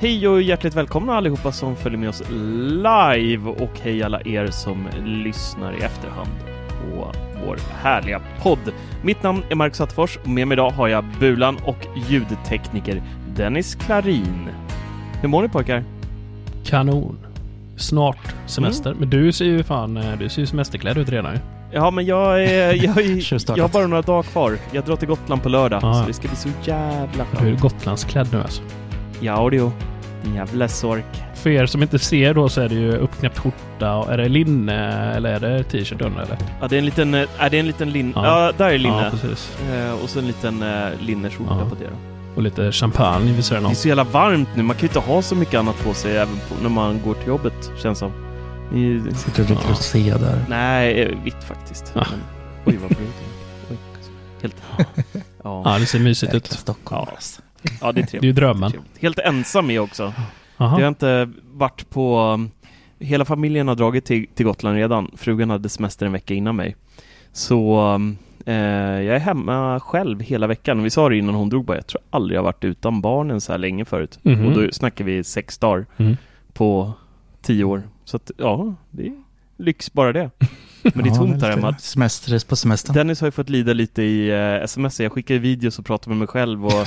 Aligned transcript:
Hej 0.00 0.28
och 0.28 0.42
hjärtligt 0.42 0.74
välkomna 0.74 1.14
allihopa 1.16 1.52
som 1.52 1.76
följer 1.76 1.98
med 1.98 2.08
oss 2.08 2.22
live 2.68 3.50
och 3.50 3.80
hej 3.82 4.02
alla 4.02 4.20
er 4.20 4.46
som 4.46 4.88
lyssnar 5.04 5.72
i 5.72 5.82
efterhand 5.82 6.28
på 6.68 7.12
vår 7.46 7.58
härliga 7.82 8.20
podd. 8.42 8.72
Mitt 9.02 9.22
namn 9.22 9.42
är 9.50 9.54
Marcus 9.54 9.80
Attefors 9.80 10.16
och 10.16 10.28
med 10.28 10.48
mig 10.48 10.54
idag 10.54 10.70
har 10.70 10.88
jag 10.88 11.04
Bulan 11.20 11.56
och 11.64 11.86
ljudtekniker 12.08 13.02
Dennis 13.36 13.74
Klarin. 13.74 14.48
Hur 15.20 15.28
mår 15.28 15.42
ni 15.42 15.48
pojkar? 15.48 15.84
Kanon. 16.64 17.18
Snart 17.76 18.34
semester. 18.46 18.94
Men 18.98 19.10
du 19.10 19.32
ser 19.32 19.44
ju 19.44 19.62
fan, 19.62 19.96
eh, 19.96 20.18
du 20.18 20.28
ser 20.28 20.40
ju 20.40 20.46
semesterklädd 20.46 20.98
ut 20.98 21.08
redan 21.08 21.32
ju. 21.34 21.40
Ja, 21.72 21.90
men 21.90 22.06
jag, 22.06 22.44
är, 22.44 22.84
jag, 22.84 22.98
är, 22.98 23.56
jag 23.56 23.64
har 23.64 23.68
bara 23.68 23.86
några 23.86 24.02
dagar 24.02 24.22
kvar. 24.22 24.58
Jag 24.72 24.84
drar 24.84 24.96
till 24.96 25.08
Gotland 25.08 25.42
på 25.42 25.48
lördag, 25.48 25.80
Ja. 25.82 25.94
så 25.94 26.06
det 26.06 26.12
ska 26.12 26.28
bli 26.28 26.36
så 26.36 26.48
jävla 26.64 27.24
Du 27.32 27.36
är 27.38 27.42
skönt. 27.42 27.60
Gotlandsklädd 27.60 28.28
nu 28.32 28.40
alltså. 28.42 28.62
Ja, 29.20 29.50
det 29.50 29.56
är 29.56 29.70
Din 30.24 30.34
jävla 30.34 30.68
sork. 30.68 31.04
För 31.34 31.50
er 31.50 31.66
som 31.66 31.82
inte 31.82 31.98
ser 31.98 32.34
då 32.34 32.48
så 32.48 32.60
är 32.60 32.68
det 32.68 32.74
ju 32.74 32.92
uppknäppt 32.96 33.38
skjorta 33.38 33.94
och 33.96 34.12
är 34.12 34.18
det 34.18 34.28
linne 34.28 35.12
eller 35.16 35.30
är 35.30 35.40
det 35.40 35.64
t-shirt 35.64 36.00
under 36.00 36.22
eller? 36.22 36.38
Ja, 36.60 36.68
det 36.68 36.76
är 36.76 36.78
en 36.78 36.84
liten, 36.84 37.14
är 37.14 37.26
det 37.50 37.56
är 37.56 37.60
en 37.60 37.66
liten 37.66 37.90
linne. 37.90 38.12
Ja. 38.14 38.44
Ja. 38.46 38.52
där 38.56 38.70
är 38.70 38.78
linne. 38.78 39.04
Ja, 39.04 39.10
precis. 39.10 39.52
Eh, 39.72 39.92
och 39.92 40.10
så 40.10 40.18
en 40.18 40.26
liten 40.26 40.62
eh, 40.62 40.88
linneskjorta 41.00 41.56
Ja. 41.60 41.68
på 41.68 41.74
det 41.74 41.84
då. 41.84 41.96
Och 42.36 42.42
lite 42.42 42.72
champagne 42.72 43.32
vid 43.32 43.44
sidan 43.44 43.62
Det 43.62 43.70
är 43.70 43.74
så 43.74 43.88
jävla 43.88 44.04
varmt 44.04 44.48
nu, 44.56 44.62
man 44.62 44.76
kan 44.76 44.80
ju 44.82 44.86
inte 44.88 44.98
ha 45.00 45.22
så 45.22 45.34
mycket 45.34 45.54
annat 45.54 45.84
på 45.84 45.94
sig 45.94 46.16
även 46.16 46.34
på, 46.48 46.54
när 46.62 46.68
man 46.68 47.00
går 47.04 47.14
till 47.14 47.28
jobbet, 47.28 47.70
känns 47.82 47.98
som. 47.98 48.12
Det 48.72 48.78
är- 48.78 49.14
Sitter 49.14 49.42
och 49.42 49.46
dricker 49.46 49.64
Ja. 49.64 49.70
rosé 49.70 50.14
där. 50.20 50.44
Nej, 50.48 51.02
eh, 51.02 51.16
vitt 51.24 51.44
faktiskt. 51.44 51.92
Ja. 51.94 52.06
Men, 52.10 52.20
oj, 52.74 52.78
vad 52.82 52.90
brunt. 52.96 53.14
Helt... 54.42 54.56
Ja. 55.44 55.62
Ja, 55.64 55.78
det 55.78 55.86
ser 55.86 55.98
mysigt 55.98 56.34
ut. 56.34 56.46
Stockholm. 56.46 57.06
Ja. 57.10 57.16
Ja, 57.80 57.92
det 57.92 58.00
är 58.00 58.06
trevligt. 58.06 58.10
Det 58.10 58.18
är 58.18 58.22
ju 58.26 58.32
drömmen. 58.32 58.72
Helt 59.00 59.18
ensam 59.18 59.70
är 59.70 59.78
också. 59.78 60.12
Jag 60.56 60.66
har 60.66 60.80
Jaha. 60.80 60.88
inte 60.88 61.30
varit 61.52 61.90
på... 61.90 62.38
Hela 62.98 63.24
familjen 63.24 63.68
har 63.68 63.74
dragit 63.74 64.04
till, 64.04 64.26
till 64.34 64.46
Gotland 64.46 64.76
redan. 64.76 65.10
Frugan 65.16 65.50
hade 65.50 65.68
semester 65.68 66.06
en 66.06 66.12
vecka 66.12 66.34
innan 66.34 66.56
mig. 66.56 66.76
Så 67.32 67.80
eh, 68.46 68.54
jag 68.54 69.16
är 69.16 69.18
hemma 69.18 69.80
själv 69.80 70.20
hela 70.20 70.46
veckan. 70.46 70.82
Vi 70.82 70.90
sa 70.90 71.08
det 71.08 71.16
innan 71.16 71.34
hon 71.34 71.48
drog 71.48 71.64
bara, 71.64 71.76
jag 71.76 71.86
tror 71.86 72.00
aldrig 72.10 72.36
jag 72.36 72.40
har 72.42 72.44
varit 72.44 72.64
utan 72.64 73.00
barnen 73.00 73.40
så 73.40 73.52
här 73.52 73.58
länge 73.58 73.84
förut. 73.84 74.18
Mhm. 74.22 74.46
Och 74.46 74.52
då 74.54 74.68
snackar 74.72 75.04
vi 75.04 75.24
sex 75.24 75.58
dagar 75.58 75.86
Mm. 75.96 76.16
på 76.52 76.92
tio 77.42 77.64
år. 77.64 77.82
Så 78.04 78.16
att, 78.16 78.30
ja, 78.36 78.74
det 78.90 79.06
är 79.06 79.12
lyx 79.56 79.92
bara 79.92 80.12
det. 80.12 80.30
Men 80.82 81.04
det 81.04 81.10
är 81.10 81.14
tomt 81.14 81.42
här 81.42 81.50
hemma. 81.50 81.78
Semester 81.78 82.48
på 82.48 82.56
semestern. 82.56 82.94
Dennis 82.94 83.20
har 83.20 83.26
ju 83.26 83.32
fått 83.32 83.48
lida 83.48 83.72
lite 83.72 84.02
i 84.02 84.30
eh, 84.30 84.64
sms. 84.64 85.00
Jag 85.00 85.12
skickar 85.12 85.34
videos 85.34 85.78
och 85.78 85.86
pratar 85.86 86.08
med 86.08 86.18
mig 86.18 86.28
själv 86.28 86.66
och 86.66 86.72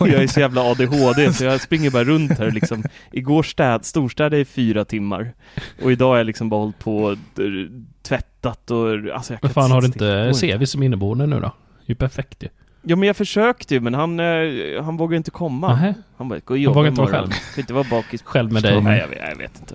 jag 0.00 0.08
jag 0.08 0.22
är 0.22 0.26
så 0.26 0.40
jävla 0.40 0.60
ADHD 0.60 1.32
så 1.32 1.44
jag 1.44 1.60
springer 1.60 1.90
bara 1.90 2.04
runt 2.04 2.38
här 2.38 2.50
liksom. 2.50 2.84
Igår 3.12 3.42
städ, 3.42 3.84
storstädade 3.84 4.38
i 4.38 4.44
fyra 4.44 4.84
timmar. 4.84 5.32
Och 5.82 5.92
idag 5.92 6.08
har 6.08 6.16
jag 6.16 6.26
liksom 6.26 6.48
bara 6.48 6.60
hållit 6.60 6.78
på 6.78 6.98
och 6.98 7.16
tvättat 8.02 8.70
och 8.70 8.90
alltså 9.14 9.32
jag 9.32 9.38
Vad 9.42 9.52
fan 9.52 9.70
har 9.70 9.80
du 9.80 9.86
inte 9.86 10.32
CV 10.40 10.64
som 10.64 10.82
inneboende 10.82 11.26
nu 11.26 11.36
då? 11.36 11.40
Det 11.40 11.46
är 11.86 11.90
ju 11.90 11.94
perfekt 11.94 12.42
ju. 12.42 12.48
Ja 12.88 12.96
men 12.96 13.06
jag 13.06 13.16
försökte 13.16 13.74
ju 13.74 13.80
men 13.80 13.94
han, 13.94 14.20
eh, 14.20 14.82
han 14.84 14.96
vågar 14.96 15.16
inte 15.16 15.30
komma. 15.30 15.68
Nähä. 15.68 15.94
Han 16.16 16.28
bara, 16.28 16.38
gå 16.38 16.54
och 16.54 16.58
jobba 16.58 16.74
vågar 16.74 16.88
inte 16.88 17.00
vara 17.00 17.10
själv. 17.10 17.30
Kan 17.30 17.60
inte 17.60 17.72
vara 17.72 17.86
bakis. 17.90 18.22
Själv 18.22 18.52
med 18.52 18.62
dig. 18.62 18.82
Nej 18.82 18.98
jag 18.98 19.08
vet, 19.08 19.18
jag 19.28 19.36
vet 19.36 19.60
inte. 19.60 19.74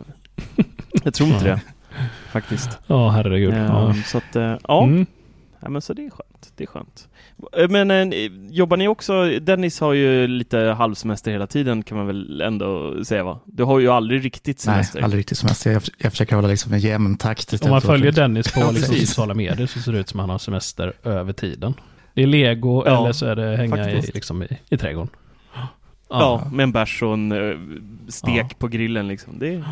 Jag 1.04 1.14
tror 1.14 1.30
inte 1.30 1.44
det. 1.44 1.62
Faktiskt. 2.32 2.80
Ja, 2.88 3.10
herregud. 3.10 3.54
Ja. 3.54 3.90
Ehm, 3.90 3.94
Så 4.06 4.18
att, 4.18 4.36
eh, 4.36 4.56
ja. 4.68 4.84
Mm. 4.84 5.06
Ja 5.64 5.70
men 5.70 5.82
så 5.82 5.94
det 5.94 6.06
är 6.06 6.10
skönt, 6.10 6.52
det 6.56 6.64
är 6.64 6.68
skönt. 6.68 7.08
Eh, 7.58 7.70
Men 7.70 7.92
eh, 7.92 8.08
jobbar 8.50 8.78
ni 8.78 8.88
också, 8.88 9.40
Dennis 9.42 9.80
har 9.80 9.94
ju 9.94 10.28
lite 10.28 10.58
halvsemester 10.60 11.32
hela 11.32 11.48
tiden 11.48 11.84
kan 11.84 11.98
man 11.98 12.08
väl 12.08 12.42
ändå 12.42 12.96
säga 13.06 13.24
va? 13.24 13.40
Du 13.46 13.64
har 13.64 13.80
ju 13.80 13.90
aldrig 13.90 14.26
riktigt 14.26 14.64
Nej, 14.68 14.76
semester. 14.76 15.02
aldrig 15.02 15.20
riktigt 15.20 15.38
semester. 15.38 15.72
Jag, 15.72 15.82
jag 15.98 16.12
försöker 16.12 16.36
hålla 16.36 16.48
liksom 16.48 16.74
en 16.74 16.80
jämn 16.80 17.18
takt. 17.18 17.64
Om 17.64 17.70
man 17.70 17.82
följer 17.82 18.12
den. 18.12 18.34
Dennis 18.34 18.52
på 18.54 18.60
Ja, 18.60 18.72
liksom 18.72 18.96
sociala 18.96 19.34
medier 19.34 19.68
så 19.68 19.80
ser 19.80 19.92
det 19.92 20.00
ut 20.00 20.10
som 20.10 20.20
att 20.20 20.24
han 20.24 20.30
har 20.30 20.38
semester 20.38 20.94
över 21.04 21.34
tiden. 21.34 21.74
Det 22.14 22.24
är 22.24 22.28
lego 22.28 22.84
Ja, 22.86 23.00
eller 23.02 23.12
så 23.14 23.26
är 23.26 23.36
det 23.36 23.58
hänga 23.58 23.90
i, 23.92 24.02
liksom, 24.02 24.44
i, 24.44 24.58
i 24.70 24.78
trädgården. 24.78 25.10
Ja, 26.10 26.48
med 26.52 26.64
en 26.64 26.72
bärs 26.72 27.04
och 27.04 27.14
en 27.14 27.32
eh, 27.32 27.58
stek 28.08 28.34
Ja. 28.50 28.56
på 28.60 28.68
grillen 28.68 29.08
liksom. 29.08 29.40
Det 29.40 29.54
är... 29.54 29.64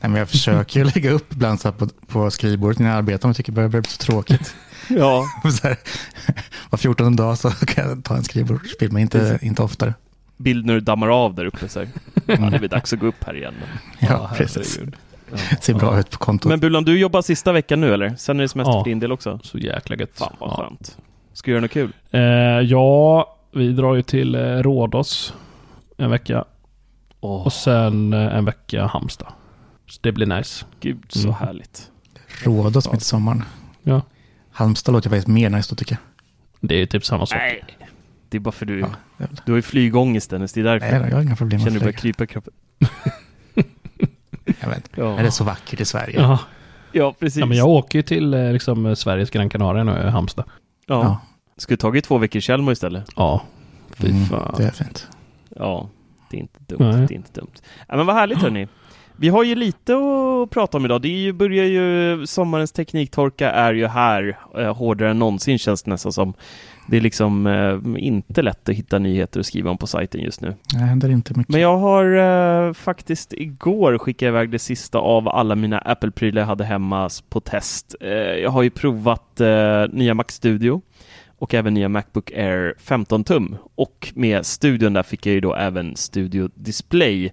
Nej, 0.00 0.10
men 0.10 0.14
jag 0.14 0.28
försöker 0.28 0.80
ju 0.80 0.84
lägga 0.94 1.10
upp 1.10 1.32
ibland 1.32 1.60
så 1.60 1.72
på, 1.72 1.88
på 2.06 2.30
skrivbordet 2.30 2.78
när 2.78 2.88
jag 2.88 2.96
arbetar 2.98 3.28
om 3.28 3.30
jag 3.30 3.36
tycker 3.36 3.52
det 3.52 3.56
börjar 3.56 3.68
bli 3.68 3.82
så 3.82 3.98
tråkigt. 4.02 4.54
Ja, 4.88 5.24
så 5.60 5.68
här, 5.68 5.76
var 6.70 6.76
14 6.78 7.16
dag 7.16 7.38
så 7.38 7.50
kan 7.50 7.88
jag 7.88 8.04
ta 8.04 8.16
en 8.16 8.24
skrivbordsbild, 8.24 8.92
men 8.92 9.02
inte, 9.02 9.38
inte 9.42 9.62
oftare. 9.62 9.94
bild 10.36 10.66
när 10.66 10.74
du 10.74 10.80
dammar 10.80 11.08
av 11.08 11.34
där 11.34 11.44
uppe 11.44 11.68
så 11.68 11.78
här. 11.78 11.88
Ja, 12.26 12.36
det 12.36 12.58
blir 12.58 12.68
dags 12.68 12.92
att 12.92 12.98
gå 12.98 13.06
upp 13.06 13.24
här 13.26 13.36
igen. 13.36 13.54
Ja, 13.98 14.06
Ja, 14.10 14.30
precis. 14.36 14.78
Det 15.50 15.62
ser 15.62 15.74
bra 15.74 15.98
ut 16.00 16.10
på 16.10 16.18
kontot. 16.18 16.48
Men 16.48 16.60
Bulan, 16.60 16.84
du 16.84 16.98
jobbar 16.98 17.22
sista 17.22 17.52
veckan 17.52 17.80
nu 17.80 17.94
eller? 17.94 18.14
Sen 18.18 18.38
är 18.38 18.42
det 18.42 18.48
semester 18.48 18.72
Ja. 18.72 18.82
för 18.84 18.90
din 18.90 19.00
del 19.00 19.12
också? 19.12 19.40
Så 19.42 19.58
jäkla 19.58 19.96
gött. 19.96 20.10
Fan 20.14 20.36
vad 20.38 20.50
Ja. 20.50 20.56
skönt. 20.56 20.96
Ska 21.32 21.50
du 21.50 21.52
göra 21.52 21.60
något 21.62 21.70
kul? 21.70 21.92
Eh, 22.10 22.20
ja, 22.60 23.36
vi 23.54 23.72
drar 23.72 23.94
ju 23.94 24.02
till 24.02 24.34
eh, 24.34 24.40
Rhodos 24.40 25.34
en 25.96 26.10
vecka 26.10 26.44
Åh, 27.20 27.46
och 27.46 27.52
sen 27.52 28.12
eh, 28.12 28.36
en 28.36 28.44
vecka 28.44 28.86
Halmstad. 28.86 29.28
Så 29.86 29.98
det 30.02 30.12
blir 30.12 30.26
nice. 30.26 30.64
gud 30.80 31.04
så 31.08 31.20
Mm. 31.28 31.34
härligt. 31.34 31.90
Rhodos 32.44 32.92
mitt 32.92 33.00
i 33.00 33.04
sommaren. 33.04 33.44
Ja. 33.82 34.02
Halmstad 34.52 34.92
låter 34.92 35.10
faktiskt 35.10 35.28
mer 35.28 35.50
nice 35.50 35.70
då 35.72 35.76
tycker 35.76 35.92
jag. 35.94 36.00
Det 36.68 36.74
är 36.74 36.86
typ 36.86 37.04
samma 37.04 37.26
sak. 37.26 37.38
Nej, 37.38 37.64
det 38.28 38.36
är 38.36 38.40
bara 38.40 38.52
för 38.52 38.66
du, 38.66 38.80
Ja, 38.80 39.26
du 39.46 39.52
har 39.52 39.56
ju 39.56 39.62
flygångest 39.62 40.30
Dennis, 40.30 40.52
det 40.52 40.60
är 40.60 40.64
därför. 40.64 40.98
Nej, 41.00 41.08
jag 41.10 41.16
har 41.16 41.22
inga 41.22 41.36
problem 41.36 41.58
med 41.60 41.64
Känner 41.64 41.78
du 41.80 41.84
börjar 41.84 41.98
krypa 41.98 42.24
i 42.24 42.26
kroppen? 42.26 42.52
Jag 44.60 44.68
vet. 44.68 44.90
Ja, 44.94 45.18
Är 45.18 45.22
det 45.22 45.30
så 45.30 45.44
vackert 45.44 45.80
i 45.80 45.84
Sverige? 45.84 46.20
Ja. 46.20 46.38
ja 46.92 47.14
precis. 47.18 47.40
ja, 47.40 47.46
men 47.46 47.56
jag 47.58 47.68
åker 47.68 47.98
ju 47.98 48.02
till 48.02 48.34
eh, 48.34 48.52
liksom, 48.52 48.96
Sveriges 48.96 49.30
Gran 49.30 49.48
Canaria 49.48 49.84
nu, 49.84 49.92
eh, 49.98 50.10
Halmstad. 50.10 50.44
ja. 50.86 51.02
Ja. 51.04 51.20
Skulle 51.58 51.76
tagit 51.76 52.04
två 52.04 52.18
veckor 52.18 52.38
i 52.38 52.40
Tjällmo 52.40 52.72
istället. 52.72 53.04
Ja. 53.16 53.42
Fy 53.90 54.08
Mm, 54.10 54.24
fan. 54.24 54.54
det 54.58 54.64
är 54.64 54.70
fint. 54.70 55.08
Ja, 55.56 55.88
det 56.30 56.36
är 56.36 56.40
inte 56.40 56.58
dumt. 56.66 56.78
Nej. 56.96 57.06
Det 57.06 57.14
är 57.14 57.16
inte 57.16 57.40
dumt. 57.40 57.50
Ja, 57.88 57.96
men 57.96 58.06
vad 58.06 58.16
härligt 58.16 58.38
hörni. 58.38 58.68
Vi 59.18 59.28
har 59.28 59.44
ju 59.44 59.54
lite 59.54 59.94
att 59.94 60.50
prata 60.50 60.76
om 60.76 60.84
idag. 60.84 61.02
Det 61.02 61.08
är 61.08 61.18
ju, 61.18 61.32
börjar 61.32 61.64
ju, 61.64 62.26
sommarens 62.26 62.72
tekniktorka 62.72 63.50
är 63.50 63.74
ju 63.74 63.86
här, 63.86 64.38
eh, 64.58 64.76
hårdare 64.76 65.10
än 65.10 65.18
någonsin 65.18 65.58
känns 65.58 65.82
det 65.82 65.90
nästan 65.90 66.12
som. 66.12 66.34
Det 66.88 66.96
är 66.96 67.00
liksom 67.00 67.46
eh, 67.46 68.04
inte 68.04 68.42
lätt 68.42 68.68
att 68.68 68.74
hitta 68.74 68.98
nyheter 68.98 69.40
att 69.40 69.46
skriva 69.46 69.70
om 69.70 69.78
på 69.78 69.86
sajten 69.86 70.20
just 70.20 70.40
nu. 70.40 70.54
Det 70.72 70.78
händer 70.78 71.08
inte 71.08 71.38
mycket. 71.38 71.52
Men 71.52 71.60
jag 71.60 71.78
har 71.78 72.16
eh, 72.16 72.72
faktiskt 72.72 73.32
igår 73.32 73.98
skickat 73.98 74.26
iväg 74.26 74.50
det 74.50 74.58
sista 74.58 74.98
av 74.98 75.28
alla 75.28 75.54
mina 75.54 75.78
Apple-prylar 75.78 76.42
jag 76.42 76.46
hade 76.46 76.64
hemma 76.64 77.10
på 77.28 77.40
test. 77.40 77.94
Eh, 78.00 78.10
jag 78.10 78.50
har 78.50 78.62
ju 78.62 78.70
provat 78.70 79.40
eh, 79.40 79.84
nya 79.92 80.14
Mac 80.14 80.24
Studio 80.28 80.82
och 81.38 81.54
även 81.54 81.74
nya 81.74 81.88
Macbook 81.88 82.30
Air 82.30 82.74
15 82.78 83.24
tum. 83.24 83.56
Och 83.74 84.12
med 84.14 84.46
studion 84.46 84.92
där 84.92 85.02
fick 85.02 85.26
jag 85.26 85.34
ju 85.34 85.40
då 85.40 85.54
även 85.54 85.96
Studio 85.96 86.48
Display 86.54 87.32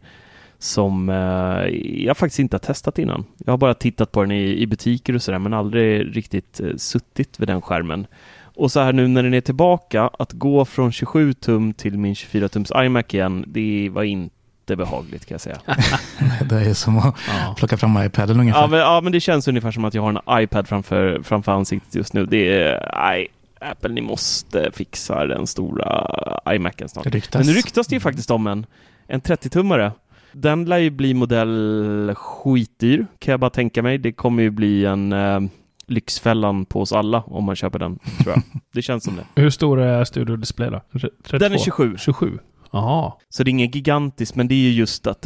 som 0.63 1.09
eh, 1.09 1.67
jag 2.05 2.17
faktiskt 2.17 2.39
inte 2.39 2.55
har 2.55 2.59
testat 2.59 2.99
innan. 2.99 3.25
Jag 3.45 3.53
har 3.53 3.57
bara 3.57 3.73
tittat 3.73 4.11
på 4.11 4.21
den 4.21 4.31
i, 4.31 4.61
i 4.61 4.67
butiker 4.67 5.15
och 5.15 5.21
sådär 5.21 5.39
men 5.39 5.53
aldrig 5.53 6.17
riktigt 6.17 6.59
eh, 6.59 6.67
suttit 6.77 7.39
vid 7.39 7.47
den 7.47 7.61
skärmen. 7.61 8.07
Och 8.55 8.71
så 8.71 8.79
här 8.79 8.93
nu 8.93 9.07
när 9.07 9.23
den 9.23 9.33
är 9.33 9.41
tillbaka, 9.41 10.09
att 10.19 10.31
gå 10.33 10.65
från 10.65 10.91
27 10.91 11.33
tum 11.33 11.73
till 11.73 11.97
min 11.97 12.15
24 12.15 12.49
tums 12.49 12.71
iMac 12.75 13.05
igen, 13.13 13.43
det 13.47 13.89
var 13.91 14.03
inte 14.03 14.75
behagligt 14.75 15.25
kan 15.25 15.33
jag 15.35 15.41
säga. 15.41 15.57
det 16.49 16.55
är 16.55 16.73
som 16.73 16.97
att 16.97 17.15
Ja. 17.27 17.55
plocka 17.57 17.77
fram 17.77 18.03
iPaden 18.05 18.39
ungefär. 18.39 18.61
Ja 18.61 18.67
men, 18.67 18.79
ja, 18.79 19.01
men 19.01 19.11
det 19.11 19.19
känns 19.19 19.47
ungefär 19.47 19.71
som 19.71 19.85
att 19.85 19.93
jag 19.93 20.01
har 20.01 20.09
en 20.09 20.43
iPad 20.43 20.67
framför, 20.67 21.21
framför 21.23 21.51
ansiktet 21.51 21.95
just 21.95 22.13
nu. 22.13 22.25
Det 22.25 22.61
är, 22.61 22.89
nej, 22.95 23.27
Apple 23.61 23.89
ni 23.93 24.01
måste 24.01 24.71
fixa 24.73 25.25
den 25.25 25.47
stora 25.47 26.07
iMacen 26.49 26.89
snart. 26.89 27.03
Det 27.03 27.09
ryktas. 27.09 27.39
Men 27.39 27.47
nu 27.47 27.53
ryktas 27.53 27.87
det 27.87 27.95
ju 27.95 27.99
faktiskt 27.99 28.31
om 28.31 28.47
en, 28.47 28.65
en 29.07 29.21
30-tummare. 29.21 29.91
Den 30.33 30.65
lär 30.65 30.77
ju 30.77 30.89
bli 30.89 31.13
modell 31.13 32.13
skitdyr, 32.15 33.07
kan 33.19 33.31
jag 33.31 33.39
bara 33.39 33.49
tänka 33.49 33.83
mig. 33.83 33.97
Det 33.97 34.11
kommer 34.11 34.43
ju 34.43 34.49
bli 34.49 34.85
en 34.85 35.13
eh, 35.13 35.39
Lyxfällan 35.87 36.65
på 36.65 36.81
oss 36.81 36.91
alla 36.93 37.21
om 37.21 37.43
man 37.43 37.55
köper 37.55 37.79
den, 37.79 37.99
tror 38.23 38.33
jag. 38.35 38.43
Det 38.73 38.81
känns 38.81 39.03
som 39.03 39.15
det. 39.15 39.41
Hur 39.41 39.49
stor 39.49 39.79
är 39.79 40.03
Studio 40.03 40.35
Display 40.35 40.69
då? 40.69 40.81
32? 40.91 41.37
Den 41.37 41.53
är 41.53 41.57
27. 41.57 41.97
27? 41.97 42.39
Jaha. 42.71 43.13
Så 43.29 43.43
det 43.43 43.49
är 43.49 43.51
ingen 43.51 43.71
gigantisk, 43.71 44.35
men 44.35 44.47
det 44.47 44.55
är 44.55 44.59
ju 44.59 44.71
just 44.71 45.07
att 45.07 45.25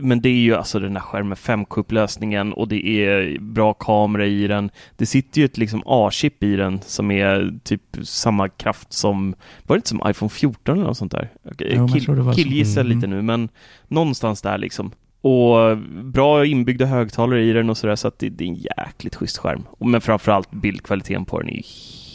men 0.00 0.20
det 0.20 0.28
är 0.28 0.32
ju 0.32 0.54
alltså 0.54 0.78
den 0.78 0.96
här 0.96 1.02
skärmen 1.02 1.36
5K-upplösningen 1.36 2.52
och 2.52 2.68
det 2.68 2.86
är 2.86 3.38
bra 3.40 3.74
kamera 3.74 4.26
i 4.26 4.46
den. 4.46 4.70
Det 4.96 5.06
sitter 5.06 5.40
ju 5.40 5.44
ett 5.44 5.58
liksom 5.58 5.82
A-chip 5.86 6.42
i 6.42 6.56
den 6.56 6.80
som 6.82 7.10
är 7.10 7.58
typ 7.64 7.82
samma 8.02 8.48
kraft 8.48 8.92
som, 8.92 9.34
var 9.66 9.76
det 9.76 9.78
inte 9.78 9.88
som 9.88 10.02
iPhone 10.06 10.30
14 10.30 10.74
eller 10.74 10.86
något 10.86 10.96
sånt 10.98 11.12
där? 11.12 11.28
Jo, 11.58 11.88
Kill, 11.88 12.32
killgissar 12.34 12.80
Mm. 12.84 12.96
lite 12.96 13.06
nu, 13.06 13.22
men 13.22 13.48
någonstans 13.88 14.42
där 14.42 14.58
liksom. 14.58 14.90
Och 15.20 15.78
bra 16.04 16.46
inbyggda 16.46 16.86
högtalare 16.86 17.42
i 17.42 17.52
den 17.52 17.70
och 17.70 17.76
sådär, 17.76 17.96
så 17.96 18.08
att 18.08 18.18
det, 18.18 18.28
det 18.28 18.44
är 18.44 18.48
en 18.48 18.54
jäkligt 18.54 19.14
schysst 19.14 19.38
skärm. 19.38 19.62
Men 19.78 20.00
framförallt 20.00 20.50
bildkvaliteten 20.50 21.24
på 21.24 21.40
den 21.40 21.48
är 21.50 21.54
ju 21.56 21.62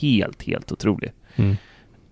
helt, 0.02 0.44
helt 0.44 0.72
otrolig. 0.72 1.12
Mm. 1.36 1.56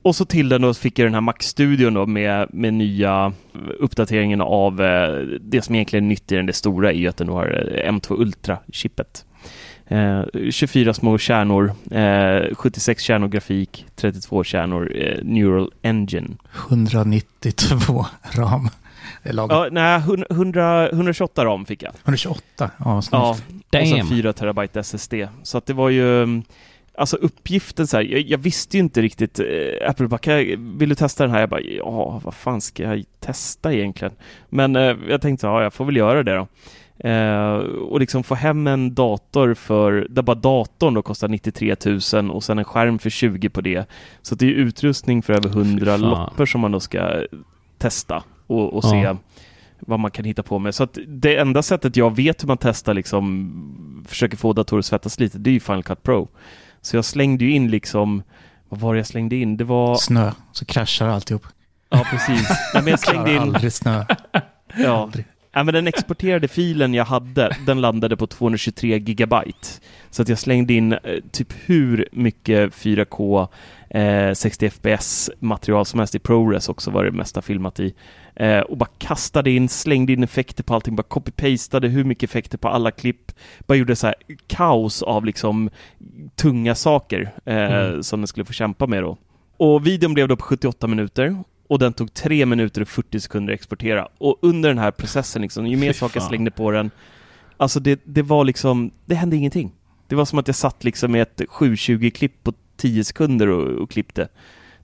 Och 0.08 0.16
så 0.16 0.26
till 0.26 0.50
den 0.50 0.62
då 0.62 0.74
fick 0.74 1.00
jag 1.00 1.06
den 1.06 1.14
här 1.14 1.22
Mac-studion 1.22 1.94
då 1.94 2.06
med, 2.06 2.48
med 2.54 2.74
nya 2.74 3.34
uppdateringen 3.80 4.42
av 4.42 4.82
eh, 4.82 5.12
det 5.42 5.62
som 5.62 5.76
egentligen 5.76 6.06
är 6.06 6.10
nytt 6.10 6.32
i 6.32 6.36
den, 6.36 6.46
det 6.46 6.54
stora 6.54 6.92
är 6.92 6.96
ju 6.96 7.08
att 7.08 7.18
den 7.18 7.30
har 7.30 7.72
eh, 7.86 7.92
M2 7.92 8.22
Ultra-chippet. 8.22 9.26
Eh, 9.88 10.22
24 10.52 10.94
små 10.94 11.18
kärnor, 11.18 11.72
eh, 11.92 12.56
76 12.56 13.04
kärnor 13.04 13.28
grafik, 13.28 13.86
32 13.96 14.44
kärnor 14.44 14.92
eh, 14.96 15.24
Neural 15.24 15.72
Engine. 15.82 16.28
192 16.70 18.06
ram. 18.36 18.70
Ja, 19.24 19.68
nej, 19.72 20.02
100, 20.30 20.90
128 20.90 21.46
ram 21.46 21.66
fick 21.66 21.84
jag. 21.84 21.94
128. 22.04 22.42
Ja, 22.58 22.70
Ja, 22.78 23.02
snart. 23.02 23.38
och 23.38 23.44
Damn. 23.70 24.08
4 24.10 24.34
terabyte 24.34 24.80
SSD. 24.80 25.14
Så 25.44 25.58
att 25.58 25.66
det 25.66 25.74
var 25.74 25.90
ju, 25.90 26.24
mm, 26.24 26.44
alltså 26.98 27.16
uppgiften 27.18 27.88
så 27.88 27.98
här, 27.98 28.04
jag, 28.04 28.22
jag 28.22 28.38
visste 28.38 28.78
ju 28.78 28.84
inte 28.84 29.02
riktigt, 29.02 29.40
eh, 29.40 29.90
Apple 29.90 30.08
bara, 30.08 30.18
"Kan 30.18 30.34
jag- 30.34 30.58
vill 30.78 30.90
du 30.90 30.96
testa 30.96 31.24
den 31.24 31.32
här? 31.32 31.40
Jag 31.40 31.50
bara, 31.50 31.62
ja, 31.62 32.22
vad 32.24 32.34
fan 32.34 32.62
ska 32.62 32.84
jag 32.84 33.04
testa 33.20 33.74
egentligen? 33.74 34.14
Men 34.50 34.76
eh, 34.76 34.96
jag 35.10 35.22
tänkte, 35.22 35.48
ja, 35.48 35.64
jag 35.64 35.74
får 35.74 35.86
väl 35.86 35.98
göra 35.98 36.24
det 36.24 36.36
då. 36.36 36.48
Eh, 37.10 37.54
och 37.90 38.00
liksom 38.00 38.24
få 38.24 38.36
hem 38.36 38.68
en 38.68 38.94
dator 38.96 39.54
för, 39.54 40.08
där 40.10 40.22
bara 40.22 40.36
datorn 40.36 40.94
då 40.94 41.02
kostar 41.02 41.28
93 41.28 41.76
000 42.14 42.32
och 42.32 42.44
sen 42.44 42.58
en 42.60 42.64
skärm 42.66 43.00
för 43.00 43.10
20 43.10 43.50
på 43.50 43.62
det. 43.62 43.90
Så 44.22 44.36
det 44.36 44.46
är 44.46 44.50
ju 44.50 44.56
utrustning 44.56 45.22
för 45.22 45.34
över 45.34 45.50
100 45.50 45.86
fan. 45.86 46.02
loppor 46.02 46.46
som 46.46 46.62
man 46.62 46.72
då 46.72 46.80
ska 46.80 47.22
testa 47.78 48.24
och, 48.48 48.74
och 48.74 48.84
se 48.84 48.98
Ja. 48.98 49.18
vad 49.80 50.00
man 50.00 50.12
kan 50.12 50.26
hitta 50.26 50.44
på 50.44 50.60
med. 50.60 50.76
Så 50.76 50.84
att 50.84 50.98
det 51.08 51.38
enda 51.38 51.62
sättet 51.64 51.96
jag 51.98 52.16
vet 52.16 52.44
hur 52.44 52.48
man 52.48 52.58
testar 52.58 52.94
liksom, 52.94 54.04
försöker 54.08 54.38
få 54.38 54.54
datorer 54.54 54.80
att 54.80 54.86
svettas 54.86 55.20
lite, 55.20 55.38
det 55.38 55.50
är 55.50 55.54
ju 55.54 55.60
Final 55.60 55.84
Cut 55.84 56.04
Pro. 56.04 56.28
Så 56.88 56.98
jag 56.98 57.06
slängde 57.06 57.46
ju 57.46 57.52
in 57.52 57.72
liksom, 57.72 58.24
vad 58.70 58.80
var 58.80 58.94
det 58.94 59.00
jag 59.00 59.08
slängde 59.08 59.36
in? 59.36 59.58
Det 59.58 59.64
var, 59.64 59.96
Snö, 59.96 60.32
så 60.52 60.66
kraschar 60.66 61.08
alltihop. 61.08 61.46
ja 61.90 62.06
precis. 62.12 62.50
Nej, 62.74 62.84
men 62.84 62.88
jag 62.88 63.00
slängde 63.00 63.32
in, 63.32 63.38
aldrig 63.42 63.74
snö. 63.74 64.06
ja. 64.78 65.02
Aldrig. 65.04 65.26
Ja, 65.58 65.64
men 65.64 65.74
den 65.74 65.88
exporterade 65.88 66.48
filen 66.48 66.94
jag 66.94 67.06
hade, 67.06 67.56
den 67.66 67.82
landade 67.82 68.18
på 68.18 68.28
223 68.28 68.98
gigabyte. 68.98 69.68
Så 70.10 70.22
att 70.22 70.30
jag 70.30 70.40
slängde 70.40 70.74
in 70.74 70.94
eh, 70.94 71.00
typ 71.32 71.54
hur 71.66 72.08
mycket 72.12 72.74
4K 72.74 73.48
eh, 73.90 74.34
60 74.34 74.70
FPS 74.70 75.30
material 75.40 75.86
som 75.86 76.00
helst 76.00 76.16
i 76.16 76.20
ProRes 76.20 76.70
också 76.70 76.92
var 76.92 77.04
det 77.04 77.12
mesta 77.12 77.42
filmat 77.42 77.80
i. 77.80 77.94
Eh, 78.36 78.60
och 78.60 78.78
bara 78.78 78.90
kastade 78.98 79.52
in, 79.52 79.70
slängde 79.70 80.14
in 80.14 80.24
effekter 80.24 80.64
på 80.64 80.76
allting, 80.76 80.96
bara 80.96 81.04
copy-pastade 81.04 81.88
hur 81.88 82.04
mycket 82.04 82.30
effekter 82.30 82.58
på 82.58 82.68
alla 82.68 82.92
klipp. 82.92 83.32
Bara 83.68 83.76
gjorde 83.78 83.96
så 83.96 84.08
här 84.08 84.16
kaos 84.48 85.04
av 85.04 85.26
liksom 85.26 85.70
tunga 86.36 86.76
saker 86.76 87.34
eh, 87.46 87.56
Mm. 87.58 88.04
som 88.04 88.20
den 88.22 88.28
skulle 88.28 88.46
få 88.46 88.54
kämpa 88.54 88.88
med 88.88 89.04
då. 89.04 89.18
Och 89.58 89.88
videon 89.88 90.14
blev 90.14 90.28
då 90.28 90.36
på 90.36 90.44
78 90.44 90.88
minuter 90.88 91.44
och 91.68 91.80
den 91.80 91.94
tog 91.94 92.14
3 92.14 92.46
minuter 92.46 92.82
och 92.82 92.88
40 92.88 93.20
sekunder 93.20 93.54
att 93.54 93.60
exportera. 93.60 94.08
Och 94.18 94.38
under 94.42 94.70
den 94.70 94.78
här 94.78 94.92
processen, 94.92 95.42
liksom, 95.42 95.68
ju 95.68 95.78
mer 95.78 95.94
saker 95.94 96.20
jag 96.20 96.28
slängde 96.28 96.52
på 96.52 96.72
den, 96.72 96.92
alltså 97.58 97.80
det, 97.80 98.02
det 98.04 98.22
var 98.22 98.46
liksom, 98.46 98.92
det 99.06 99.16
hände 99.16 99.36
ingenting. 99.36 99.72
Det 100.08 100.16
var 100.16 100.26
som 100.26 100.40
att 100.40 100.48
jag 100.48 100.56
satt 100.56 100.84
liksom 100.84 101.12
med 101.12 101.22
ett 101.22 101.42
720-klipp 101.42 102.44
på 102.44 102.54
10 102.78 103.04
sekunder 103.04 103.48
och, 103.48 103.82
och 103.82 103.92
klippte. 103.92 104.28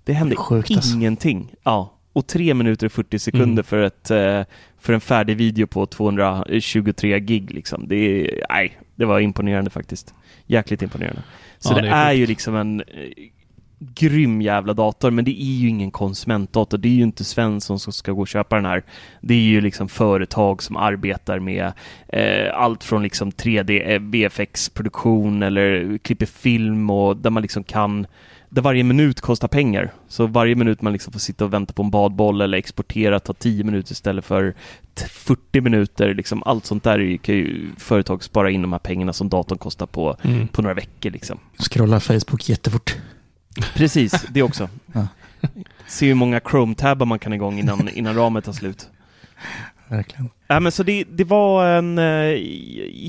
Det 0.04 0.14
hände 0.14 0.36
Sjukt 0.36 0.72
alltså. 0.72 0.96
ingenting. 0.96 1.54
Ja. 1.64 1.94
Och 2.14 2.28
3 2.28 2.54
minuter 2.54 2.86
och 2.86 2.92
40 2.92 3.20
sekunder 3.20 3.46
Mm. 3.46 3.64
för, 3.64 3.84
ett, 3.84 4.12
eh, 4.12 4.42
för 4.80 4.94
en 4.94 5.02
färdig 5.02 5.38
video 5.38 5.68
på 5.68 5.86
223 5.86 7.20
gig 7.20 7.52
liksom. 7.52 7.88
Det, 7.88 7.96
är, 7.96 8.46
nej, 8.50 8.80
det 8.96 9.06
var 9.06 9.20
imponerande 9.20 9.70
faktiskt. 9.70 10.14
Jäkligt 10.46 10.82
imponerande. 10.82 11.22
Så 11.60 11.74
Ja, 11.74 11.76
det, 11.76 11.82
det 11.82 11.88
är, 11.90 12.08
är 12.10 12.14
ju 12.14 12.26
liksom 12.26 12.56
en 12.56 12.82
eh, 12.82 12.86
grym 13.96 14.42
jävla 14.42 14.74
dator, 14.74 15.12
men 15.12 15.26
det 15.26 15.42
är 15.42 15.54
ju 15.56 15.70
ingen 15.70 15.92
konsumentdator. 15.92 16.78
Det 16.78 16.88
är 16.88 16.94
ju 16.94 17.04
inte 17.04 17.24
Svensson 17.24 17.80
som 17.80 17.94
ska 17.94 18.12
gå 18.12 18.22
och 18.22 18.28
köpa 18.28 18.56
den 18.56 18.66
här. 18.66 18.84
Det 19.22 19.34
är 19.34 19.38
ju 19.42 19.62
liksom 19.62 19.90
företag 19.90 20.64
som 20.64 20.78
arbetar 20.78 21.40
med 21.40 21.72
eh, 22.08 22.54
allt 22.54 22.84
från 22.84 23.04
liksom 23.04 23.32
3D 23.32 23.92
eh, 23.94 24.00
VFX-produktion 24.00 25.44
eller 25.44 25.98
klipper 25.98 26.26
film 26.26 26.90
och 26.90 27.18
där 27.18 27.30
man 27.30 27.42
liksom 27.42 27.64
kan 27.64 28.08
där 28.50 28.62
varje 28.62 28.84
minut 28.84 29.22
kostar 29.22 29.48
pengar. 29.48 29.92
Så 30.08 30.28
varje 30.28 30.56
minut 30.56 30.82
man 30.82 30.94
liksom 30.94 31.14
får 31.14 31.20
sitta 31.20 31.46
och 31.46 31.54
vänta 31.54 31.74
på 31.74 31.84
en 31.84 31.90
badboll 31.90 32.42
eller 32.42 32.58
exportera 32.58 33.20
tar 33.20 33.34
10 33.34 33.64
minuter 33.64 33.92
istället 33.92 34.26
för 34.26 34.52
t- 34.96 35.06
40 35.10 35.62
minuter. 35.62 36.14
Liksom 36.14 36.44
allt 36.44 36.66
sånt 36.66 36.84
där 36.84 37.18
kan 37.18 37.36
ju 37.36 37.66
företag 37.78 38.24
spara 38.24 38.52
in 38.52 38.62
de 38.62 38.72
här 38.72 38.80
pengarna 38.80 39.14
som 39.14 39.30
datorn 39.30 39.58
kostar 39.58 39.86
på, 39.86 40.18
Mm. 40.24 40.48
på 40.48 40.62
några 40.62 40.74
veckor. 40.74 41.12
Liksom. 41.12 41.40
Scrolla 41.72 42.00
Facebook 42.00 42.50
jättefort. 42.50 42.96
Precis, 43.74 44.26
det 44.30 44.44
också. 44.44 44.70
Ja. 44.94 45.08
Se 45.88 46.08
hur 46.08 46.16
många 46.16 46.40
Chrome-tabbar 46.40 47.06
man 47.06 47.20
kan 47.20 47.34
igång 47.34 47.60
innan, 47.60 47.90
innan 47.90 48.16
ramen 48.16 48.42
tar 48.42 48.54
slut. 48.54 48.90
Verkligen. 49.88 50.30
Ja, 50.48 50.60
men 50.60 50.72
så 50.72 50.84
det, 50.84 51.04
det 51.04 51.24
var 51.24 51.68
en 51.68 51.98
eh, 51.98 52.38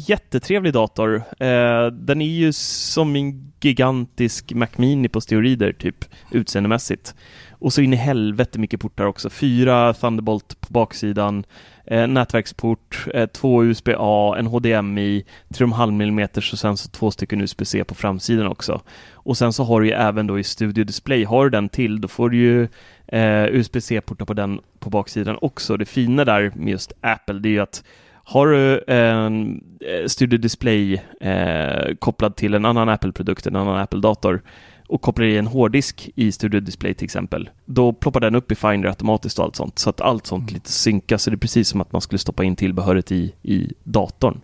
jättetrevlig 0.09 0.73
dator. 0.73 1.15
Eh, 1.17 1.87
den 1.87 2.23
är 2.23 2.29
ju 2.29 2.53
som 2.53 3.17
en 3.17 3.53
gigantisk 3.61 4.53
Mac 4.53 4.69
Mini 4.77 5.09
på 5.09 5.21
steroider, 5.21 5.73
typ 5.73 6.05
utseendemässigt. 6.31 7.15
Och 7.51 7.73
så 7.73 7.81
in 7.81 7.93
i 7.93 7.97
helvete 7.97 8.59
mycket 8.59 8.81
portar 8.81 9.05
också. 9.05 9.31
Fyra 9.31 9.95
Thunderbolt 9.95 10.61
på 10.61 10.73
baksidan, 10.73 11.45
eh, 11.87 12.07
nätverksport, 12.07 13.07
eh, 13.15 13.27
två 13.27 13.65
USB-A, 13.65 14.37
en 14.39 14.47
HDMI, 14.47 15.25
3,5 15.49 16.03
mm 16.03 16.29
och 16.37 16.59
sen 16.59 16.77
så 16.77 16.91
två 16.91 17.11
stycken 17.11 17.41
USB-C 17.41 17.85
på 17.85 17.95
framsidan 17.95 18.47
också. 18.47 18.81
Och 19.13 19.37
sen 19.37 19.53
så 19.53 19.65
har 19.65 19.81
du 19.81 19.87
ju 19.87 19.93
även 19.93 20.27
då 20.27 20.39
i 20.39 20.45
Studio 20.45 20.85
Display, 20.85 21.25
har 21.25 21.45
du 21.45 21.51
den 21.51 21.69
till, 21.69 22.01
då 22.01 22.09
får 22.09 22.31
du 22.31 22.37
ju 22.37 22.69
eh, 23.07 23.45
USB-C-portar 23.45 24.25
på 24.25 24.35
den 24.35 24.61
på 24.79 24.91
baksidan 24.91 25.39
också. 25.41 25.77
Det 25.77 25.87
fina 25.87 26.25
där 26.25 26.53
med 26.55 26.71
just 26.73 26.93
Apple, 27.01 27.39
det 27.39 27.49
är 27.49 27.51
ju 27.51 27.61
att 27.61 27.85
har 28.27 28.47
du 28.47 28.85
en 28.87 29.61
eh, 29.81 30.07
Studio 30.07 30.39
Display 30.39 31.03
eh, 31.21 31.95
kopplad 31.99 32.37
till 32.37 32.55
en 32.55 32.65
annan 32.65 32.89
Apple-produkt, 32.89 33.47
en 33.47 33.57
annan 33.57 33.79
Apple-dator 33.79 34.43
och 34.89 35.03
kopplar 35.03 35.27
i 35.27 35.39
en 35.39 35.47
hårddisk 35.47 36.11
i 36.15 36.33
Studio 36.33 36.61
Display 36.61 36.95
till 36.95 37.05
exempel, 37.05 37.51
då 37.65 37.93
ploppar 37.93 38.21
den 38.21 38.35
upp 38.35 38.53
i 38.53 38.55
Finder 38.55 38.89
automatiskt 38.89 39.39
och 39.39 39.45
allt 39.45 39.57
sånt. 39.57 39.79
Så 39.79 39.91
att 39.91 40.01
allt 40.01 40.27
sånt 40.27 40.51
lite 40.53 40.73
synkas, 40.73 41.23
så 41.23 41.31
det 41.31 41.35
är 41.35 41.39
precis 41.39 41.69
som 41.69 41.81
att 41.81 41.93
man 41.93 42.01
skulle 42.01 42.19
stoppa 42.19 42.45
in 42.45 42.57
tillbehöret 42.57 43.13
i, 43.13 43.33
i 43.43 43.73
datorn. 43.85 44.41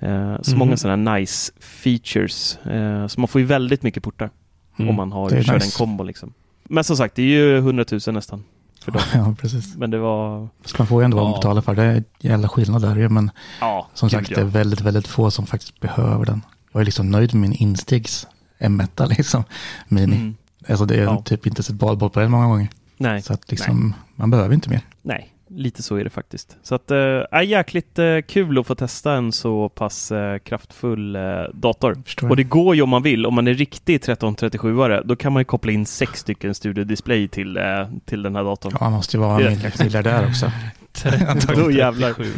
Eh, 0.00 0.36
så 0.42 0.50
Mhm. 0.50 0.58
många 0.58 0.76
sådana 0.76 1.14
nice 1.14 1.52
features. 1.60 2.56
Eh, 2.66 3.06
så 3.06 3.20
man 3.20 3.28
får 3.28 3.40
ju 3.40 3.46
väldigt 3.46 3.82
mycket 3.82 4.02
portar. 4.02 4.30
Mm. 4.78 4.88
om 4.90 4.96
man 4.96 5.12
har 5.12 5.30
kör 5.30 5.36
nice. 5.36 5.52
en 5.54 5.60
kombo 5.70 6.04
liksom. 6.04 6.32
Men 6.64 6.84
som 6.84 6.96
sagt, 6.96 7.14
det 7.14 7.22
är 7.22 7.26
ju 7.26 7.56
100 7.58 7.84
000 7.90 8.00
nästan. 8.14 8.44
För 8.84 8.92
dem. 8.92 9.02
Ja, 9.14 9.34
precis. 9.40 9.76
Men 9.76 9.90
det 9.90 9.98
var... 9.98 10.48
Så 10.64 10.74
man 10.78 10.86
får 10.86 11.02
ju 11.02 11.04
ändå 11.04 11.16
vad 11.16 11.24
man 11.26 11.32
Ja. 11.32 11.38
betalar 11.38 11.62
för. 11.62 11.74
Det 11.74 11.82
är 11.82 11.94
en 11.94 12.04
jävla 12.20 12.48
skillnad 12.48 12.82
där 12.82 12.96
ju, 12.96 13.08
men 13.08 13.30
Ja, 13.60 13.88
som 13.94 14.10
sagt 14.10 14.30
ja. 14.30 14.34
det 14.36 14.40
är 14.42 14.46
väldigt, 14.46 14.80
väldigt 14.80 15.06
få 15.06 15.30
som 15.30 15.46
faktiskt 15.46 15.80
behöver 15.80 16.24
den. 16.26 16.42
Jag 16.72 16.80
är 16.80 16.84
liksom 16.84 17.10
nöjd 17.10 17.34
med 17.34 17.40
min 17.40 17.52
instegs 17.52 18.26
M1 18.58 19.08
liksom, 19.16 19.44
mini. 19.88 20.16
Mm. 20.16 20.36
Alltså 20.68 20.84
det 20.84 20.94
är 20.96 21.02
Ja. 21.02 21.22
typ 21.22 21.46
inte 21.46 21.62
sett 21.62 21.74
badboll 21.76 22.10
på 22.10 22.20
den 22.20 22.30
många 22.30 22.46
gånger. 22.46 22.68
Nej, 22.96 23.22
Så 23.22 23.32
att 23.32 23.50
liksom, 23.50 23.94
man 24.16 24.30
behöver 24.30 24.54
inte 24.54 24.70
mer. 24.70 24.80
nej, 25.02 25.32
lite 25.50 25.82
så 25.82 25.96
är 25.96 26.04
det 26.04 26.10
faktiskt. 26.10 26.56
Så 26.62 26.74
att, 26.74 26.90
äh, 26.90 26.96
är 27.30 27.42
jäkligt 27.42 27.98
äh, 27.98 28.18
kul 28.28 28.58
att 28.58 28.66
få 28.66 28.74
testa 28.74 29.12
en 29.12 29.32
så 29.32 29.68
pass 29.68 30.12
äh, 30.12 30.38
kraftfull 30.38 31.16
äh, 31.16 31.22
dator. 31.54 31.96
Förstår 32.04 32.30
Och 32.30 32.36
det 32.36 32.44
går 32.44 32.74
ju 32.76 32.82
om 32.82 32.88
man 32.88 33.02
vill. 33.02 33.26
Om 33.26 33.34
man 33.34 33.48
är 33.48 33.54
riktig 33.54 34.00
1337are, 34.00 35.02
då 35.04 35.16
kan 35.16 35.32
man 35.32 35.40
ju 35.40 35.44
koppla 35.44 35.72
in 35.72 35.86
sex 35.86 36.20
stycken 36.20 36.54
Studio 36.54 36.84
Display 36.84 37.28
till, 37.28 37.56
äh, 37.56 37.64
till 38.04 38.22
den 38.22 38.36
här 38.36 38.44
datorn. 38.44 38.72
Ja, 38.80 38.84
man 38.86 38.92
måste 38.92 39.16
ju 39.16 39.20
vara 39.20 39.38
Det 39.38 39.44
är 39.44 39.50
mil- 39.50 39.60
rätt 39.62 39.82
miljardär 39.82 40.26
också. 40.28 40.50
Då 41.56 41.70
jävlar. 41.70 42.12
37 42.12 42.30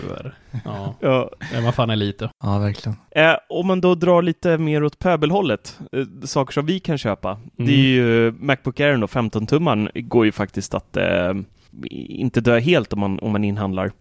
Ja, 0.65 0.95
Ja. 1.01 1.31
är 1.55 1.61
man 1.63 1.73
fan 1.73 1.91
är 1.91 1.97
lite. 1.97 2.31
Ja, 2.43 2.59
verkligen. 2.59 2.97
Eh, 3.11 3.35
om 3.49 3.67
man 3.67 3.81
då 3.81 3.95
drar 3.95 4.23
lite 4.23 4.59
mer 4.59 4.85
åt 4.85 4.99
pöbelhållet, 4.99 5.79
eh, 5.93 6.05
saker 6.27 6.53
som 6.53 6.67
vi 6.67 6.81
kan 6.81 6.99
köpa. 6.99 7.39
Det 7.57 7.63
är 7.63 7.69
Mm. 7.69 7.81
ju 7.81 8.35
Macbook 8.41 8.81
Air 8.81 8.97
då, 8.97 9.07
15-tumman, 9.07 9.89
går 9.95 10.25
ju 10.25 10.33
faktiskt 10.33 10.75
att 10.75 10.97
inte 11.91 12.41
dö 12.41 12.59
helt 12.59 12.93
om 12.93 13.01
man, 13.01 13.19
om 13.19 13.33
man 13.33 13.45
inhandlar. 13.45 13.93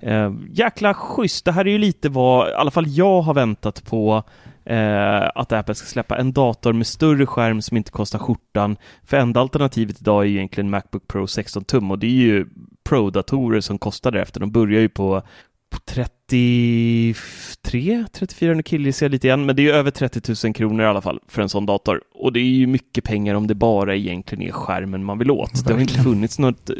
Eh, 0.00 0.32
jäkla 0.50 0.94
schysst. 0.94 1.44
Det 1.44 1.52
här 1.52 1.66
är 1.66 1.70
ju 1.70 1.78
lite 1.78 2.08
vad, 2.08 2.48
i 2.48 2.54
alla 2.54 2.70
fall 2.70 2.88
jag 2.88 3.22
har 3.22 3.34
väntat 3.34 3.84
på 3.84 4.22
eh, 4.64 5.30
att 5.34 5.52
Apple 5.52 5.74
ska 5.74 5.86
släppa 5.86 6.16
en 6.16 6.32
dator 6.32 6.72
med 6.72 6.86
större 6.86 7.26
skärm 7.26 7.62
som 7.62 7.76
inte 7.76 7.90
kostar 7.90 8.18
skjortan. 8.18 8.76
För 9.04 9.16
enda 9.16 9.40
alternativet 9.40 10.00
idag 10.00 10.22
är 10.22 10.28
ju 10.28 10.36
egentligen 10.36 10.70
Macbook 10.70 11.08
Pro 11.08 11.26
16 11.26 11.64
tum 11.64 11.90
och 11.90 11.98
det 11.98 12.06
är 12.06 12.10
ju 12.10 12.46
Pro-datorer 12.88 13.60
som 13.60 13.78
kostar 13.78 14.10
därefter. 14.10 14.40
De 14.40 14.52
börjar 14.52 14.80
ju 14.80 14.88
på 14.88 15.04
på 15.04 15.22
33, 15.84 17.14
34, 18.12 18.54
nu 18.54 18.62
killgissar 18.62 19.06
jag 19.06 19.10
lite 19.10 19.26
igen, 19.26 19.46
men 19.46 19.56
det 19.56 19.68
är 19.68 19.72
över 19.74 19.90
30 19.90 20.46
000 20.46 20.54
kronor 20.54 20.84
i 20.84 20.88
alla 20.88 21.00
fall 21.00 21.20
för 21.28 21.42
en 21.42 21.48
sån 21.48 21.66
dator. 21.66 22.00
Och 22.14 22.32
det 22.32 22.40
är 22.40 22.44
ju 22.44 22.66
mycket 22.66 23.04
pengar 23.04 23.34
om 23.34 23.46
det 23.46 23.54
bara 23.54 23.94
egentligen 23.96 24.48
är 24.48 24.52
skärmen 24.52 25.04
man 25.04 25.18
vill 25.18 25.30
åt. 25.30 25.66
Det 25.66 25.72
har 25.72 25.80
inte 25.80 25.92
Verkligen. 25.94 26.04
funnits 26.04 26.38
något 26.38 26.70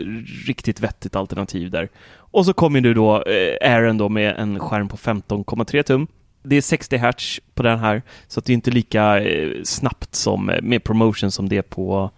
riktigt 0.47 0.81
vettigt 0.81 1.17
alternativ 1.17 1.71
där. 1.71 1.89
Och 2.17 2.47
så 2.47 2.53
kommer 2.53 2.81
nu 2.81 2.95
då 2.95 3.23
eh, 3.23 3.73
Aaron 3.73 3.99
då 3.99 4.09
med 4.09 4.35
en 4.39 4.61
skärm 4.61 4.89
på 4.89 4.97
15,3 4.97 5.83
tum. 5.83 6.07
Det 6.43 6.57
är 6.57 6.61
60 6.61 6.97
Hz 6.97 7.41
på 7.55 7.63
den 7.63 7.79
här, 7.79 8.03
så 8.29 8.41
att 8.41 8.47
det 8.47 8.53
är 8.53 8.55
inte 8.55 8.71
lika 8.71 9.21
eh, 9.21 9.49
snabbt 9.65 10.15
som 10.15 10.51
eh, 10.51 10.63
med 10.63 10.85
promotion 10.85 11.31
som 11.31 11.49
det 11.49 11.57
är 11.57 11.63
på 11.63 12.11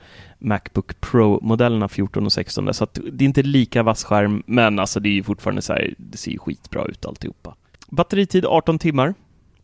Macbook 0.46 1.00
Pro-modellerna 1.00 1.88
14 1.88 2.26
och 2.26 2.32
16. 2.32 2.64
där. 2.64 2.72
Så 2.72 2.84
att 2.84 2.98
det 3.12 3.24
är 3.24 3.26
inte 3.26 3.42
lika 3.42 3.82
vass 3.82 4.04
skärm, 4.04 4.42
men 4.46 4.78
alltså 4.78 5.00
det 5.00 5.08
är 5.08 5.12
ju 5.12 5.22
fortfarande 5.22 5.62
så 5.62 5.72
här, 5.72 5.94
det 5.98 6.18
ser 6.18 6.30
ju 6.30 6.38
skitbra 6.38 6.84
ut 6.84 7.06
alltihopa. 7.06 7.54
Batteritid 7.88 8.44
18 8.46 8.78
timmar. 8.78 9.14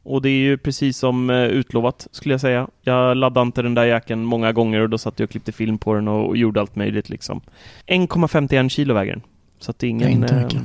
Och 0.02 0.22
det 0.22 0.28
är 0.28 0.38
ju 0.38 0.58
precis 0.58 0.98
som 0.98 1.30
eh, 1.30 1.44
utlovat, 1.44 2.08
skulle 2.12 2.34
jag 2.34 2.40
säga. 2.40 2.68
Jag 2.80 3.16
laddade 3.16 3.46
inte 3.46 3.62
den 3.62 3.74
där 3.74 3.84
jäkeln 3.84 4.24
många 4.24 4.52
gånger 4.52 4.80
och 4.80 4.90
då 4.90 4.98
satt 4.98 5.18
jag 5.18 5.26
och 5.26 5.30
klippte 5.30 5.52
film 5.52 5.78
på 5.78 5.94
den 5.94 6.08
och, 6.08 6.28
och 6.28 6.36
gjorde 6.36 6.60
allt 6.60 6.76
möjligt 6.76 7.08
liksom. 7.08 7.40
1,51 7.86 8.68
kilo 8.68 8.94
väger 8.94 9.12
den. 9.12 9.22
Så 9.58 9.70
att 9.70 9.78
det 9.78 9.86
är 9.86 9.90
ingen... 9.90 10.08
Det 10.08 10.12
är 10.12 10.22
inte 10.22 10.34
eh, 10.34 10.42
mycket. 10.42 10.62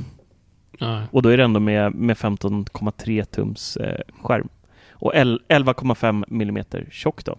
Nej. 0.80 1.02
och 1.10 1.22
då 1.22 1.28
är 1.28 1.36
det 1.36 1.44
ändå 1.44 1.60
med, 1.60 1.94
med 1.94 2.16
15,3 2.16 3.24
tums 3.24 3.76
eh, 3.76 4.00
skärm. 4.22 4.48
Och 4.90 5.14
el- 5.14 5.40
11,5 5.48 6.24
millimeter 6.28 6.88
tjock 6.90 7.24
då. 7.24 7.38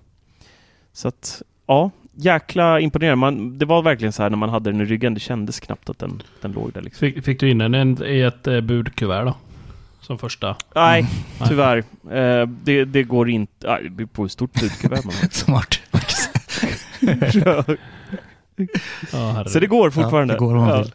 Så 0.93 1.07
att, 1.07 1.41
ja, 1.67 1.91
jäkla 2.19 2.79
imponerande. 2.79 3.15
Man, 3.15 3.57
det 3.57 3.65
var 3.65 3.81
verkligen 3.81 4.11
så 4.11 4.23
här 4.23 4.29
när 4.29 4.37
man 4.37 4.49
hade 4.49 4.71
den 4.71 4.81
i 4.81 4.85
ryggen, 4.85 5.13
det 5.13 5.19
kändes 5.19 5.59
knappt 5.59 5.89
att 5.89 5.99
den, 5.99 6.21
den 6.41 6.51
låg 6.51 6.73
där 6.73 6.81
liksom. 6.81 6.99
Fick, 6.99 7.25
fick 7.25 7.39
du 7.39 7.49
in 7.49 7.57
den 7.57 7.73
en- 7.73 8.03
i 8.05 8.21
ett 8.21 8.47
eh, 8.47 8.61
budkuvert 8.61 9.25
då? 9.25 9.35
Som 10.01 10.17
första? 10.17 10.55
Nej, 10.75 11.01
Nej. 11.39 11.49
tyvärr. 11.49 11.77
Eh, 12.11 12.47
det, 12.63 12.85
det 12.85 13.03
går 13.03 13.29
inte, 13.29 13.67
nej, 13.67 13.83
det 13.83 13.89
beror 13.89 14.07
på 14.07 14.21
hur 14.21 14.29
stort 14.29 14.53
budkuvert 14.61 15.03
man 15.05 15.13
har. 15.21 15.27
Smart. 15.31 15.79
Ja. 19.11 19.45
Så 19.47 19.59
det 19.59 19.67
går 19.67 19.89
fortfarande. 19.89 20.33
Ja, 20.33 20.39
det 20.39 20.45
går 20.45 20.55
om 20.55 20.61
man 20.61 20.69
Ja. 20.69 20.81
vill. 20.81 20.91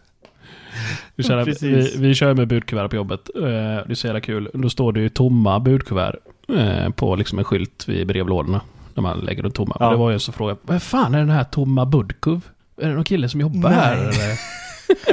Vi, 1.17 1.25
kör, 1.25 1.45
vi, 1.61 1.95
vi 1.99 2.15
kör 2.15 2.35
med 2.35 2.49
budkuvert 2.49 2.89
på 2.89 2.97
jobbet. 2.97 3.31
Eh, 3.37 3.43
Det 3.43 3.91
är 3.91 3.95
så 3.95 4.07
jävla 4.07 4.21
kul. 4.21 4.51
Då 4.55 4.71
står 4.71 4.93
det 4.93 5.01
ju 5.01 5.09
tomma 5.09 5.61
budkuvert 5.61 6.15
eh, 6.57 6.91
på 6.91 7.17
liksom 7.17 7.39
en 7.39 7.45
skylt 7.45 7.89
vid 7.89 8.07
brevlådorna. 8.07 8.61
När 8.95 9.03
man 9.03 9.19
lägger 9.19 9.43
dem 9.43 9.53
tomma. 9.53 9.77
Ja. 9.81 9.87
Och 9.87 9.93
det 9.93 9.99
var 9.99 10.11
ju 10.11 10.15
en 10.15 10.21
som 10.21 10.35
frågade, 10.35 10.59
vad 10.63 10.83
fan 10.83 11.15
är 11.15 11.19
den 11.19 11.31
här 11.31 11.45
tomma 11.45 11.87
budkuv? 11.87 12.49
Är 12.81 12.89
det 12.89 12.95
någon 12.95 13.05
kille 13.05 13.29
som 13.29 13.41
jobbar 13.41 13.71
här 13.71 13.97
Nej. 13.97 14.05
eller? 14.07 14.39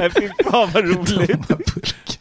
Nej, 0.00 0.10
fy 0.10 0.28
fan 0.50 0.68
vad 0.74 0.84
roligt. 0.94 1.48
Tomma 1.48 1.60
burk. 1.74 2.20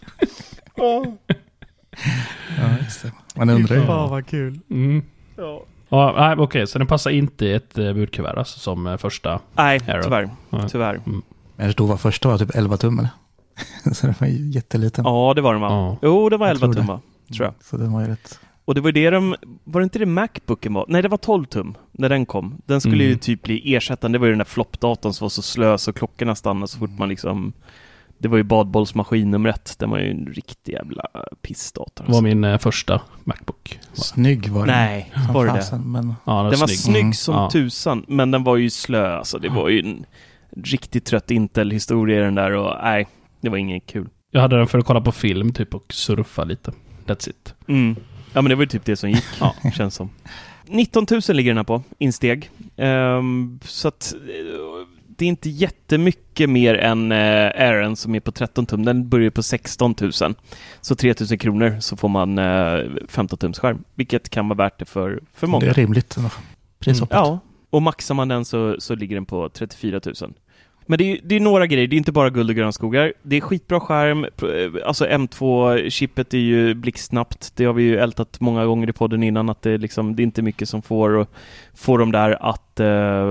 Ja, 2.57 2.77
just 2.83 3.01
det. 3.03 3.11
Man 3.35 3.49
undrar 3.49 3.75
ju. 3.75 3.85
Fan 3.85 4.09
vad 4.09 4.27
kul. 4.27 4.59
Mm. 4.69 5.03
Ja. 5.37 5.63
Ja, 5.89 6.13
nej, 6.17 6.35
okej, 6.39 6.67
så 6.67 6.77
den 6.77 6.87
passar 6.87 7.11
inte 7.11 7.45
i 7.45 7.53
ett 7.53 7.77
eh, 7.77 7.93
budkuvert 7.93 8.37
alltså, 8.37 8.59
som 8.59 8.87
eh, 8.87 8.97
första. 8.97 9.39
Nej, 9.53 9.79
Arrow. 9.87 10.03
tyvärr. 10.03 10.29
Nej. 10.49 10.69
Tyvärr. 10.69 11.01
Men 11.05 11.21
jag 11.55 11.65
förstod 11.65 11.89
vad 11.89 11.99
första 11.99 12.29
var, 12.29 12.37
typ 12.37 12.55
11 12.55 12.77
tum 12.77 12.99
eller? 12.99 13.09
Så 13.93 14.05
den 14.05 14.15
var 14.19 14.27
ju 14.27 14.49
jätteliten. 14.49 15.05
Ja, 15.05 15.33
det 15.35 15.41
var 15.41 15.51
den 15.53 15.61
va? 15.61 15.67
Ja. 15.69 15.97
Jo, 16.01 16.29
det 16.29 16.37
var 16.37 16.47
Jag 16.47 16.51
11 16.55 16.65
tror 16.67 16.73
tum 16.73 16.85
va? 16.85 17.01
Tror 17.35 17.45
jag. 17.45 17.53
Så 17.63 17.77
den 17.77 17.91
var 17.91 18.01
ju 18.01 18.07
rätt. 18.07 18.39
Och 18.65 18.75
det 18.75 18.81
var 18.81 18.87
ju 18.87 18.91
det 18.91 19.09
de, 19.09 19.35
var 19.63 19.81
det 19.81 19.83
inte 19.83 19.99
det 19.99 20.05
Macbooken 20.05 20.73
var? 20.73 20.85
Nej, 20.87 21.01
det 21.01 21.07
var 21.07 21.17
12 21.17 21.45
tum 21.45 21.77
när 21.91 22.09
den 22.09 22.25
kom. 22.25 22.61
Den 22.65 22.81
skulle 22.81 23.03
ju 23.03 23.09
Mm. 23.09 23.19
typ 23.19 23.41
bli 23.43 23.75
ersättande. 23.75 24.17
Det 24.17 24.19
var 24.19 24.27
ju 24.27 24.31
den 24.31 24.37
där 24.37 24.45
floppdatorn 24.45 25.13
som 25.13 25.25
var 25.25 25.29
så 25.29 25.41
slö 25.41 25.77
så 25.77 25.93
klockorna 25.93 26.35
stannade 26.35 26.67
så 26.67 26.77
fort 26.79 26.89
man 26.99 27.09
liksom... 27.09 27.53
Det 28.17 28.27
var 28.27 28.37
ju 28.37 28.43
badbollsmaskin 28.43 29.31
nummer 29.31 29.49
ett. 29.49 29.75
Den 29.79 29.89
var 29.89 29.99
ju 29.99 30.11
en 30.11 30.25
riktig 30.25 30.73
jävla 30.73 31.03
pissdator. 31.41 31.91
Det 32.05 32.11
var 32.11 32.17
alltså. 32.17 32.21
min 32.23 32.43
eh, 32.43 32.57
första 32.57 33.01
Macbook. 33.23 33.79
Snygg 33.93 34.47
var 34.49 34.65
den. 34.65 34.75
Nej, 34.75 35.11
Som 35.25 35.33
var 35.33 35.45
det 35.45 35.51
fasen, 35.51 35.91
Men 35.91 36.13
Ja, 36.25 36.33
Den 36.51 36.59
var 36.59 36.67
snygg. 36.67 36.79
snygg 36.79 37.01
Mm. 37.01 37.13
som 37.13 37.35
Ja. 37.35 37.49
tusan, 37.51 38.05
men 38.07 38.31
den 38.31 38.43
var 38.43 38.55
ju 38.57 38.69
slö. 38.69 39.17
Alltså, 39.17 39.37
det 39.39 39.49
var 39.49 39.69
ju 39.69 39.79
en 39.79 40.05
riktigt 40.63 41.05
trött 41.05 41.31
Intel-historia 41.31 42.19
i 42.19 42.23
den 42.23 42.35
där 42.35 42.51
och 42.51 42.75
nej, 42.83 43.07
det 43.41 43.49
var 43.49 43.57
inget 43.57 43.85
kul. 43.85 44.07
Jag 44.31 44.41
hade 44.41 44.57
den 44.57 44.67
för 44.67 44.79
att 44.79 44.85
kolla 44.85 45.01
på 45.01 45.11
film 45.11 45.53
typ 45.53 45.75
och 45.75 45.93
surfa 45.93 46.43
lite. 46.43 46.71
That's 47.05 47.29
it. 47.29 47.55
Mm. 47.67 47.95
Ja 48.33 48.41
men 48.41 48.49
det 48.49 48.55
var 48.55 48.63
ju 48.63 48.67
typ 48.67 48.85
det 48.85 48.95
som 48.95 49.09
gick, 49.09 49.25
Ja. 49.39 49.55
känns 49.73 49.95
som. 49.95 50.09
19 50.67 51.05
000 51.11 51.21
ligger 51.27 51.49
den 51.51 51.57
här 51.57 51.63
på, 51.63 51.83
insteg. 51.97 52.49
Ehm, 52.77 53.59
så 53.63 53.87
att 53.87 54.13
eh, 54.13 54.87
det 55.07 55.25
är 55.25 55.29
inte 55.29 55.49
jättemycket 55.49 56.49
mer 56.49 56.75
än 56.75 57.11
uh, 57.11 57.17
Aaron 57.55 57.95
som 57.95 58.15
är 58.15 58.19
på 58.19 58.31
13 58.31 58.65
tum. 58.65 58.85
Den 58.85 59.09
börjar 59.09 59.29
på 59.29 59.43
16 59.43 59.95
000. 59.99 60.11
Så 60.81 60.95
3 60.95 61.13
000 61.29 61.39
kronor 61.39 61.77
så 61.79 61.97
får 61.97 62.09
man 62.09 62.39
uh, 62.39 62.89
15 63.07 63.39
tums 63.39 63.59
skärm, 63.59 63.83
vilket 63.95 64.29
kan 64.29 64.49
vara 64.49 64.57
värt 64.57 64.79
det 64.79 64.85
för, 64.85 65.23
för 65.33 65.47
många. 65.47 65.65
det 65.65 65.71
är 65.71 65.73
rimligt. 65.73 66.17
Prishoppet. 66.79 67.15
Ja, 67.15 67.39
och 67.69 67.81
maxar 67.81 68.15
man 68.15 68.27
den 68.27 68.45
så, 68.45 68.75
så 68.79 68.95
ligger 68.95 69.15
den 69.15 69.25
på 69.25 69.49
34 69.49 70.01
000. 70.21 70.33
Men 70.85 70.97
det 70.97 71.11
är, 71.11 71.19
det 71.23 71.35
är 71.35 71.39
några 71.39 71.67
grejer, 71.67 71.87
det 71.87 71.95
är 71.95 71.97
inte 71.97 72.11
bara 72.11 72.29
guld 72.29 72.49
och 72.49 72.55
gröna 72.55 72.71
skogar. 72.71 73.13
Det 73.21 73.37
är 73.37 73.41
skitbra 73.41 73.79
skärm, 73.79 74.23
eh, 74.23 74.87
alltså 74.87 75.05
M2-chippet 75.05 76.33
är 76.33 76.37
ju 76.37 76.73
blixtsnabbt. 76.73 77.51
Det 77.55 77.65
har 77.65 77.73
vi 77.73 77.83
ju 77.83 77.97
ältat 77.97 78.39
många 78.39 78.65
gånger 78.65 78.89
i 78.89 78.93
podden 78.93 79.23
innan, 79.23 79.49
att 79.49 79.61
det, 79.61 79.77
liksom, 79.77 80.15
det 80.15 80.21
är 80.21 80.23
inte 80.23 80.41
mycket 80.41 80.69
som 80.69 80.81
får, 80.81 81.09
och, 81.09 81.29
får 81.73 81.99
dem 81.99 82.11
där 82.11 82.37
att 82.49 82.79
eh, 82.79 83.25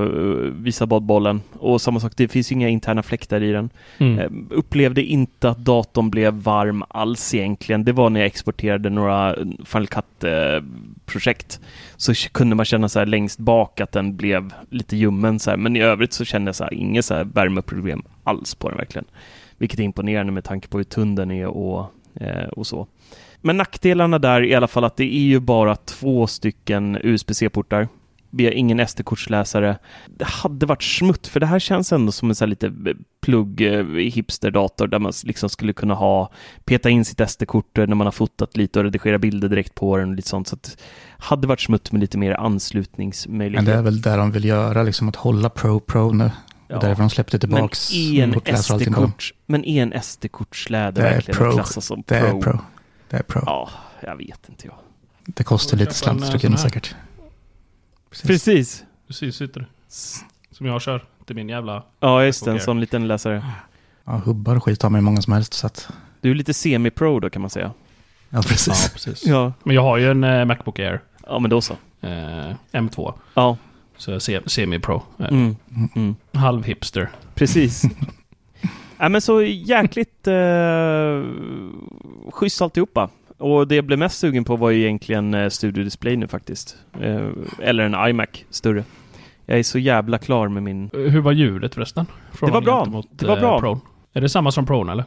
visa 0.62 0.86
badbollen. 0.86 1.42
Och 1.52 1.80
samma 1.80 2.00
sak, 2.00 2.12
det 2.16 2.28
finns 2.28 2.52
ju 2.52 2.54
inga 2.54 2.68
interna 2.68 3.02
fläktar 3.02 3.42
i 3.42 3.52
den. 3.52 3.70
Mm. 3.98 4.18
Eh, 4.18 4.30
upplevde 4.50 5.02
inte 5.02 5.50
att 5.50 5.58
datorn 5.58 6.10
blev 6.10 6.34
varm 6.34 6.84
alls 6.88 7.34
egentligen. 7.34 7.84
Det 7.84 7.92
var 7.92 8.10
när 8.10 8.20
jag 8.20 8.26
exporterade 8.26 8.90
några 8.90 9.36
Final 9.64 9.86
Cut-projekt. 9.86 11.60
så 11.96 12.14
kunde 12.14 12.56
man 12.56 12.64
känna 12.64 12.88
så 12.88 12.98
här 12.98 13.06
längst 13.06 13.38
bak 13.38 13.80
att 13.80 13.92
den 13.92 14.16
blev 14.16 14.52
lite 14.70 14.96
ljummen 14.96 15.38
så 15.38 15.50
här. 15.50 15.56
Men 15.56 15.76
i 15.76 15.80
övrigt 15.80 16.12
så 16.12 16.24
kände 16.24 16.48
jag 16.48 16.56
så 16.56 16.64
här, 16.64 16.74
inget 16.74 17.04
så 17.04 17.14
här 17.14 17.24
värmeproblem 17.24 18.02
alls 18.24 18.54
på 18.54 18.68
den 18.68 18.78
verkligen. 18.78 19.06
Vilket 19.58 19.78
är 19.78 19.82
imponerande 19.82 20.32
med 20.32 20.44
tanke 20.44 20.68
på 20.68 20.76
hur 20.76 20.84
tunn 20.84 21.14
den 21.14 21.30
är 21.30 21.46
och, 21.46 21.86
eh, 22.14 22.48
och 22.48 22.66
så. 22.66 22.86
Men 23.40 23.56
nackdelarna 23.56 24.18
där 24.18 24.40
är 24.40 24.44
i 24.44 24.54
alla 24.54 24.68
fall 24.68 24.84
att 24.84 24.96
det 24.96 25.14
är 25.14 25.22
ju 25.22 25.40
bara 25.40 25.76
två 25.76 26.26
stycken 26.26 26.98
USB-C-portar. 27.02 27.88
Vi 28.30 28.44
har 28.44 28.52
ingen 28.52 28.86
SD-kortsläsare. 28.88 29.78
Det 30.06 30.24
hade 30.24 30.66
varit 30.66 30.82
smutt, 30.82 31.26
för 31.26 31.40
det 31.40 31.46
här 31.46 31.58
känns 31.58 31.92
ändå 31.92 32.12
som 32.12 32.28
en 32.28 32.34
så 32.34 32.44
här 32.44 32.48
lite 32.48 32.72
plugg 33.20 33.60
eh, 33.60 33.84
hipsterdator 33.84 34.86
där 34.86 34.98
man 34.98 35.12
liksom 35.24 35.48
skulle 35.48 35.72
kunna 35.72 35.94
ha 35.94 36.30
peta 36.64 36.90
in 36.90 37.04
sitt 37.04 37.30
SD-kort 37.30 37.76
när 37.76 37.86
man 37.86 38.06
har 38.06 38.12
fotat 38.12 38.56
lite 38.56 38.78
och 38.78 38.84
redigera 38.84 39.18
bilder 39.18 39.48
direkt 39.48 39.74
på 39.74 39.96
den 39.96 40.08
och 40.08 40.16
lite 40.16 40.28
sånt. 40.28 40.48
Så 40.48 40.56
att 40.56 40.76
hade 41.18 41.46
varit 41.46 41.60
smutt 41.60 41.92
med 41.92 42.00
lite 42.00 42.18
mer 42.18 42.30
Men 42.30 42.40
anslutningsmöjlighet. 42.40 43.66
det 43.66 43.74
är 43.74 43.82
väl 43.82 44.00
där 44.00 44.18
de 44.18 44.30
vill 44.30 44.44
göra, 44.44 44.82
liksom 44.82 45.08
att 45.08 45.16
hålla 45.16 45.48
Pro 45.50 45.80
Pro 45.80 46.12
nu. 46.12 46.30
Ja. 46.68 46.76
Och 46.76 46.82
därför 46.82 47.02
de 47.02 47.10
släppte 47.10 47.36
Men 47.36 47.40
tillbaks 47.40 47.92
är 47.92 48.22
en 48.22 48.32
kortläsare 48.32 48.74
och 48.74 48.80
allting 48.80 48.94
på 48.94 49.00
dem. 49.00 49.10
SD-kort, 49.10 49.34
men 49.46 49.64
är 49.64 49.82
en 49.82 50.02
SD-kortsläder 50.02 51.02
Det 51.02 51.08
är 51.08 51.12
verkligen 51.14 51.38
Pro. 51.38 51.48
att 51.48 51.54
klassa 51.54 51.80
som 51.80 52.02
Det 52.06 52.16
är 52.16 52.30
Pro? 52.30 52.40
Pro. 52.40 52.58
Det 53.10 53.16
är 53.16 53.22
Pro. 53.22 53.42
Ja, 53.46 53.70
jag 54.00 54.16
vet 54.16 54.48
inte 54.48 54.66
jag. 54.66 54.76
Det 55.26 55.44
kostar 55.44 55.76
lite 55.76 55.94
slant 55.94 56.22
eh, 56.22 56.38
sån 56.38 56.50
här. 56.52 56.56
säkert. 56.58 56.94
Precis. 58.10 58.26
Precis. 58.26 58.84
Precis, 59.06 59.36
sitter. 59.36 59.66
Som 60.52 60.66
jag 60.66 60.82
kör 60.82 61.04
till 61.26 61.36
min 61.36 61.48
jävla... 61.48 61.82
Ja, 62.00 62.24
just 62.24 62.44
det. 62.44 62.50
En 62.50 62.60
sån 62.60 62.80
liten 62.80 63.08
läsare. 63.08 63.44
Ja, 64.04 64.12
hubbar 64.24 64.56
och 64.56 64.64
skit 64.64 64.82
har 64.82 64.90
man 64.90 64.98
ju 65.00 65.02
många 65.04 65.22
som 65.22 65.32
helst. 65.32 65.52
Så 65.54 65.66
att, 65.66 65.88
Du 66.20 66.30
är 66.30 66.34
lite 66.34 66.54
semi-pro 66.54 67.20
då 67.20 67.30
kan 67.30 67.42
man 67.42 67.50
säga. 67.50 67.72
ja, 68.30 68.42
precis. 68.42 68.82
Ja, 68.84 68.90
precis. 68.92 69.26
Ja. 69.26 69.52
Men 69.64 69.74
jag 69.76 69.82
har 69.82 69.96
ju 69.98 70.10
en 70.10 70.24
eh, 70.24 70.44
Macbook 70.44 70.78
Air. 70.78 71.00
Ja, 71.26 71.38
men 71.38 71.50
då 71.50 71.60
så. 71.60 71.72
Eh, 72.00 72.54
M2. 72.72 73.14
Ja. 73.34 73.56
Så 73.96 74.20
se- 74.20 74.40
semi-pro. 74.48 75.02
Eh, 75.18 75.26
Mm. 75.28 75.56
Mm. 75.96 76.14
Halv 76.34 76.64
hipster. 76.64 77.10
Precis. 77.34 77.82
ja, 78.98 79.08
men 79.08 79.20
så 79.20 79.42
jäkligt 79.42 80.26
eh, 80.26 81.22
schysst 82.30 82.62
alltihopa. 82.62 83.08
Och 83.40 83.68
det 83.68 83.74
jag 83.74 83.84
blev 83.84 83.98
mest 83.98 84.18
sugen 84.18 84.44
på 84.44 84.56
var 84.56 84.70
ju 84.70 84.80
egentligen 84.82 85.34
eh, 85.34 85.48
Studio 85.48 85.84
Display 85.84 86.16
nu 86.16 86.28
faktiskt. 86.28 86.76
Eh, 87.00 87.28
eller 87.62 87.84
en 87.84 88.08
iMac 88.10 88.28
större. 88.50 88.84
Jag 89.46 89.58
är 89.58 89.62
så 89.62 89.78
jävla 89.78 90.18
klar 90.18 90.48
med 90.48 90.62
min... 90.62 90.90
Eh, 90.94 91.00
Hur 91.00 91.20
var 91.20 91.32
ljudet 91.32 91.74
förresten? 91.74 92.06
Det 92.40 92.50
var 92.50 92.60
bra. 92.60 93.02
Det 93.10 93.26
var 93.26 93.36
bra. 93.40 93.60
Pro. 93.60 93.80
Är 94.12 94.20
det 94.20 94.28
samma 94.28 94.52
som 94.52 94.66
Pro 94.66 94.90
eller? 94.90 95.04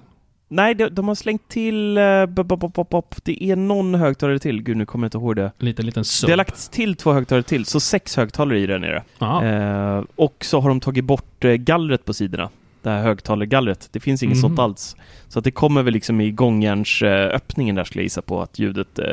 Nej, 0.48 0.76
de, 0.76 0.90
de 0.90 1.08
har 1.08 1.16
slängt 1.16 1.48
till... 1.48 1.98
Eh, 1.98 2.26
bop, 2.26 2.48
bop, 2.48 2.90
bop. 2.90 3.16
Det 3.24 3.44
är 3.44 3.56
någon 3.56 3.96
högtalare 3.96 4.40
till. 4.40 4.64
Gud, 4.64 4.78
nu 4.78 4.86
kommer 4.86 5.06
jag 5.06 5.08
inte 5.08 5.18
ihåg 5.18 5.36
det. 5.36 5.52
Liten, 5.58 5.86
liten 5.86 6.06
sub. 6.06 6.28
Det 6.28 6.32
har 6.32 6.38
lagts 6.38 6.70
till 6.70 6.96
två 6.96 7.12
högtalare 7.12 7.44
till, 7.44 7.66
så 7.66 7.80
sex 7.80 8.18
högtalare 8.18 8.60
i 8.60 8.68
där 8.68 8.80
nere. 8.80 9.04
Ja. 9.20 9.46
Eh, 9.46 10.04
och 10.16 10.36
så 10.46 10.60
har 10.60 10.70
de 10.70 10.80
tagit 10.80 11.04
bort 11.04 11.46
eh, 11.46 11.52
gallret 11.52 12.06
på 12.06 12.14
sidorna. 12.14 12.50
Det 12.84 12.90
här 12.90 13.02
högtalargallret. 13.04 13.90
Det 13.92 14.00
finns 14.00 14.24
inget 14.24 14.38
Mhm. 14.38 14.42
sånt 14.42 14.60
alls. 14.60 14.96
Så 15.28 15.40
att 15.40 15.46
det 15.46 15.52
kommer 15.52 15.84
väl 15.84 15.94
liksom 15.94 16.22
i 16.22 16.32
gångjärnsöppningen 16.32 17.30
eh, 17.30 17.36
öppningen 17.36 17.76
där 17.76 17.84
skulle 17.84 18.02
jag 18.02 18.06
gissa 18.06 18.22
på 18.22 18.42
att 18.42 18.60
ljudet 18.60 19.00
eh, 19.00 19.06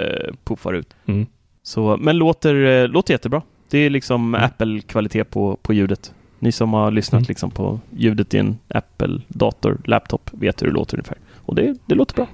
puffar 0.45 0.73
ut. 0.73 0.97
Mm. 1.07 1.27
Så, 1.62 1.97
men 1.97 2.17
låter, 2.19 2.55
eh, 2.83 2.89
låter 2.89 3.15
jättebra. 3.15 3.43
Det 3.71 3.79
är 3.79 3.91
liksom 3.91 4.35
Mm. 4.35 4.45
Apple-kvalitet 4.47 5.25
på, 5.25 5.57
på 5.62 5.73
ljudet. 5.75 6.15
Ni 6.39 6.53
som 6.53 6.73
har 6.73 6.91
lyssnat 6.91 7.19
Mm. 7.19 7.27
liksom 7.29 7.50
på 7.50 7.81
ljudet 7.97 8.35
i 8.35 8.39
en 8.39 8.59
Apple-dator, 8.69 9.79
laptop, 9.85 10.31
vet 10.33 10.62
hur 10.62 10.67
det 10.67 10.73
låter 10.73 10.97
ungefär. 10.97 11.19
Och 11.37 11.55
det, 11.55 11.77
det 11.87 11.95
låter 11.95 12.15
bra. 12.15 12.27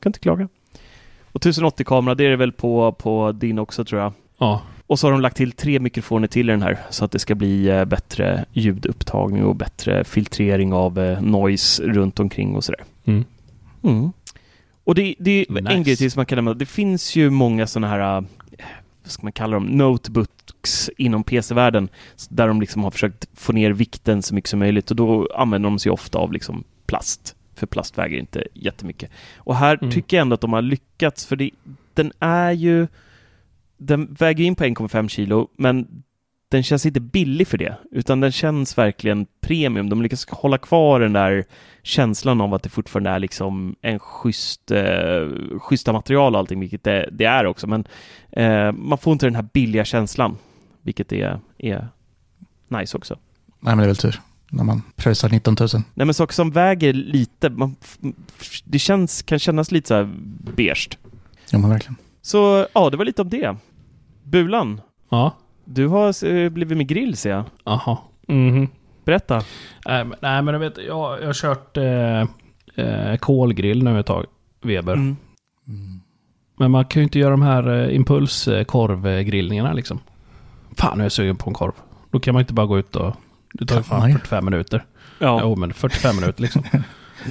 Kan 0.00 0.10
inte 0.10 0.18
klaga. 0.20 0.48
Och 1.32 1.40
1080-kamera, 1.40 2.14
det 2.14 2.24
är 2.24 2.30
det 2.30 2.36
väl 2.36 2.52
på, 2.52 2.92
på 2.92 3.32
din 3.32 3.58
också 3.58 3.84
tror 3.84 4.00
jag. 4.00 4.12
ja. 4.38 4.62
Och 4.86 4.98
så 4.98 5.06
har 5.06 5.12
de 5.12 5.20
lagt 5.20 5.36
till 5.36 5.52
tre 5.52 5.80
mikrofoner 5.80 6.28
till 6.28 6.48
i 6.48 6.52
den 6.52 6.62
här 6.62 6.78
så 6.90 7.04
att 7.04 7.10
det 7.12 7.18
ska 7.18 7.34
bli 7.34 7.68
eh, 7.68 7.84
bättre 7.84 8.44
ljudupptagning 8.52 9.44
och 9.44 9.56
bättre 9.56 10.04
filtrering 10.04 10.72
av 10.72 10.98
eh, 10.98 11.22
noise 11.22 11.82
runt 11.82 12.20
omkring 12.20 12.54
och 12.56 12.64
sådär. 12.64 12.80
Mm. 13.04 13.24
Mm. 13.82 14.12
Och 14.84 14.94
det, 14.94 15.14
det 15.18 15.30
är 15.30 15.58
en 15.58 15.64
Nice. 15.64 15.78
grej 15.82 15.96
till 15.96 16.10
som 16.10 16.18
man 16.18 16.26
kan 16.26 16.36
nämna. 16.36 16.54
Det 16.54 16.66
finns 16.66 17.16
ju 17.16 17.30
många 17.30 17.66
sådana 17.66 17.88
här, 17.88 18.16
eh, 18.18 18.24
vad 19.02 19.10
ska 19.12 19.22
man 19.22 19.32
kalla 19.32 19.54
dem, 19.54 19.64
notebooks 19.64 20.90
inom 20.96 21.24
PC-världen 21.24 21.88
där 22.28 22.48
de 22.48 22.60
liksom 22.60 22.84
har 22.84 22.90
försökt 22.90 23.26
få 23.34 23.52
ner 23.52 23.70
vikten 23.70 24.22
så 24.22 24.34
mycket 24.34 24.50
som 24.50 24.58
möjligt 24.58 24.90
och 24.90 24.96
då 24.96 25.28
använder 25.36 25.70
de 25.70 25.78
sig 25.78 25.92
ofta 25.92 26.18
av 26.18 26.32
liksom 26.32 26.64
plast. 26.86 27.34
För 27.54 27.66
plast 27.66 27.98
väger 27.98 28.18
inte 28.18 28.44
jättemycket. 28.54 29.10
Och 29.36 29.56
här 29.56 29.78
Mm. 29.80 29.92
tycker 29.92 30.16
jag 30.16 30.22
ändå 30.22 30.34
att 30.34 30.40
de 30.40 30.52
har 30.52 30.62
lyckats 30.62 31.26
för 31.26 31.36
det, 31.36 31.50
den 31.94 32.12
är 32.20 32.52
ju 32.52 32.86
den 33.86 34.14
väger 34.14 34.44
in 34.44 34.54
på 34.54 34.64
1,5 34.64 35.08
kilo, 35.08 35.48
men 35.56 36.02
den 36.52 36.62
känns 36.62 36.86
inte 36.86 37.00
billig 37.00 37.48
för 37.48 37.58
det, 37.58 37.76
utan 37.90 38.20
den 38.20 38.32
känns 38.32 38.78
verkligen 38.78 39.26
premium. 39.40 39.88
De 39.88 40.02
lyckas 40.02 40.26
hålla 40.28 40.58
kvar 40.58 41.00
den 41.00 41.12
där 41.12 41.44
känslan 41.82 42.40
av 42.40 42.54
att 42.54 42.62
det 42.62 42.68
fortfarande 42.68 43.10
är 43.10 43.18
liksom 43.18 43.76
en 43.82 43.98
schysst, 43.98 44.70
eh, 44.70 45.28
schyssta 45.58 45.92
material 45.92 46.34
och 46.34 46.38
allting, 46.38 46.60
vilket 46.60 46.84
det, 46.84 47.08
det 47.12 47.24
är 47.24 47.46
också, 47.46 47.66
men 47.66 47.84
eh, 48.30 48.72
man 48.72 48.98
får 48.98 49.12
inte 49.12 49.26
den 49.26 49.34
här 49.34 49.48
billiga 49.52 49.84
känslan, 49.84 50.38
vilket 50.82 51.12
är, 51.12 51.40
är 51.58 51.88
nice 52.68 52.96
också. 52.96 53.18
Nej, 53.60 53.76
men 53.76 53.78
det 53.78 53.84
är 53.84 53.86
väl 53.86 53.96
tur. 53.96 54.20
När 54.50 54.64
man 54.64 54.82
pröjsar 54.96 55.28
19 55.28 55.56
000. 55.60 55.68
Nej, 55.94 56.06
men 56.06 56.14
saker 56.14 56.34
som 56.34 56.50
väger 56.50 56.92
lite, 56.92 57.50
man, 57.50 57.76
det 58.64 58.78
känns, 58.78 59.22
kan 59.22 59.38
kännas 59.38 59.70
lite 59.70 59.88
så 59.88 59.94
här 59.94 60.10
beige. 60.56 60.98
Jo, 61.52 61.58
men 61.58 61.70
verkligen. 61.70 61.96
Så 62.22 62.66
ja, 62.72 62.90
det 62.90 62.96
var 62.96 63.04
lite 63.04 63.22
om 63.22 63.28
det. 63.28 63.56
Bulan, 64.22 64.80
Ja. 65.10 65.32
du 65.64 65.88
har 65.88 66.24
eh, 66.26 66.48
blivit 66.48 66.76
med 66.78 66.86
grill 66.88 67.16
ser 67.16 67.30
jag. 67.30 67.44
Jaha. 67.64 67.98
Mhm. 68.28 68.68
Berätta. 69.04 69.42
Nej, 69.86 70.04
men, 70.04 70.14
nej, 70.20 70.42
men 70.42 70.52
jag 70.54 70.60
vet, 70.60 70.78
jag, 70.78 71.20
jag 71.20 71.26
har 71.26 71.32
kört 71.32 71.76
eh, 71.76 72.20
eh, 72.86 73.16
kolgrill 73.16 73.84
nu 73.84 74.00
ett 74.00 74.06
tag. 74.06 74.26
Weber. 74.62 74.92
Mm. 74.94 75.16
Men 76.58 76.70
man 76.70 76.84
kan 76.84 77.00
ju 77.00 77.04
inte 77.04 77.18
göra 77.18 77.30
de 77.30 77.42
här 77.42 77.68
eh, 77.88 77.96
impulskorvgrillningarna 77.96 79.72
liksom. 79.72 79.98
Fan, 80.76 80.98
nu 80.98 81.02
är 81.02 81.04
jag 81.04 81.12
sugen 81.12 81.36
på 81.36 81.50
en 81.50 81.54
korv. 81.54 81.72
Då 82.10 82.20
kan 82.20 82.34
man 82.34 82.40
inte 82.40 82.52
bara 82.54 82.66
gå 82.66 82.78
ut 82.78 82.96
och... 82.96 83.14
Det 83.52 83.66
tar 83.66 83.76
ju 83.76 83.82
fan 83.82 83.98
man 83.98 84.08
ju. 84.08 84.14
45 84.14 84.44
minuter. 84.44 84.84
Ja. 85.18 85.38
Jo, 85.42 85.56
men 85.56 85.72
45 85.72 86.16
minuter 86.16 86.42
liksom. 86.42 86.62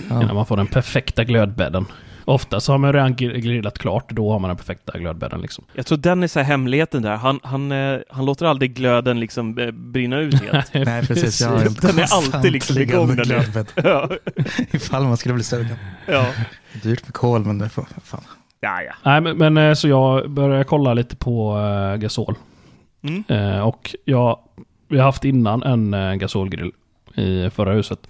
Ja. 0.10 0.22
Innan 0.24 0.36
man 0.36 0.46
får 0.46 0.58
den 0.58 0.68
perfekta 0.68 1.24
glödbädden. 1.24 1.86
Ofta 2.32 2.60
så 2.60 2.72
har 2.72 2.78
man 2.78 2.94
redan 2.94 3.16
gr- 3.16 3.38
grillat 3.38 3.78
klart, 3.78 4.06
då 4.10 4.32
har 4.32 4.40
man 4.40 4.48
den 4.48 4.58
perfekta 4.58 5.00
glödbädden 5.00 5.42
liksom. 5.42 5.66
Jag 5.74 5.86
tror 5.86 5.98
den 5.98 6.24
är 6.24 6.28
så 6.28 6.40
hemligheten 6.40 7.02
där. 7.02 7.16
Han, 7.16 7.40
han, 7.44 7.72
eh, 7.72 8.00
han 8.10 8.26
låter 8.26 8.46
aldrig 8.46 8.74
glöden 8.74 9.20
liksom 9.20 9.58
eh, 9.58 9.72
brinna 9.72 10.18
ut 10.20 10.42
helt. 10.42 10.74
Nej, 10.86 11.08
precis. 11.08 11.42
Jag 11.42 11.50
har 11.50 11.58
en 11.58 11.74
Den 11.74 12.00
är 12.00 12.14
alltid 12.14 12.52
liksom 12.52 12.78
igång, 12.78 13.16
den 13.16 13.28
där. 13.28 13.66
ja. 13.84 14.10
Ifall 14.72 15.04
man 15.04 15.18
skulle 15.18 15.34
bli 15.34 15.44
sugen. 15.44 15.76
ja. 16.06 16.26
Dyrt 16.84 17.06
med 17.06 17.14
kol, 17.14 17.46
men 17.46 17.58
det 17.58 17.70
får... 17.70 17.88
Fan. 18.04 18.24
Ja, 18.60 18.82
ja. 18.82 18.94
Nej, 19.04 19.22
men, 19.22 19.38
men 19.38 19.58
eh, 19.58 19.74
så 19.74 19.88
jag 19.88 20.30
började 20.30 20.64
kolla 20.64 20.94
lite 20.94 21.16
på 21.16 21.58
uh, 21.58 21.96
gasol. 21.96 22.36
Mm. 23.02 23.24
Eh, 23.28 23.60
och 23.60 23.96
jag, 24.06 24.40
vi 24.88 24.98
har 24.98 25.06
haft 25.06 25.26
innan 25.26 25.64
en 25.64 25.94
uh, 25.94 26.16
gasolgrill 26.16 26.72
i 27.16 27.50
förra 27.50 27.74
huset. 27.74 28.08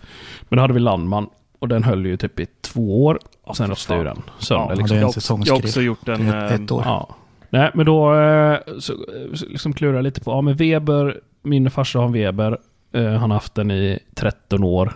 Men 0.50 0.58
då 0.58 0.64
hade 0.64 0.74
vi 0.74 0.80
Landman 0.80 1.30
och 1.62 1.68
den 1.68 1.84
höll 1.84 2.06
ju 2.06 2.18
typ 2.18 2.40
i 2.40 2.48
två 2.62 3.06
år. 3.06 3.20
Och 3.44 3.58
sen 3.58 3.70
rostade 3.70 4.00
ju 4.00 4.06
den 4.06 4.22
sönder 4.40 4.64
Ja, 4.64 4.70
liksom. 4.70 4.88
det 4.88 4.94
är 4.94 4.96
en 4.96 5.02
Jag, 5.02 5.54
har 5.54 5.54
har 5.54 5.58
också 5.66 5.82
gjort 5.82 6.08
en... 6.08 6.28
Det 6.28 6.34
är 6.36 6.54
ett 6.54 6.72
eh, 6.72 6.78
år. 6.78 6.84
Ja. 6.86 7.16
Nej, 7.50 7.72
men 7.74 7.86
då 7.86 8.16
eh, 8.20 8.60
så, 8.80 8.94
så 9.34 9.46
liksom 9.46 9.74
klurar 9.74 9.94
jag 9.94 10.04
lite 10.04 10.22
på, 10.22 10.32
ja 10.32 10.42
men 10.42 10.56
Weber, 10.56 11.20
min 11.42 11.72
farsa 11.72 12.00
har 12.00 12.06
en 12.06 12.12
Weber. 12.12 12.58
Eh, 12.92 13.12
han 13.12 13.32
har 13.32 13.38
haft 13.38 13.56
den 13.56 13.72
i 13.72 14.00
13 14.16 14.64
år. 14.64 14.94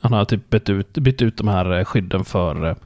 Han 0.00 0.12
har 0.12 0.24
typ 0.24 0.50
bytt 0.50 0.68
ut, 0.68 0.92
bytt 0.92 1.22
ut 1.22 1.36
de 1.36 1.48
här 1.48 1.78
eh, 1.78 1.84
skydden 1.84 2.24
för 2.24 2.76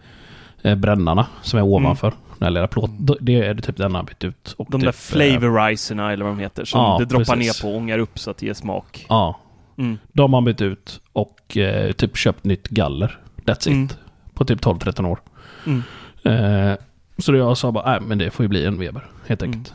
eh, 0.62 0.74
brännarna 0.74 1.26
som 1.42 1.58
är 1.58 1.62
ovanför. 1.62 2.12
Den 2.38 2.44
här 2.46 2.50
lilla 2.50 2.66
plåt, 2.66 2.90
det 3.20 3.34
är 3.40 3.54
det 3.54 3.62
typ 3.62 3.76
den 3.76 3.84
han 3.84 3.94
har 3.94 4.02
bytt 4.02 4.24
ut. 4.24 4.54
Och 4.58 4.66
De 4.70 4.80
typ, 4.80 4.80
där 4.80 4.88
eh, 4.88 4.92
flavoriserna 4.92 6.12
eller 6.12 6.24
vad 6.24 6.34
de 6.34 6.40
heter, 6.40 6.64
som 6.64 6.80
Ja, 6.80 6.96
det 6.98 7.04
droppar 7.04 7.34
precis. 7.34 7.62
ner 7.62 7.68
på 7.68 7.74
och 7.74 7.78
ångar 7.80 7.98
upp 7.98 8.18
så 8.18 8.30
att 8.30 8.36
det 8.36 8.46
ger 8.46 8.54
smak. 8.54 9.06
Ja, 9.08 9.38
Mm. 9.78 9.98
de 10.12 10.32
har 10.32 10.40
bytt 10.40 10.60
ut 10.60 11.00
och 11.12 11.56
eh, 11.56 11.92
typ 11.92 12.16
köpt 12.16 12.44
nytt 12.44 12.68
galler. 12.68 13.18
That's 13.44 13.68
Mm. 13.68 13.84
it. 13.84 13.98
På 14.34 14.44
typ 14.44 14.60
12-13 14.60 15.04
år. 15.06 15.18
Mm. 15.66 15.82
Eh, 16.24 16.76
så 17.18 17.32
då 17.32 17.38
jag 17.38 17.58
sa 17.58 17.72
bara, 17.72 17.90
nej 17.90 18.00
men 18.08 18.18
det 18.18 18.30
får 18.30 18.44
ju 18.44 18.48
bli 18.48 18.64
en 18.64 18.78
Weber 18.78 19.10
helt 19.26 19.42
Mm. 19.42 19.54
enkelt. 19.58 19.74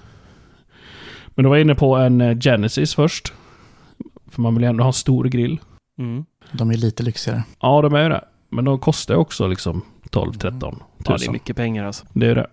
Men 1.35 1.43
då 1.43 1.49
var 1.49 1.55
jag 1.57 1.61
inne 1.61 1.75
på 1.75 1.95
en 1.95 2.21
eh, 2.21 2.37
Genesis 2.39 2.95
först. 2.95 3.33
För 4.31 4.41
man 4.41 4.53
vill 4.55 4.63
ju 4.63 4.69
ändå 4.69 4.83
ha 4.83 4.87
en 4.89 4.93
stor 4.93 5.25
grill. 5.25 5.59
Mm. 5.99 6.25
De 6.51 6.69
är 6.69 6.73
lite 6.77 7.03
lyxigare. 7.03 7.43
Ja, 7.61 7.81
de 7.81 7.93
är 7.93 8.03
ju 8.03 8.09
det. 8.09 8.21
Men 8.49 8.65
de 8.65 8.79
kostar 8.79 9.15
också 9.15 9.47
liksom 9.47 9.81
12-13 10.09 10.39
tusen. 10.39 10.79
Ja, 11.05 11.17
det 11.17 11.25
är 11.25 11.31
mycket 11.31 11.55
pengar 11.55 11.85
alltså. 11.85 12.05
Det 12.13 12.27
är 12.27 12.35
det. 12.35 12.47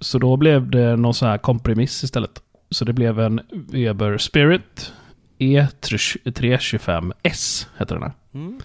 Så 0.00 0.18
då 0.18 0.36
blev 0.36 0.70
det 0.70 0.96
någon 0.96 1.14
sån 1.14 1.28
här 1.28 1.38
kompromiss 1.38 2.04
istället. 2.04 2.42
Så 2.70 2.84
det 2.84 2.92
blev 2.92 3.20
en 3.20 3.40
Weber 3.50 4.18
Spirit 4.18 4.92
E325S, 5.38 7.66
heter 7.78 7.94
den 7.94 8.02
här. 8.02 8.12
Mm. 8.34 8.60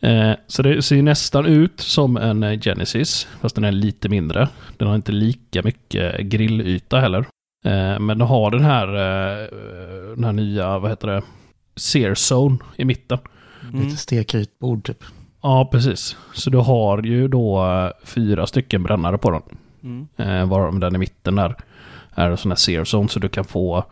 Eh, 0.00 0.32
så 0.46 0.62
det 0.62 0.82
ser 0.82 0.96
ju 0.96 1.02
nästan 1.02 1.46
ut 1.46 1.80
som 1.80 2.16
en 2.16 2.60
Genesis, 2.60 3.28
fast 3.40 3.54
den 3.54 3.64
är 3.64 3.72
lite 3.72 4.08
mindre. 4.08 4.48
Den 4.76 4.88
har 4.88 4.94
inte 4.94 5.12
lika 5.12 5.62
mycket 5.62 6.20
grillyta 6.20 7.00
heller. 7.00 7.26
Eh, 7.64 7.98
men 7.98 8.18
den 8.18 8.20
har 8.20 8.50
den 8.50 8.64
här, 8.64 8.88
eh, 8.88 9.46
den 10.14 10.24
här 10.24 10.32
nya, 10.32 10.78
vad 10.78 10.90
heter 10.90 11.08
det, 11.08 11.22
Sear 11.76 12.14
Zone 12.14 12.58
i 12.76 12.84
mitten. 12.84 13.18
Mm. 13.62 13.84
Lite 13.84 13.96
stekytbord 13.96 14.86
typ. 14.86 15.04
Ja, 15.42 15.68
precis. 15.72 16.16
Så 16.34 16.50
du 16.50 16.58
har 16.58 17.02
ju 17.02 17.28
då 17.28 17.66
eh, 17.66 17.90
fyra 18.04 18.46
stycken 18.46 18.82
brännare 18.82 19.18
på 19.18 19.30
den. 19.30 19.42
Mm. 19.82 20.08
Eh, 20.16 20.48
varav 20.48 20.78
den 20.78 20.94
i 20.94 20.98
mitten 20.98 21.34
där 21.34 21.56
är 22.14 22.30
en 22.30 22.36
sån 22.36 22.50
här 22.50 22.56
Sear 22.56 22.84
Zone, 22.84 23.08
så 23.08 23.18
du 23.18 23.28
kan 23.28 23.44
få 23.44 23.84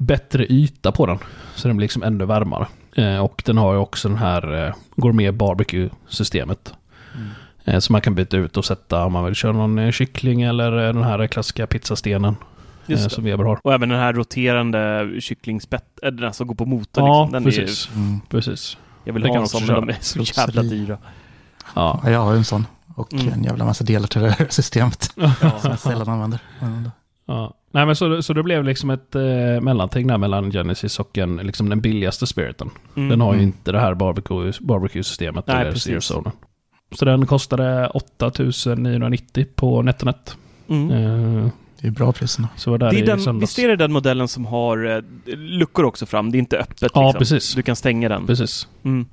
bättre 0.00 0.46
yta 0.52 0.92
på 0.92 1.06
den. 1.06 1.18
Så 1.54 1.68
den 1.68 1.76
blir 1.76 1.84
liksom 1.84 2.02
ännu 2.02 2.24
varmare. 2.24 2.66
Eh, 2.96 3.18
och 3.18 3.42
den 3.46 3.58
har 3.58 3.72
ju 3.72 3.78
också 3.78 4.08
den 4.08 4.18
här 4.18 4.66
eh, 4.66 4.74
Gourmet 4.96 5.34
Barbecue-systemet. 5.34 6.74
Eh, 7.64 7.78
som 7.78 7.92
man 7.92 8.00
kan 8.02 8.14
byta 8.14 8.36
ut 8.36 8.56
och 8.56 8.64
sätta 8.64 9.04
om 9.04 9.12
man 9.12 9.24
vill 9.24 9.34
köra 9.34 9.52
någon 9.52 9.78
eh, 9.78 9.90
kyckling 9.90 10.42
eller 10.42 10.86
eh, 10.88 10.94
den 10.94 11.04
här 11.04 11.26
klassiska 11.26 11.66
pizzastenen 11.66 12.36
Just 12.86 13.10
som 13.10 13.24
Weber 13.24 13.44
har. 13.44 13.60
Och 13.64 13.72
även 13.74 13.88
den 13.88 13.98
här 13.98 14.12
roterande 14.12 15.10
kycklingspett, 15.20 15.98
den 16.12 16.32
som 16.32 16.46
går 16.46 16.54
på 16.54 16.66
motor 16.66 17.04
Ja, 17.08 17.22
liksom. 17.22 17.32
Den 17.32 17.46
är 17.46 17.50
ju, 17.50 17.60
precis. 17.60 17.90
Mm. 17.96 18.20
precis. 18.28 18.76
jag 19.04 19.12
vill 19.12 19.22
Det 19.22 19.28
ha 19.28 19.38
en 19.38 19.48
sån, 19.48 19.66
men 19.66 19.74
de 19.74 19.88
är 19.88 19.96
så 20.00 20.18
Rotseri. 20.18 20.42
jävla 20.46 20.62
dyra. 20.62 20.98
Ja. 21.74 22.00
Ja, 22.04 22.10
jag 22.10 22.20
har 22.20 22.32
ju 22.32 22.38
en 22.38 22.44
sån. 22.44 22.66
Och 22.94 23.12
Mm. 23.12 23.28
en 23.32 23.44
jävla 23.44 23.64
massa 23.64 23.84
delar 23.84 24.06
till 24.06 24.20
det 24.20 24.30
här 24.30 24.46
systemet. 24.50 25.02
Som 25.02 25.32
Ja. 25.42 25.60
jag 25.62 25.78
sällan 25.78 26.08
använder. 26.08 26.38
Ja. 27.26 27.54
Nej 27.72 27.86
men 27.86 27.96
så, 27.96 28.22
så 28.22 28.32
det 28.32 28.42
blev 28.42 28.64
liksom 28.64 28.90
ett 28.90 29.14
eh, 29.14 29.22
mellanting 29.60 30.06
där 30.06 30.18
mellan 30.18 30.50
Genesis 30.50 31.00
och 31.00 31.18
en, 31.18 31.36
liksom 31.36 31.68
den 31.68 31.80
billigaste 31.80 32.26
spiriten. 32.26 32.70
Mm. 32.96 33.08
Den 33.08 33.20
har 33.20 33.32
ju 33.32 33.38
Mm. 33.38 33.46
inte 33.46 33.72
det 33.72 33.80
här 33.80 33.94
barbecue, 33.94 34.52
barbecue-systemet 34.60 35.46
Nej, 35.46 35.56
eller 35.60 35.72
precis. 35.72 35.84
Sear-zonen. 36.04 36.32
Så 36.92 37.04
den 37.04 37.26
kostade 37.26 37.86
8990 37.88 39.46
på 39.54 39.82
NetOnNet. 39.82 40.36
Mm. 40.68 40.90
Eh, 40.90 41.48
Det 41.80 41.86
är 41.86 41.90
bra 41.90 42.12
priserna. 42.12 42.48
så 42.56 42.70
var 42.70 42.78
där 42.78 42.90
Det 42.90 42.96
är 42.96 43.02
i 43.02 43.24
den, 43.24 43.38
visst 43.40 43.58
är 43.58 43.68
det 43.68 43.76
den 43.76 43.92
modellen 43.92 44.28
som 44.28 44.46
har 44.46 44.86
eh, 44.96 45.36
luckor 45.36 45.84
också 45.84 46.06
fram? 46.06 46.30
Det 46.32 46.36
är 46.36 46.40
inte 46.40 46.58
öppet 46.58 46.90
Ja, 46.94 47.02
liksom. 47.06 47.18
precis. 47.18 47.54
Du 47.54 47.62
kan 47.62 47.76
stänga 47.76 48.08
den. 48.08 48.26
Precis, 48.26 48.68
Mm. 48.84 49.06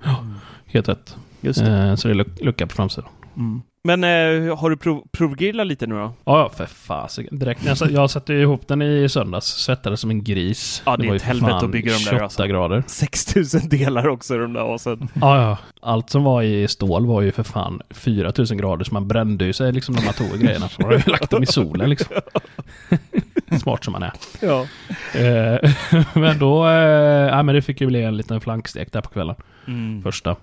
helt 0.65 0.89
rätt. 0.89 1.15
Just 1.41 1.59
det. 1.65 1.71
Eh, 1.71 1.95
så 1.95 2.07
det 2.07 2.13
är 2.13 2.15
luck- 2.15 2.43
lucka 2.45 2.67
på 2.67 2.75
framsidan. 2.75 3.09
Mm. 3.37 3.61
Men 3.87 4.03
eh, 4.03 4.57
har 4.57 4.69
du 4.69 4.77
prov, 4.77 5.07
provgrillat 5.11 5.67
lite 5.67 5.87
nu 5.87 5.95
då? 5.95 6.13
Ja, 6.23 6.51
för 6.57 6.65
fasiken. 6.65 7.39
Direkt. 7.39 7.63
när 7.63 7.77
Jag, 7.81 7.91
jag 7.91 8.09
satte 8.09 8.33
ju 8.33 8.41
ihop 8.41 8.67
den 8.67 8.81
i 8.81 9.09
söndags. 9.09 9.45
Svettades 9.45 9.99
som 9.99 10.09
en 10.09 10.23
gris. 10.23 10.81
Ja, 10.85 10.97
det 10.97 11.03
är 11.03 11.07
var 11.07 11.13
ju 11.13 11.17
ett 11.17 11.23
helvete 11.23 11.55
att 11.55 11.71
bygga 11.71 11.91
de 11.91 11.97
där, 11.97 12.09
28 12.09 12.23
alltså. 12.23 12.47
grader. 12.47 12.83
6000 12.87 13.69
delar 13.69 14.07
också 14.07 14.37
de 14.37 14.53
där 14.53 14.75
asen. 14.75 15.07
Ja, 15.13 15.41
ja. 15.41 15.57
Allt 15.81 16.09
som 16.09 16.23
var 16.23 16.41
i 16.41 16.67
stål 16.67 17.05
var 17.05 17.21
ju 17.21 17.31
för 17.31 17.43
fan 17.43 17.81
4000 17.89 18.57
grader 18.57 18.85
så 18.85 18.93
man 18.93 19.07
brände 19.07 19.45
ju 19.45 19.53
sig 19.53 19.71
liksom 19.71 19.95
när 19.95 20.05
man 20.05 20.13
tog 20.13 20.39
grejerna. 20.39 20.67
För 20.67 20.81
man 20.81 20.91
har 20.91 20.97
ju 20.97 21.11
lagt 21.11 21.29
dem 21.29 21.43
i 21.43 21.45
solen 21.45 21.89
liksom. 21.89 22.15
Smart 23.61 23.83
som 23.83 23.91
man 23.91 24.03
är. 24.03 24.13
Ja. 24.41 24.65
Eh, 25.19 25.71
men 26.13 26.39
då, 26.39 26.67
eh, 26.67 26.73
ja 27.27 27.43
men 27.43 27.55
det 27.55 27.61
fick 27.61 27.81
ju 27.81 27.87
bli 27.87 28.03
en 28.03 28.17
liten 28.17 28.41
flankstek 28.41 28.91
där 28.91 29.01
på 29.01 29.09
kvällen. 29.09 29.35
Mm. 29.67 30.03
Första. 30.03 30.35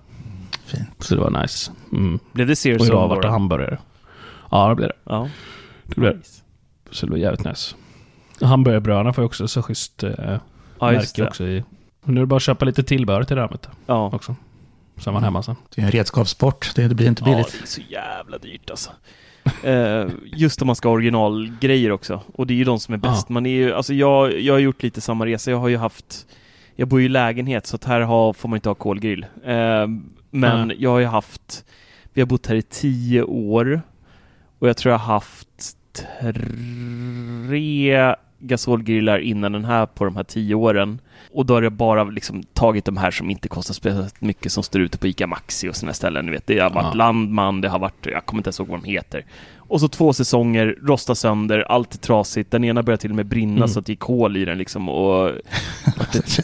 Fint. 0.65 0.89
Så 0.99 1.15
det 1.15 1.21
var 1.21 1.41
nice. 1.41 1.71
Mm. 1.91 2.19
Blev 2.31 2.47
det 2.47 2.55
Sears 2.55 2.81
Och 2.81 2.87
idag 2.87 3.07
vart 3.07 3.21
det 3.21 3.29
hamburgare. 3.29 3.77
Ja, 4.51 4.69
det 4.69 4.75
blev 4.75 4.87
det. 4.89 4.95
Ja. 5.03 5.29
det, 5.83 5.95
blev 5.95 6.11
det. 6.11 6.17
Nice. 6.17 6.41
Så 6.91 7.05
det 7.05 7.11
var 7.11 7.17
jävligt 7.17 7.45
nice. 7.45 7.75
Hamburgerbröderna 8.41 9.13
får 9.13 9.21
ju 9.21 9.25
också 9.25 9.47
så 9.47 9.61
schysst 9.61 10.03
eh, 10.03 10.11
Ja, 10.79 10.93
just 10.93 11.17
märke 11.17 11.21
det. 11.21 11.27
också 11.27 11.43
i. 11.43 11.63
Nu 12.03 12.15
är 12.15 12.19
det 12.19 12.25
bara 12.25 12.35
att 12.35 12.41
köpa 12.43 12.65
lite 12.65 12.83
tillbehör 12.83 13.23
till 13.23 13.35
det 13.35 13.41
här 13.41 13.49
vet 13.49 13.61
du, 13.61 13.69
Ja. 13.85 14.11
också. 14.13 14.35
Så 14.97 15.09
är 15.09 15.13
man 15.13 15.23
hemma 15.23 15.43
sen. 15.43 15.55
Det 15.75 15.81
är 15.81 15.85
en 15.85 15.91
redskapssport. 15.91 16.75
Det, 16.75 16.87
det 16.87 16.95
blir 16.95 17.07
inte 17.07 17.23
ja, 17.25 17.31
billigt. 17.31 17.51
det 17.51 17.63
är 17.63 17.67
så 17.67 17.81
jävla 17.89 18.37
dyrt 18.37 18.69
alltså. 18.69 18.91
Eh, 19.63 20.05
just 20.25 20.61
om 20.61 20.67
man 20.67 20.75
ska 20.75 20.89
ha 20.89 20.93
originalgrejer 20.93 21.91
också. 21.91 22.21
Och 22.33 22.47
det 22.47 22.53
är 22.53 22.55
ju 22.55 22.63
de 22.63 22.79
som 22.79 22.93
är 22.93 22.97
bäst. 22.97 23.29
Man 23.29 23.45
är 23.45 23.49
ju, 23.49 23.73
alltså 23.73 23.93
jag, 23.93 24.39
jag 24.39 24.53
har 24.53 24.59
gjort 24.59 24.83
lite 24.83 25.01
samma 25.01 25.25
resa. 25.25 25.51
Jag 25.51 25.57
har 25.57 25.67
ju 25.67 25.77
haft, 25.77 26.25
jag 26.75 26.87
bor 26.87 26.99
ju 26.99 27.05
i 27.05 27.09
lägenhet 27.09 27.67
så 27.67 27.75
att 27.75 27.83
här 27.83 28.01
har, 28.01 28.33
får 28.33 28.49
man 28.49 28.57
inte 28.57 28.69
ha 28.69 28.75
kolgrill. 28.75 29.25
Eh, 29.45 29.87
men 30.35 30.67
Nej. 30.67 30.77
jag 30.79 30.89
har 30.89 30.99
ju 30.99 31.05
haft, 31.05 31.65
vi 32.13 32.21
har 32.21 32.25
bott 32.27 32.47
här 32.47 32.55
i 32.55 32.61
tio 32.61 33.23
år 33.23 33.81
och 34.59 34.69
jag 34.69 34.77
tror 34.77 34.91
jag 34.91 34.99
har 34.99 35.13
haft 35.13 35.77
tre 37.49 38.15
gasolgrillar 38.39 39.19
innan 39.19 39.51
den 39.51 39.65
här 39.65 39.85
på 39.85 40.05
de 40.05 40.15
här 40.15 40.23
tio 40.23 40.55
åren. 40.55 40.99
Och 41.33 41.45
då 41.45 41.53
har 41.53 41.61
det 41.61 41.69
bara 41.69 42.03
liksom 42.03 42.43
tagit 42.43 42.85
de 42.85 42.97
här 42.97 43.11
som 43.11 43.29
inte 43.29 43.47
kostar 43.47 43.73
speciellt 43.73 44.21
mycket 44.21 44.51
som 44.51 44.63
står 44.63 44.81
ute 44.81 44.97
på 44.97 45.07
ICA 45.07 45.27
Maxi 45.27 45.69
och 45.69 45.75
sådana 45.75 45.93
ställen. 45.93 46.25
Ni 46.25 46.31
vet. 46.31 46.47
Det 46.47 46.59
har 46.59 46.69
varit 46.69 46.85
Ja. 46.85 46.93
Landman, 46.93 47.61
det 47.61 47.69
har 47.69 47.79
varit, 47.79 48.05
jag 48.05 48.25
kommer 48.25 48.39
inte 48.39 48.47
ens 48.47 48.59
ihåg 48.59 48.67
vad 48.69 48.81
de 48.83 48.87
heter. 48.89 49.25
Och 49.57 49.79
så 49.81 49.87
två 49.87 50.13
säsonger, 50.13 50.77
rosta 50.81 51.15
sönder, 51.15 51.59
allt 51.71 51.93
är 51.93 51.97
trasigt. 51.97 52.51
Den 52.51 52.63
ena 52.63 52.83
började 52.83 53.01
till 53.01 53.09
och 53.09 53.15
med 53.15 53.25
brinna 53.25 53.55
Mm. 53.55 53.67
så 53.67 53.79
att 53.79 53.85
det 53.85 53.91
gick 53.91 53.99
kol 53.99 54.37
i 54.37 54.45
den 54.45 54.57
liksom. 54.57 54.89
Och 54.89 55.31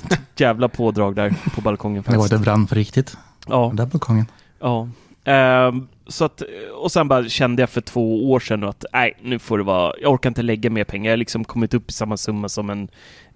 jävla 0.42 0.68
pådrag 0.70 1.16
där 1.16 1.34
på 1.56 1.62
balkongen 1.62 2.04
Det 2.06 2.12
var 2.12 2.18
faktiskt. 2.24 2.40
det 2.42 2.46
brann 2.46 2.68
för 2.68 2.76
riktigt. 2.76 3.18
Ja, 3.48 3.68
Den 3.68 3.76
där 3.76 3.86
balkongen. 3.86 4.26
ja. 4.60 4.88
Ehm, 5.24 5.88
så 6.08 6.26
att, 6.26 6.42
och 6.82 6.92
sen 6.92 7.08
bara 7.08 7.30
kände 7.30 7.62
jag 7.62 7.70
för 7.70 7.82
två 7.82 8.32
år 8.32 8.40
sedan 8.40 8.64
att 8.64 8.86
nej, 8.94 9.18
nu 9.22 9.40
får 9.40 9.58
det 9.58 9.64
vara, 9.64 9.94
jag 10.02 10.12
orkar 10.14 10.30
inte 10.30 10.42
lägga 10.42 10.70
mer 10.70 10.84
pengar. 10.84 11.06
Jag 11.06 11.12
har 11.14 11.18
liksom 11.18 11.44
kommit 11.44 11.74
upp 11.74 11.90
i 11.90 11.94
samma 11.94 12.18
summa 12.18 12.50
som 12.50 12.70
en, 12.70 12.88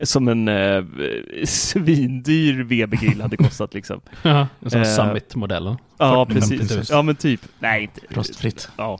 som 0.04 0.28
en 0.28 0.48
eh, 0.48 0.84
svindyr 1.46 2.64
VB-grill 2.64 3.22
hade 3.22 3.38
kostat 3.38 3.74
liksom. 3.74 4.02
Ja, 4.22 4.48
en 4.60 4.70
sån 4.70 4.82
Eh, 4.82 4.88
Summit-modellen. 4.88 5.78
Ja, 5.98 6.26
40-50 6.30 6.34
precis. 6.34 6.72
000. 6.76 6.84
Ja, 6.90 7.02
men 7.02 7.16
typ. 7.16 7.42
Nej, 7.60 7.82
inte. 7.84 8.02
Rostfritt. 8.10 8.70
Ja. 8.78 9.00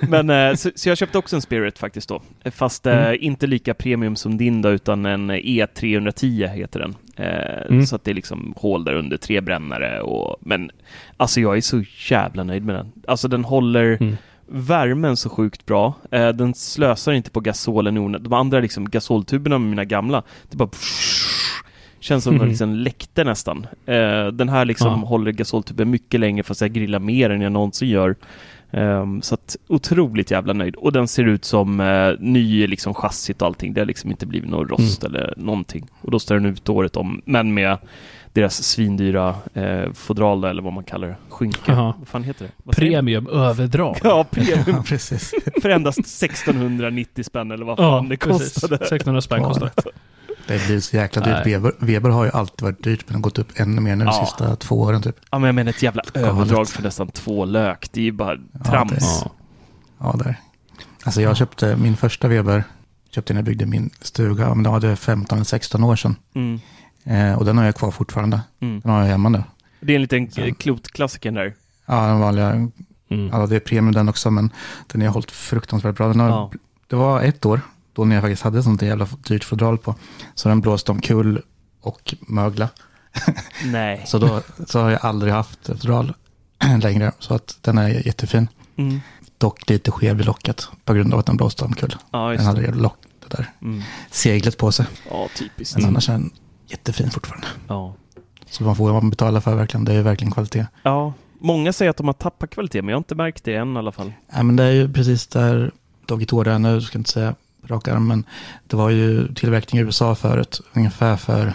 Men 0.00 0.30
eh, 0.30 0.54
så, 0.54 0.70
så 0.74 0.88
jag 0.88 0.98
köpte 0.98 1.18
också 1.18 1.36
en 1.36 1.42
Spirit 1.42 1.78
faktiskt 1.78 2.08
då. 2.08 2.22
Fast 2.50 2.86
eh, 2.86 2.96
Mm. 3.06 3.16
inte 3.20 3.46
lika 3.46 3.74
premium 3.74 4.16
som 4.16 4.36
din 4.38 4.62
då, 4.62 4.70
utan 4.70 5.06
en 5.06 5.30
E310 5.30 6.46
heter 6.48 6.80
den. 6.80 6.94
Eh, 7.16 7.66
Mm. 7.70 7.86
Så 7.86 7.96
att 7.96 8.04
det 8.04 8.10
är 8.10 8.14
liksom 8.14 8.54
hål 8.56 8.84
där 8.84 8.94
under, 8.94 9.16
tre 9.16 9.40
brännare 9.40 10.00
och... 10.00 10.36
Men 10.40 10.70
alltså 11.16 11.40
jag 11.40 11.56
är 11.56 11.60
så 11.60 11.82
jävla 12.10 12.44
nöjd 12.44 12.64
med 12.64 12.74
den. 12.74 12.92
Alltså 13.06 13.28
den 13.28 13.44
håller 13.44 13.96
Mm. 14.00 14.16
värmen 14.48 15.16
så 15.16 15.28
sjukt 15.30 15.66
bra. 15.66 15.94
Den 16.10 16.54
slösar 16.54 17.12
inte 17.12 17.30
på 17.30 17.40
gasolen 17.40 17.96
i 17.96 18.00
onödan. 18.00 18.24
De 18.24 18.32
andra 18.32 18.60
liksom 18.60 18.90
gasoltuberna 18.90 19.58
med 19.58 19.70
mina 19.70 19.84
gamla, 19.84 20.22
det 20.50 20.56
bara... 20.56 20.68
Känns 22.06 22.24
som 22.24 22.34
att 22.34 22.40
Mhm. 22.40 22.48
liksom 22.48 22.74
läckte 22.74 23.24
nästan. 23.24 23.66
Eh, 23.86 24.26
den 24.26 24.48
här 24.48 24.64
liksom 24.64 25.00
Ja. 25.00 25.06
håller 25.08 25.32
gasoltuben 25.32 25.90
mycket 25.90 26.20
längre 26.20 26.42
fast 26.42 26.60
jag 26.60 26.72
grillar 26.72 26.98
mer 26.98 27.30
än 27.30 27.40
jag 27.40 27.52
någonsin 27.52 27.88
gör. 27.88 28.14
Ehm, 28.70 29.22
så 29.22 29.34
att 29.34 29.56
otroligt 29.68 30.30
jävla 30.30 30.52
nöjd. 30.52 30.74
Och 30.76 30.92
den 30.92 31.08
ser 31.08 31.24
ut 31.24 31.44
som 31.44 31.80
uh, 31.80 32.14
ny 32.20 32.66
liksom 32.66 32.94
chassit 32.94 33.42
och 33.42 33.48
allting. 33.48 33.74
Det 33.74 33.80
har 33.80 33.86
liksom 33.86 34.10
inte 34.10 34.26
blivit 34.26 34.50
någon 34.50 34.68
rost 34.68 35.04
eller 35.04 35.34
någonting. 35.36 35.86
Och 36.00 36.10
då 36.10 36.18
står 36.18 36.34
den 36.34 36.46
ut 36.46 36.68
året 36.68 36.96
om, 36.96 37.22
men 37.24 37.54
med 37.54 37.78
deras 38.32 38.62
svindyra 38.62 39.34
uh, 39.56 39.92
fodral 39.92 40.44
eller 40.44 40.62
vad 40.62 40.72
man 40.72 40.84
kallar 40.84 41.08
det. 41.08 41.16
Skynke. 41.28 41.58
Jaha. 41.72 41.94
Vad 41.98 42.08
fan 42.08 42.24
heter 42.24 42.44
det? 42.44 42.50
Man? 42.64 42.72
Premiumöverdrag. 42.74 43.96
Ja, 44.04 44.24
premium. 44.30 44.58
Ja, 44.66 44.82
precis. 44.86 45.32
För 45.62 45.68
endast 45.70 45.98
1690 45.98 47.24
spänn 47.24 47.50
eller 47.50 47.64
vad 47.64 47.76
fan 47.76 48.08
det 48.08 48.16
precis. 48.16 48.52
kostade. 48.54 48.74
1600 48.74 49.20
spänn 49.20 49.42
Ja. 49.42 49.68
Det. 50.46 50.66
Blir 50.66 50.80
så 50.80 50.96
jäkla 50.96 51.22
dyrt. 51.22 51.46
Weber, 51.46 51.72
Weber 51.78 52.10
har 52.10 52.24
ju 52.24 52.30
alltid 52.30 52.62
varit 52.62 52.84
dyrt, 52.84 53.04
men 53.06 53.14
har 53.14 53.20
gått 53.22 53.38
upp 53.38 53.48
ännu 53.60 53.80
mer 53.80 53.96
nu 53.96 54.04
de 54.04 54.10
Ja. 54.14 54.26
sista 54.26 54.56
två 54.56 54.80
åren 54.80 55.02
typ. 55.02 55.16
Ja, 55.30 55.38
men 55.38 55.46
jag 55.48 55.54
menar 55.54 55.70
ett 55.70 55.82
jävla 55.82 56.02
Galet. 56.14 56.28
överdrag 56.30 56.68
för 56.68 56.82
nästan 56.82 57.08
två 57.08 57.44
lök. 57.44 57.88
Det 57.92 58.00
är 58.00 58.04
ju 58.04 58.12
bara 58.12 58.36
trams. 58.64 58.92
det- 58.92 58.98
Ja. 59.00 59.30
Ja, 59.98 60.14
där. 60.24 60.36
Alltså 61.04 61.20
jag 61.22 61.36
köpte 61.36 61.76
min 61.76 61.96
första 61.96 62.28
Weber, 62.28 62.64
köpte 63.10 63.32
när 63.32 63.38
jag 63.38 63.44
byggde 63.44 63.66
min 63.66 63.90
stuga, 64.00 64.54
men 64.54 64.62
det 64.62 64.70
var 64.70 64.80
det 64.80 64.96
15 64.96 65.38
eller 65.38 65.44
16 65.44 65.84
år 65.84 65.96
sedan. 65.96 66.16
Mm. 66.34 66.60
Eh, 67.04 67.38
och 67.38 67.44
den 67.44 67.58
har 67.58 67.64
jag 67.64 67.74
kvar 67.76 67.90
fortfarande. 67.90 68.40
Mm. 68.60 68.80
Den 68.80 68.92
har 68.92 69.00
jag 69.00 69.06
hemma 69.08 69.28
nu. 69.28 69.42
Det 69.80 69.92
är 69.92 69.96
en 69.96 70.02
liten 70.02 70.54
klotklassiker 70.54 71.30
där. 71.32 71.54
Ja, 71.86 72.06
den 72.06 72.20
vanliga, 72.20 72.50
Mm. 73.10 73.28
ja 73.32 73.46
det 73.46 73.56
är 73.56 73.60
premium 73.60 73.92
den 73.94 74.08
också, 74.08 74.30
men 74.30 74.50
den 74.92 75.02
har 75.02 75.08
hållit 75.08 75.30
fruktansvärt 75.30 75.96
bra. 75.96 76.08
Den 76.08 76.20
har, 76.20 76.28
Ja. 76.28 76.50
Det 76.86 76.96
var 76.96 77.22
ett 77.22 77.44
år, 77.46 77.60
då 77.96 78.04
när 78.04 78.16
jag 78.16 78.22
faktiskt 78.22 78.42
hade 78.42 78.62
sånt 78.62 78.82
jävla 78.82 79.08
dyrt 79.28 79.44
fodral 79.44 79.78
på, 79.78 79.94
så 80.34 80.48
den 80.48 80.60
blåste 80.60 80.92
omkull 80.92 81.42
och 81.80 82.14
mögla. 82.20 82.68
Nej. 83.64 84.02
Så 84.06 84.18
då 84.18 84.40
så 84.66 84.80
har 84.80 84.90
jag 84.90 85.04
aldrig 85.04 85.32
haft 85.32 85.66
fodral 85.66 86.12
längre, 86.82 87.12
så 87.18 87.34
att 87.34 87.58
den 87.62 87.78
är 87.78 88.06
jättefin. 88.06 88.48
Mm. 88.76 89.00
Dock 89.38 89.68
lite 89.70 89.90
skev 89.90 90.20
i 90.20 90.24
locket 90.24 90.68
på 90.84 90.94
grund 90.94 91.12
av 91.14 91.20
att 91.20 91.26
den 91.26 91.36
blåste 91.36 91.64
omkull. 91.64 91.96
Ja, 92.10 92.28
Den 92.28 92.44
hade 92.46 92.72
lock, 92.72 92.98
det 93.28 93.36
där 93.36 93.50
Mm. 93.62 93.82
seglet 94.10 94.56
på 94.58 94.72
sig. 94.72 94.86
Ja, 95.10 95.28
typiskt. 95.36 95.76
Men 95.76 95.84
annars 95.86 96.08
är 96.08 96.12
den 96.12 96.30
jättefin 96.66 97.10
fortfarande. 97.10 97.46
Ja. 97.68 97.94
Så 98.50 98.64
man 98.64 98.76
får 98.76 98.84
vad 98.92 99.02
man 99.02 99.10
betalar 99.10 99.40
för 99.40 99.54
verkligen. 99.54 99.84
Det 99.84 99.92
är 99.92 100.02
verkligen 100.02 100.32
kvalitet. 100.32 100.66
ja. 100.82 101.12
Många 101.38 101.72
säger 101.72 101.90
att 101.90 101.96
de 101.96 102.06
har 102.06 102.14
tappat 102.14 102.50
kvalitet, 102.50 102.82
men 102.82 102.88
jag 102.88 102.96
har 102.96 103.00
inte 103.00 103.14
märkt 103.14 103.44
det 103.44 103.54
än 103.54 103.76
i 103.76 103.78
alla 103.78 103.92
fall. 103.92 104.12
Ja, 104.32 104.42
men 104.42 104.56
det 104.56 104.64
är 104.64 104.70
ju 104.72 104.92
precis 104.92 105.26
där 105.26 105.70
Doggy 106.06 106.26
Tore 106.26 106.52
är 106.54 106.58
nu, 106.58 106.80
ska 106.80 106.96
jag 106.96 107.00
inte 107.00 107.10
säga 107.10 107.34
rak 107.66 107.88
arm, 107.88 108.06
men 108.08 108.24
det 108.66 108.76
var 108.76 108.90
ju 108.90 109.34
tillverkning 109.34 109.80
i 109.80 109.84
USA 109.84 110.14
förut, 110.14 110.60
ungefär 110.72 111.16
för 111.16 111.52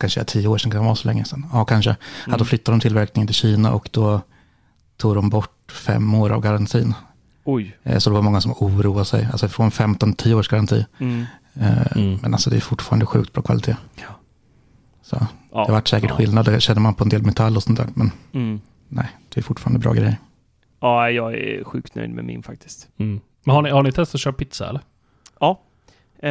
kanske 0.00 0.24
tio 0.24 0.48
år 0.48 0.58
sedan, 0.58 0.70
kan 0.70 0.80
det 0.80 0.84
vara 0.86 0.96
så 0.96 1.08
länge 1.08 1.24
sedan. 1.24 1.46
Ja, 1.52 1.64
kanske. 1.64 1.96
Ja, 2.26 2.36
då 2.36 2.44
flyttade 2.44 2.76
de 2.76 2.80
tillverkningen 2.80 3.26
till 3.26 3.34
Kina 3.36 3.72
och 3.72 3.88
då 3.92 4.20
tog 4.96 5.14
de 5.14 5.30
bort 5.30 5.72
fem 5.72 6.14
år 6.14 6.30
av 6.30 6.40
garantin. 6.40 6.94
Oj. 7.44 7.76
Eh, 7.82 7.98
Så 7.98 8.10
det 8.10 8.14
var 8.14 8.22
många 8.22 8.40
som 8.40 8.52
oroade 8.58 9.04
sig, 9.04 9.28
alltså 9.32 9.48
från 9.48 9.70
15 9.70 10.12
10 10.14 10.34
års 10.34 10.48
garanti. 10.48 10.86
Mm. 10.98 11.24
Eh, 11.54 11.86
Mm. 11.96 12.18
Men 12.22 12.34
alltså 12.34 12.50
det 12.50 12.56
är 12.56 12.60
fortfarande 12.60 13.06
sjukt 13.06 13.32
bra 13.32 13.42
kvalitet. 13.42 13.76
Ja. 13.96 14.02
Så 15.02 15.16
Ja. 15.20 15.26
det 15.50 15.58
har 15.58 15.70
varit 15.72 15.88
säkert 15.88 16.10
Ja. 16.10 16.16
skillnad, 16.16 16.44
det 16.44 16.60
känner 16.60 16.80
man 16.80 16.94
på 16.94 17.04
en 17.04 17.08
del 17.10 17.22
metall 17.22 17.56
och 17.56 17.62
sånt 17.62 17.78
där, 17.78 17.88
men 17.94 18.10
Mm. 18.32 18.60
nej, 18.88 19.08
det 19.28 19.40
är 19.40 19.42
fortfarande 19.42 19.78
bra 19.78 19.92
grejer. 19.92 20.16
Ja, 20.80 21.10
jag 21.10 21.34
är 21.34 21.64
sjukt 21.64 21.94
nöjd 21.94 22.10
med 22.10 22.24
min 22.24 22.42
faktiskt. 22.42 22.88
Mm. 22.98 23.20
Men 23.44 23.54
har 23.54 23.62
ni, 23.62 23.70
har 23.70 23.82
ni 23.82 23.92
testat 23.92 24.14
att 24.14 24.20
köra 24.20 24.32
pizza 24.32 24.68
eller? 24.68 24.80
Eh, 26.22 26.30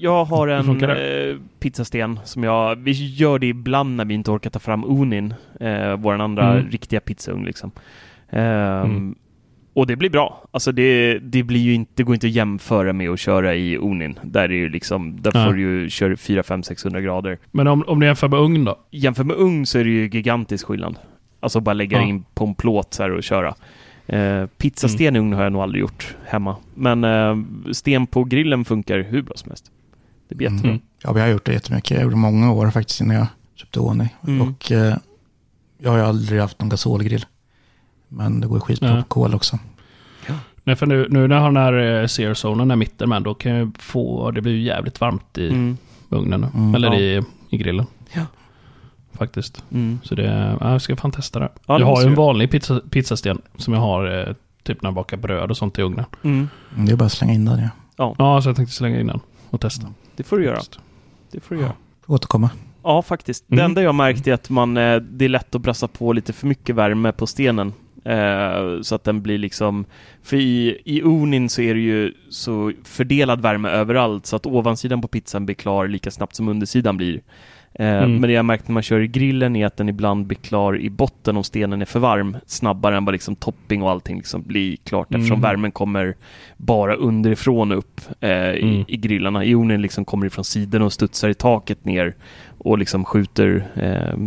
jag 0.00 0.24
har 0.24 0.48
en 0.48 0.82
eh, 0.90 1.36
pizzasten 1.60 2.20
som 2.24 2.44
jag... 2.44 2.76
Vi 2.76 3.14
gör 3.14 3.38
det 3.38 3.46
ibland 3.46 3.96
när 3.96 4.04
vi 4.04 4.14
inte 4.14 4.30
orkar 4.30 4.50
ta 4.50 4.58
fram 4.58 4.84
Unin, 4.84 5.34
eh, 5.60 5.96
vår 5.96 6.14
andra 6.20 6.52
Mm. 6.52 6.70
riktiga 6.70 7.00
pizzaugn 7.00 7.44
liksom. 7.44 7.70
Ehm, 8.30 8.84
Mm. 8.84 9.14
Och 9.72 9.86
det 9.86 9.96
blir 9.96 10.10
bra. 10.10 10.42
Alltså 10.50 10.72
det, 10.72 11.18
det 11.18 11.42
blir 11.42 11.60
ju 11.60 11.74
inte, 11.74 11.92
det 11.94 12.02
går 12.02 12.14
inte 12.14 12.26
att 12.26 12.32
jämföra 12.32 12.92
med 12.92 13.10
att 13.10 13.20
köra 13.20 13.54
i 13.54 13.76
Unin. 13.76 14.18
Där 14.22 14.42
är 14.48 14.48
ju 14.54 14.68
liksom, 14.68 15.16
där 15.22 15.30
Ja. 15.34 15.46
får 15.46 15.52
du 15.52 15.60
ju 15.60 15.88
köra 15.90 16.16
4, 16.16 16.42
5, 16.42 16.62
600 16.62 17.00
grader. 17.00 17.38
Men 17.50 17.66
om, 17.66 17.84
om 17.86 17.98
ni 17.98 18.06
jämför 18.06 18.28
med 18.28 18.38
ugn 18.40 18.64
då? 18.64 18.78
Jämför 18.90 19.24
med 19.24 19.36
ugn 19.36 19.66
så 19.66 19.78
är 19.78 19.84
det 19.84 19.90
ju 19.90 20.08
gigantisk 20.08 20.66
skillnad. 20.66 20.96
Alltså 21.40 21.60
bara 21.60 21.72
lägga 21.72 21.98
Ja. 21.98 22.04
in 22.04 22.24
på 22.34 22.44
en 22.44 22.54
plåt 22.54 22.94
så 22.94 23.02
här 23.02 23.10
och 23.10 23.22
köra. 23.22 23.54
Eh, 24.06 24.46
pizzasten 24.46 25.16
i 25.16 25.18
ugn 25.18 25.32
har 25.32 25.42
jag 25.42 25.52
nog 25.52 25.62
aldrig 25.62 25.80
gjort 25.80 26.16
hemma. 26.26 26.56
Men 26.74 27.04
eh, 27.04 27.36
sten 27.72 28.06
på 28.06 28.24
grillen 28.24 28.64
funkar 28.64 28.98
hur 28.98 29.22
bra 29.22 29.34
som 29.36 29.50
helst. 29.50 29.70
Det 30.28 30.34
blir 30.34 30.50
jättebra. 30.50 30.70
Mm. 30.70 30.82
Ja, 31.02 31.12
vi 31.12 31.20
har 31.20 31.28
gjort 31.28 31.44
det 31.46 31.52
jättemycket. 31.52 31.90
Jag 31.90 32.02
gjorde 32.02 32.16
många 32.16 32.52
år 32.52 32.70
faktiskt 32.70 33.00
innan 33.00 33.16
jag 33.16 33.26
köpte 33.54 33.80
Oni. 33.80 34.08
Mm. 34.26 34.42
Och 34.48 34.72
eh, 34.72 34.96
jag 35.78 35.90
har 35.90 35.98
ju 35.98 36.04
aldrig 36.04 36.40
haft 36.40 36.60
någon 36.60 36.68
gasolgrill. 36.68 37.24
Men 38.08 38.40
det 38.40 38.46
går 38.46 38.60
skitbra 38.60 38.88
Ja. 38.88 38.96
på 38.96 39.08
kol 39.08 39.34
också. 39.34 39.58
Nej, 40.64 40.76
för 40.76 40.86
nu, 40.86 41.06
nu 41.10 41.28
när 41.28 41.36
jag 41.36 41.42
har 41.42 41.48
den 41.52 41.62
här 41.62 42.00
eh, 42.02 42.06
sear-zonen 42.06 42.68
där 42.68 42.76
mitten 42.76 43.08
med, 43.08 43.22
då 43.22 43.34
kan 43.34 43.52
jag 43.52 43.76
få, 43.78 44.30
det 44.30 44.40
blir 44.42 44.52
ju 44.52 44.62
jävligt 44.62 45.00
varmt 45.00 45.38
i 45.38 45.48
Mm. 45.48 45.76
ugnen. 46.08 46.44
Mm. 46.54 46.74
Eller 46.74 46.88
Ja. 46.92 46.98
i, 47.00 47.22
i 47.50 47.56
grillen. 47.56 47.86
Ja. 49.18 49.26
Faktiskt. 49.26 49.64
Mm. 49.72 49.98
Så 50.04 50.14
det, 50.14 50.56
ja, 50.60 50.72
jag 50.72 50.82
ska 50.82 50.96
fan 50.96 51.10
testa 51.12 51.38
det. 51.38 51.48
Ja, 51.66 51.74
det 51.74 51.80
jag 51.80 51.86
har 51.86 52.02
ju 52.02 52.08
en 52.08 52.14
vanlig 52.14 52.50
pizza, 52.50 52.80
pizzasten 52.90 53.42
som 53.56 53.74
jag 53.74 53.80
har 53.80 54.28
eh, 54.28 54.34
typ 54.62 54.82
när 54.82 54.88
jag 54.88 54.94
bakar 54.94 55.16
bröd 55.16 55.50
och 55.50 55.56
sånt 55.56 55.78
i 55.78 55.82
ugnen. 55.82 56.04
Mm. 56.22 56.48
Mm, 56.74 56.86
Det 56.86 56.92
är 56.92 56.96
bara 56.96 57.04
att 57.04 57.12
slänga 57.12 57.32
in 57.32 57.44
den. 57.44 57.68
Ja. 57.96 58.14
Ja, 58.18 58.42
så 58.42 58.48
jag 58.48 58.56
tänkte 58.56 58.74
slänga 58.74 59.00
in 59.00 59.06
den 59.06 59.20
och 59.50 59.60
testa. 59.60 59.86
Det 60.16 60.22
får 60.22 60.38
du 60.38 60.44
göra. 60.44 60.60
Det 61.32 61.40
får 61.40 61.54
du 61.54 61.60
göra. 61.60 61.72
Får 62.06 62.14
återkomma. 62.14 62.50
Ja, 62.82 63.02
faktiskt. 63.02 63.44
Det 63.48 63.54
Mm. 63.54 63.64
enda 63.64 63.82
jag 63.82 63.94
märkt 63.94 64.26
är 64.26 64.32
att 64.34 64.50
man, 64.50 64.76
eh, 64.76 64.96
det 64.96 65.24
är 65.24 65.28
lätt 65.28 65.54
att 65.54 65.60
brassa 65.60 65.88
på 65.88 66.12
lite 66.12 66.32
för 66.32 66.46
mycket 66.46 66.74
värme 66.76 67.12
på 67.12 67.26
stenen. 67.26 67.72
Eh, 68.04 68.80
så 68.82 68.94
att 68.94 69.04
den 69.04 69.22
blir 69.22 69.38
liksom... 69.38 69.84
För 70.22 70.36
i, 70.36 70.80
i 70.84 71.02
Onin 71.02 71.48
så 71.48 71.62
är 71.62 71.74
det 71.74 71.80
ju 71.80 72.12
så 72.30 72.72
fördelad 72.84 73.40
värme 73.40 73.68
överallt 73.68 74.26
så 74.26 74.36
att 74.36 74.46
ovansidan 74.46 75.00
på 75.00 75.08
pizzan 75.08 75.46
blir 75.46 75.54
klar 75.54 75.88
lika 75.88 76.10
snabbt 76.10 76.34
som 76.36 76.48
undersidan 76.48 76.96
blir. 76.96 77.20
Eh, 77.78 77.86
Mm. 77.96 78.12
Men 78.12 78.22
det 78.22 78.32
jag 78.32 78.44
märkt 78.44 78.68
när 78.68 78.72
man 78.74 78.82
kör 78.82 79.00
i 79.00 79.06
grillen 79.08 79.56
är 79.56 79.66
att 79.66 79.76
den 79.76 79.88
ibland 79.88 80.26
blir 80.26 80.38
klar 80.38 80.78
i 80.78 80.90
botten 80.90 81.36
om 81.36 81.44
stenen 81.44 81.80
är 81.82 81.84
för 81.86 82.00
varm 82.00 82.36
snabbare 82.46 82.96
än 82.96 83.04
vad 83.04 83.12
liksom 83.14 83.36
topping 83.36 83.82
och 83.82 83.90
allting 83.90 84.16
liksom 84.16 84.42
blir 84.42 84.76
klart 84.76 85.06
eftersom 85.14 85.36
Mm. 85.38 85.40
värmen 85.40 85.72
kommer 85.72 86.14
bara 86.56 86.94
underifrån 86.94 87.72
upp 87.72 88.00
eh, 88.20 88.30
i, 88.30 88.62
Mm. 88.62 88.84
i 88.88 88.96
grillarna. 88.96 89.44
I 89.44 89.54
Onin 89.54 89.82
liksom 89.82 90.04
kommer 90.04 90.26
ifrån 90.26 90.44
sidorna 90.44 90.84
och 90.84 90.92
studsar 90.92 91.28
i 91.28 91.34
taket 91.34 91.84
ner 91.84 92.14
och 92.58 92.78
liksom 92.78 93.04
skjuter, 93.04 93.66
eh, 93.74 94.18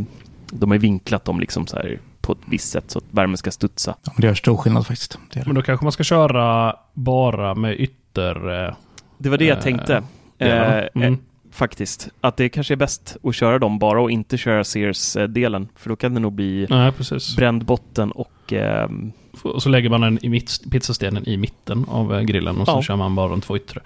de 0.51 0.71
har 0.71 0.77
vinklat 0.77 1.25
dem 1.25 1.39
liksom 1.39 1.67
så 1.67 1.77
här 1.77 1.99
på 2.21 2.31
ett 2.31 2.37
visst 2.45 2.71
sätt 2.71 2.91
så 2.91 2.99
att 2.99 3.05
värmen 3.11 3.37
ska 3.37 3.51
studsa. 3.51 3.95
Ja, 4.03 4.11
men 4.15 4.21
det 4.21 4.27
gör 4.27 4.33
stor 4.33 4.57
skillnad 4.57 4.87
faktiskt. 4.87 5.19
Det 5.33 5.39
det. 5.39 5.45
Men 5.45 5.55
då 5.55 5.61
kanske 5.61 5.85
man 5.85 5.91
ska 5.91 6.03
köra 6.03 6.75
bara 6.93 7.55
med 7.55 7.79
ytter... 7.79 8.65
Eh, 8.67 8.73
Det 9.17 9.29
var 9.29 9.37
det 9.37 9.45
jag 9.45 9.57
Eh, 9.57 9.63
tänkte. 9.63 10.03
delarna. 10.37 10.81
Eh, 10.81 10.87
Mm. 10.95 11.17
Eh, 11.59 11.65
faktiskt. 11.67 12.09
Att 12.21 12.37
det 12.37 12.49
kanske 12.49 12.73
är 12.73 12.75
bäst 12.75 13.17
att 13.23 13.35
köra 13.35 13.59
dem 13.59 13.79
bara 13.79 14.01
och 14.01 14.11
inte 14.11 14.37
köra 14.37 14.63
Sears-delen. 14.63 15.67
För 15.75 15.89
då 15.89 15.95
kan 15.95 16.13
det 16.13 16.19
nog 16.19 16.33
bli 16.33 16.67
Nej, 16.69 16.91
precis. 16.91 17.35
bränd 17.35 17.65
botten 17.65 18.11
och 18.11 18.53
ehm, 18.53 19.11
Och 19.43 19.63
så 19.63 19.69
lägger 19.69 19.89
man 19.89 20.01
den 20.01 20.25
i 20.25 20.29
mitt, 20.29 20.71
pizzastenen 20.71 21.27
i 21.27 21.37
mitten 21.37 21.85
av 21.87 22.13
eh, 22.13 22.21
grillen 22.21 22.57
och 22.57 22.67
så 22.67 22.71
Ja. 22.73 22.81
kör 22.81 22.95
man 22.95 23.15
bara 23.15 23.27
de 23.29 23.41
två 23.41 23.57
yttre. 23.57 23.81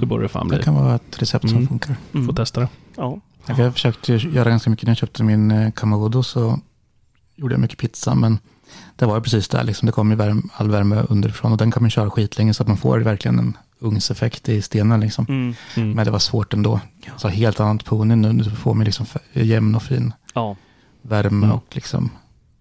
Så 0.00 0.06
borde 0.06 0.22
det 0.24 0.28
fan 0.28 0.48
bli. 0.48 0.56
Det 0.56 0.62
kan 0.64 0.74
vara 0.74 0.94
ett 0.94 1.22
recept 1.22 1.48
som 1.48 1.56
Mm. 1.56 1.68
funkar. 1.68 1.96
mm, 2.14 2.26
Får 2.26 2.32
testa 2.34 2.60
det. 2.60 2.68
ja. 2.96 3.20
Jag 3.46 3.54
har 3.54 3.70
försökt 3.70 4.08
göra 4.08 4.50
ganska 4.50 4.70
mycket 4.70 4.86
när 4.86 4.90
jag 4.90 4.96
köpte 4.98 5.22
min 5.24 5.50
eh, 5.50 5.70
Kamagodo 5.72 6.22
så 6.22 6.60
gjorde 7.36 7.54
jag 7.54 7.60
mycket 7.60 7.78
pizza 7.78 8.14
men 8.14 8.38
det 8.96 9.06
var 9.06 9.14
ju 9.16 9.20
precis 9.22 9.48
där 9.48 9.64
liksom. 9.64 9.86
Det 9.86 9.92
kom 9.92 10.10
ju 10.10 10.16
värme, 10.16 10.42
all 10.56 10.70
värme 10.70 11.02
underifrån 11.08 11.52
och 11.52 11.58
den 11.58 11.70
kan 11.70 11.82
man 11.82 11.90
köra 11.90 12.10
skitlänge 12.10 12.54
så 12.54 12.62
att 12.62 12.68
man 12.68 12.76
får 12.76 12.98
verkligen 13.00 13.38
en 13.38 13.56
ugnseffekt 13.82 14.48
i 14.48 14.62
stenen 14.62 15.00
liksom. 15.00 15.26
Mm, 15.28 15.54
Mm. 15.76 15.92
Men 15.92 16.04
det 16.04 16.10
var 16.10 16.18
svårt 16.18 16.52
ändå. 16.54 16.80
Så 17.16 17.28
helt 17.28 17.60
annat 17.60 17.84
på 17.84 18.04
nu. 18.04 18.16
Nu 18.16 18.44
får 18.44 18.74
man 18.74 18.84
liksom 18.84 19.06
jämn 19.32 19.74
och 19.74 19.82
fin 19.82 20.12
ja. 20.34 20.56
värme 21.02 21.46
Mm. 21.46 21.52
och 21.52 21.66
liksom 21.70 22.10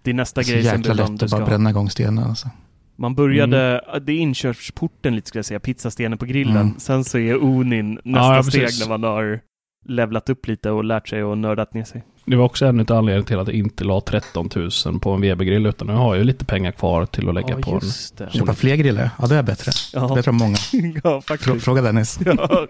Det 0.03 0.09
är 0.09 0.13
nästa 0.13 0.43
grej 0.43 0.63
som 0.63 0.79
ibland 0.79 0.99
lätt 1.11 1.23
att 1.23 1.31
bara 1.31 1.45
bränna 1.45 1.69
igång 1.69 1.89
stenen. 1.89 2.23
Alltså. 2.23 2.49
Man 2.95 3.15
började, 3.15 3.81
det 4.01 4.11
är 4.13 4.17
inkörsporten 4.17 5.15
lite 5.15 5.27
skulle 5.27 5.39
jag 5.39 5.45
säga, 5.45 5.59
pizzastenen 5.59 6.17
på 6.17 6.25
grillen. 6.25 6.55
Mm. 6.57 6.79
Sen 6.79 7.03
så 7.03 7.17
är 7.17 7.43
Onin 7.43 7.99
nästa 8.03 8.35
Ja, 8.35 8.43
steg 8.43 8.69
när 8.79 8.89
man 8.89 9.03
har 9.03 9.39
levlat 9.85 10.29
upp 10.29 10.47
lite 10.47 10.71
och 10.71 10.83
lärt 10.83 11.09
sig 11.09 11.23
och 11.23 11.37
nördat 11.37 11.73
ner 11.73 11.83
sig. 11.83 12.03
Det 12.25 12.35
var 12.35 12.45
också 12.45 12.65
en 12.65 12.79
av 12.79 12.91
anledningarna 12.91 13.25
till 13.25 13.39
att 13.39 13.47
jag 13.47 13.55
inte 13.57 13.83
la 13.83 14.01
13 14.01 14.49
000 14.85 14.99
på 14.99 15.11
en 15.11 15.21
Webergrill 15.21 15.65
utan 15.65 15.87
nu 15.87 15.93
har 15.93 16.15
jag 16.15 16.17
ju 16.17 16.23
lite 16.23 16.45
pengar 16.45 16.71
kvar 16.71 17.05
till 17.05 17.29
att 17.29 17.35
lägga 17.35 17.49
ja, 17.49 17.61
på 17.61 17.79
en. 18.19 18.29
Köpa 18.31 18.53
fler 18.53 18.75
griller, 18.75 19.09
ja 19.19 19.27
det 19.27 19.35
är 19.35 19.43
bättre. 19.43 19.71
Ja, 19.93 20.15
Bättre 20.15 20.31
än 20.31 20.35
många. 20.37 20.57
ja 21.03 21.21
faktiskt. 21.21 21.65
Fråga 21.65 21.81
Dennis. 21.81 22.19
Ja. 22.25 22.33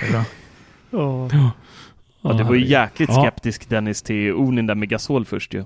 Det 0.00 0.06
är 0.06 0.12
bra. 0.12 0.24
Ja. 0.90 1.50
Ja, 2.22 2.32
det 2.32 2.44
var 2.44 2.54
ju 2.54 2.66
jäkligt 2.68 3.10
Ja. 3.12 3.22
skeptisk 3.22 3.68
Dennis 3.68 4.02
till 4.02 4.34
Onin 4.34 4.66
där 4.66 4.74
med 4.74 4.88
gasol 4.88 5.24
först 5.24 5.54
ju. 5.54 5.64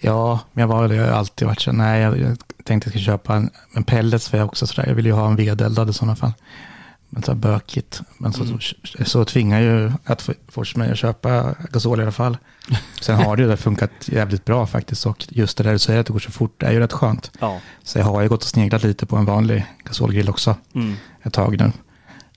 Ja, 0.00 0.40
men 0.52 0.62
jag 0.62 0.68
var 0.68 0.92
jag 0.92 1.06
har 1.06 1.12
alltid 1.12 1.48
varit 1.48 1.60
så, 1.60 1.72
nej 1.72 2.02
jag, 2.02 2.18
jag 2.18 2.38
tänkte 2.64 2.86
jag 2.86 2.92
skulle 2.92 3.04
köpa 3.04 3.34
en, 3.34 3.50
en 3.76 3.84
pellets 3.84 4.28
för 4.28 4.38
jag 4.38 4.46
också 4.46 4.66
sådär, 4.66 4.88
jag 4.88 4.94
vill 4.94 5.06
ju 5.06 5.12
ha 5.12 5.26
en 5.26 5.36
vedeldad 5.36 5.90
i 5.90 5.92
sådana 5.92 6.16
fall. 6.16 6.32
Men 7.14 7.22
så 7.22 7.34
bökigt. 7.34 8.00
Men 8.18 8.32
så, 8.32 8.44
Mm. 8.44 8.58
så, 8.60 9.04
så 9.04 9.24
tvingar 9.24 9.60
ju 9.60 9.92
att 10.04 10.22
få- 10.22 10.32
force 10.48 10.78
mig 10.78 10.90
att 10.90 10.98
köpa 10.98 11.54
gasol 11.70 11.98
i 12.00 12.02
alla 12.02 12.12
fall. 12.12 12.36
Sen 13.00 13.16
har 13.16 13.36
det 13.36 13.42
ju 13.42 13.56
funkat 13.56 13.90
jävligt 14.06 14.44
bra 14.44 14.66
faktiskt 14.66 15.06
och 15.06 15.26
just 15.30 15.56
det 15.58 15.64
där 15.64 15.72
du 15.72 15.78
säger 15.78 16.00
att 16.00 16.06
det 16.06 16.12
går 16.12 16.20
så 16.20 16.30
fort, 16.30 16.54
det 16.60 16.66
är 16.66 16.72
ju 16.72 16.80
rätt 16.80 16.92
skönt. 16.92 17.30
Ja. 17.40 17.60
Så 17.82 17.98
jag 17.98 18.04
har 18.06 18.22
ju 18.22 18.28
gått 18.28 18.42
och 18.42 18.48
sneglat 18.48 18.82
lite 18.82 19.06
på 19.06 19.16
en 19.16 19.24
vanlig 19.24 19.64
gasolgrill 19.84 20.28
också 20.28 20.56
Mm. 20.74 20.94
ett 21.22 21.32
tag 21.32 21.58
nu. 21.60 21.72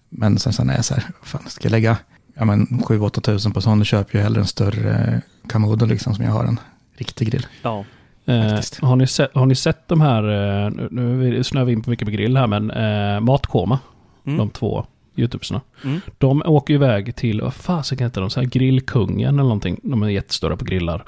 Men 0.10 0.40
sen, 0.40 0.54
sen 0.54 0.70
är 0.70 0.76
jag 0.76 0.86
så 0.86 0.94
här, 0.94 1.04
fan 1.24 1.44
ska 1.48 1.66
jag 1.66 1.72
lägga 1.72 1.98
ja, 2.36 2.46
men 2.46 2.68
7-8 2.68 3.22
tusen 3.22 3.52
på 3.52 3.62
sån, 3.62 3.80
då 3.80 3.86
köper 3.86 4.18
jag 4.18 4.24
hellre 4.24 4.42
en 4.42 4.48
större 4.48 5.22
Kamodo 5.50 5.86
liksom 5.86 6.16
som 6.16 6.26
jag 6.26 6.32
har 6.32 6.44
en 6.46 6.60
riktig 6.98 7.32
grill. 7.32 7.46
Ja. 7.62 7.86
Eh, 8.28 8.36
har, 8.82 8.96
ni 8.96 9.08
sett, 9.08 9.36
har 9.36 9.46
ni 9.46 9.56
sett 9.56 9.88
de 9.88 10.02
här, 10.02 10.24
eh, 10.66 10.72
nu- 10.72 10.90
nu 10.92 11.44
snöar 11.44 11.66
vi 11.66 11.74
in 11.74 11.82
på 11.82 11.90
mycket 11.90 12.06
på 12.08 12.12
grill 12.12 12.38
här, 12.38 12.48
men 12.48 12.72
eh, 12.72 13.20
Matkoma, 13.20 13.80
Mm. 14.26 14.38
de 14.38 14.50
två 14.50 14.86
YouTubersna. 15.16 15.62
Mm. 15.84 16.02
De 16.18 16.42
åker 16.46 16.74
iväg 16.74 17.16
till, 17.16 17.42
vad 17.42 17.54
fasiken 17.54 18.08
heter 18.08 18.22
de, 18.22 18.30
så 18.30 18.40
här 18.40 18.48
Grillkungen 18.48 19.30
eller 19.30 19.44
någonting. 19.44 19.80
De 19.84 20.04
är 20.04 20.10
jättestora 20.10 20.58
på 20.58 20.66
grillar. 20.66 21.04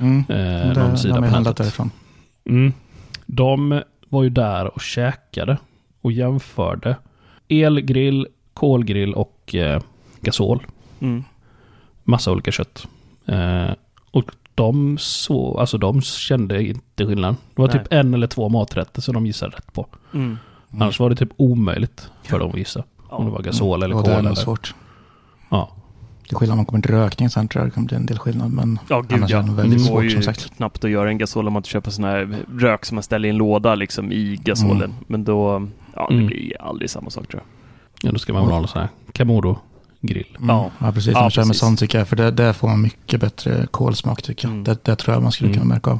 Mm. 0.00 0.18
Eh, 0.28 0.74
de, 0.74 0.80
någon 0.80 0.90
de, 0.90 0.96
sida 0.96 1.14
har 1.14 1.22
på 1.22 1.28
handlat 1.28 1.56
därifrån. 1.56 1.90
Mm. 2.44 2.72
De 3.26 3.82
var 4.08 4.22
ju 4.22 4.30
där 4.30 4.74
och 4.74 4.80
käkade 4.80 5.58
och 6.00 6.12
jämförde 6.12 6.96
elgrill, 7.48 8.26
kolgrill 8.54 9.14
och 9.14 9.54
eh, 9.54 9.82
gasol. 10.20 10.66
Mm. 11.00 11.24
Massa 12.04 12.32
olika 12.32 12.52
kött. 12.52 12.88
Eh, 13.26 13.70
och 14.10 14.30
de 14.54 14.98
så, 14.98 15.58
alltså 15.58 15.78
de 15.78 16.02
kände 16.02 16.64
inte 16.64 17.06
skillnad. 17.06 17.36
Det 17.54 17.62
var 17.62 17.68
Nej. 17.68 17.78
typ 17.78 17.92
en 17.92 18.14
eller 18.14 18.26
två 18.26 18.48
maträtter 18.48 19.02
som 19.02 19.14
de 19.14 19.26
gissade 19.26 19.56
rätt 19.56 19.72
på. 19.72 19.86
Mm. 20.14 20.38
Annars 20.82 21.00
var 21.00 21.10
det 21.10 21.16
typ 21.16 21.30
omöjligt 21.36 22.08
för 22.22 22.38
dem 22.38 22.50
att 22.50 22.56
gissa. 22.58 22.84
Om 23.08 23.24
det 23.24 23.30
var 23.30 23.42
gasol 23.42 23.82
eller 23.82 23.94
Och 23.96 24.04
kol 24.04 24.10
det 24.12 24.18
är 24.18 24.22
nog 24.22 24.36
svårt. 24.38 24.74
Ja. 25.50 25.70
Det 26.28 26.34
är 26.34 26.38
skillnad 26.38 26.52
om 26.54 26.56
man 26.58 26.66
kommer 26.66 26.82
till 26.82 26.90
rökning, 26.94 27.30
sen 27.30 27.48
tror 27.48 27.62
jag 27.64 27.70
det 27.70 27.74
kan 27.74 27.84
bli 27.84 27.96
en 27.96 28.06
del 28.06 28.18
skillnad. 28.18 28.52
Men 28.52 28.78
Ja, 28.88 29.00
gud 29.00 29.12
annars 29.12 29.30
ja. 29.30 29.38
är 29.38 29.42
det 29.42 29.52
väldigt 29.52 29.78
det 29.78 29.90
går 29.90 29.96
svårt 29.96 30.04
ju 30.04 30.10
som 30.10 30.22
sagt. 30.22 30.56
knappt 30.56 30.84
att 30.84 30.90
göra 30.90 31.08
en 31.08 31.18
gasol 31.18 31.46
om 31.46 31.52
man 31.52 31.60
inte 31.60 31.68
köper 31.68 31.90
sån 31.90 32.04
här 32.04 32.38
rök 32.58 32.84
som 32.84 32.94
man 32.94 33.02
ställer 33.02 33.26
i 33.28 33.30
en 33.30 33.36
låda 33.36 33.74
liksom 33.74 34.12
i 34.12 34.40
gasolen. 34.44 34.76
Mm. 34.82 34.94
Men 35.06 35.24
då, 35.24 35.68
ja 35.94 36.06
det 36.08 36.14
Mm. 36.14 36.26
blir 36.26 36.62
aldrig 36.62 36.90
samma 36.90 37.10
sak 37.10 37.28
tror 37.28 37.42
jag. 37.42 38.08
ja, 38.08 38.12
då 38.12 38.18
ska 38.18 38.32
man 38.32 38.42
väl 38.42 38.52
ha 38.52 38.60
en 38.62 38.68
sån 38.68 38.80
här 38.80 38.88
Kamodo-grill. 39.12 40.36
Mm. 40.38 40.48
Ja. 40.48 40.70
Ja, 40.78 40.92
precis. 40.92 41.12
Ja, 41.12 41.20
man 41.20 41.30
kör 41.30 41.44
med 41.44 41.56
sånt 41.56 41.78
tycker 41.78 41.98
jag. 41.98 42.08
För 42.08 42.16
det, 42.16 42.30
där 42.30 42.52
får 42.52 42.68
man 42.68 42.82
mycket 42.82 43.20
bättre 43.20 43.66
kolsmak 43.70 44.22
tycker 44.22 44.48
jag. 44.48 44.52
Mm. 44.52 44.64
Det, 44.64 44.84
det 44.84 44.96
tror 44.96 45.14
jag 45.14 45.22
man 45.22 45.32
skulle 45.32 45.50
kunna 45.50 45.62
Mm. 45.64 45.74
märka 45.74 45.90
av. 45.90 45.98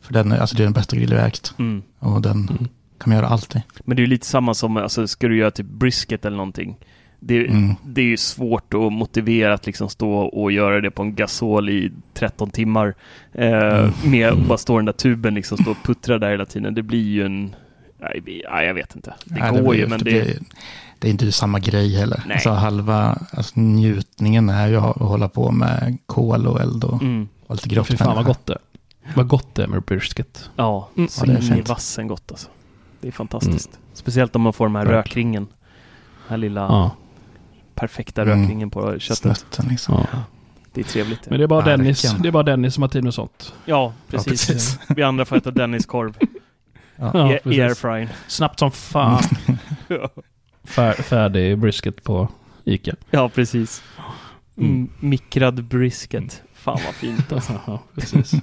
För 0.00 0.12
den, 0.12 0.32
är- 0.32 0.38
alltså 0.38 0.56
det 0.56 0.62
är 0.62 0.64
den 0.64 0.72
bästa 0.72 0.96
grill 0.96 1.10
jag 1.12 1.26
ägt. 1.26 1.54
Mm. 1.58 1.82
Och 1.98 2.22
den 2.22 2.32
Mm. 2.50 2.68
Kan 2.98 3.10
man 3.10 3.16
göra 3.18 3.28
allt 3.28 3.56
i. 3.56 3.62
Men 3.84 3.96
det 3.96 4.00
är 4.00 4.04
ju 4.04 4.10
lite 4.10 4.26
samma 4.26 4.54
som, 4.54 4.76
alltså 4.76 5.06
ska 5.06 5.28
du 5.28 5.36
göra 5.36 5.50
typ 5.50 5.66
brisket 5.66 6.24
eller 6.24 6.36
någonting. 6.36 6.76
Det, 7.20 7.46
Mm. 7.46 7.74
det 7.84 8.00
är 8.00 8.04
ju 8.04 8.16
svårt 8.16 8.74
att 8.74 8.92
motivera 8.92 9.54
att 9.54 9.66
liksom 9.66 9.88
stå 9.88 10.10
och 10.12 10.52
göra 10.52 10.80
det 10.80 10.90
på 10.90 11.02
en 11.02 11.14
gasol 11.14 11.68
i 11.70 11.92
13 12.14 12.50
timmar. 12.50 12.94
Eh, 13.32 13.48
Mm. 13.78 13.92
Med 14.04 14.28
att 14.28 14.38
bara 14.46 14.58
stå 14.58 14.76
den 14.76 14.84
där 14.84 14.92
tuben 14.92 15.34
liksom, 15.34 15.58
stå 15.58 15.70
och 15.70 15.76
puttra 15.84 16.18
där 16.18 16.30
hela 16.30 16.46
tiden. 16.46 16.74
Det 16.74 16.82
blir 16.82 17.02
ju 17.08 17.24
en... 17.26 17.54
Nej, 18.00 18.40
jag 18.66 18.74
vet 18.74 18.96
inte. 18.96 19.14
Det 19.24 19.40
Nej, 19.40 19.50
går 19.62 19.70
blir- 19.70 19.80
ju, 19.80 19.86
men 19.86 19.98
det... 19.98 20.04
blir- 20.04 20.38
det 20.98 21.08
är 21.08 21.10
inte 21.10 21.32
samma 21.32 21.58
grej 21.58 21.96
heller. 21.96 22.22
Nej. 22.26 22.34
Alltså 22.34 22.50
halva 22.50 23.18
alltså 23.30 23.60
njutningen 23.60 24.48
är 24.48 24.68
ju 24.68 24.76
att 24.76 24.96
hålla 24.96 25.28
på 25.28 25.50
med 25.50 25.98
kol 26.06 26.46
och 26.46 26.60
eld 26.60 26.84
och, 26.84 27.02
Mm, 27.02 27.28
och 27.46 27.54
lite 27.54 27.68
grått. 27.68 27.86
Fy 27.86 27.96
fan 27.96 28.14
vad 28.16 28.24
gott 28.24 28.46
det. 28.46 28.58
Vad 29.14 29.28
gott 29.28 29.54
det 29.54 29.62
är 29.62 29.66
med 29.66 29.82
brisket. 29.82 30.50
ja, 30.56 30.88
Mm. 30.96 31.08
så 31.08 31.26
Ja, 31.26 31.32
det 31.32 31.38
är 31.38 31.42
fint. 31.42 31.68
vassen 31.68 32.06
gott 32.08 32.30
alltså. 32.30 32.48
Det 33.00 33.08
är 33.08 33.12
fantastiskt. 33.12 33.78
Speciellt 33.92 34.36
om 34.36 34.42
man 34.42 34.52
får 34.52 34.66
den 34.66 34.76
här 34.76 34.82
Verkligen. 34.86 35.02
rökringen. 35.02 35.44
Den 35.44 36.28
här 36.28 36.36
lilla 36.36 36.60
Ja. 36.60 36.96
perfekta 37.74 38.22
Mm. 38.22 38.40
rökringen 38.40 38.70
på 38.70 38.98
köttet. 38.98 39.18
Snötten 39.18 39.66
liksom. 39.68 40.06
ja. 40.12 40.18
Det 40.72 40.80
är 40.80 40.84
trevligt. 40.84 41.30
Men 41.30 41.38
det 41.38 41.44
är 41.44 41.48
bara 41.48 41.60
Verkligen. 41.60 41.78
Dennis, 41.80 42.14
det 42.22 42.28
är 42.28 42.32
bara 42.32 42.42
Dennis 42.42 42.74
som 42.74 42.82
har 42.82 42.88
tid 42.88 43.04
med 43.04 43.14
sånt. 43.14 43.54
Ja, 43.64 43.74
Ja, 43.74 43.92
precis. 44.10 44.46
precis. 44.46 44.78
Vi 44.88 45.02
andra 45.02 45.24
får 45.24 45.36
äta 45.36 45.50
Dennis 45.50 45.86
korv 45.86 46.16
Ja, 46.96 47.32
i, 47.32 47.34
i 47.34 47.38
precis. 47.38 47.60
airfryn. 47.60 48.08
Snabbt 48.26 48.58
som 48.58 48.70
fan. 48.70 49.22
Fär, 50.64 50.92
färdig 50.92 51.58
brisket 51.58 52.04
på 52.04 52.28
Ica. 52.64 52.94
Ja, 53.10 53.28
precis. 53.28 53.82
Mm. 54.56 54.70
Mm. 54.70 54.90
Mikrad 55.00 55.64
brisket. 55.64 56.42
Fan 56.54 56.78
vad 56.86 56.94
fint 56.94 57.32
alltså. 57.32 57.52
Ja, 57.66 57.82
precis. 57.94 58.32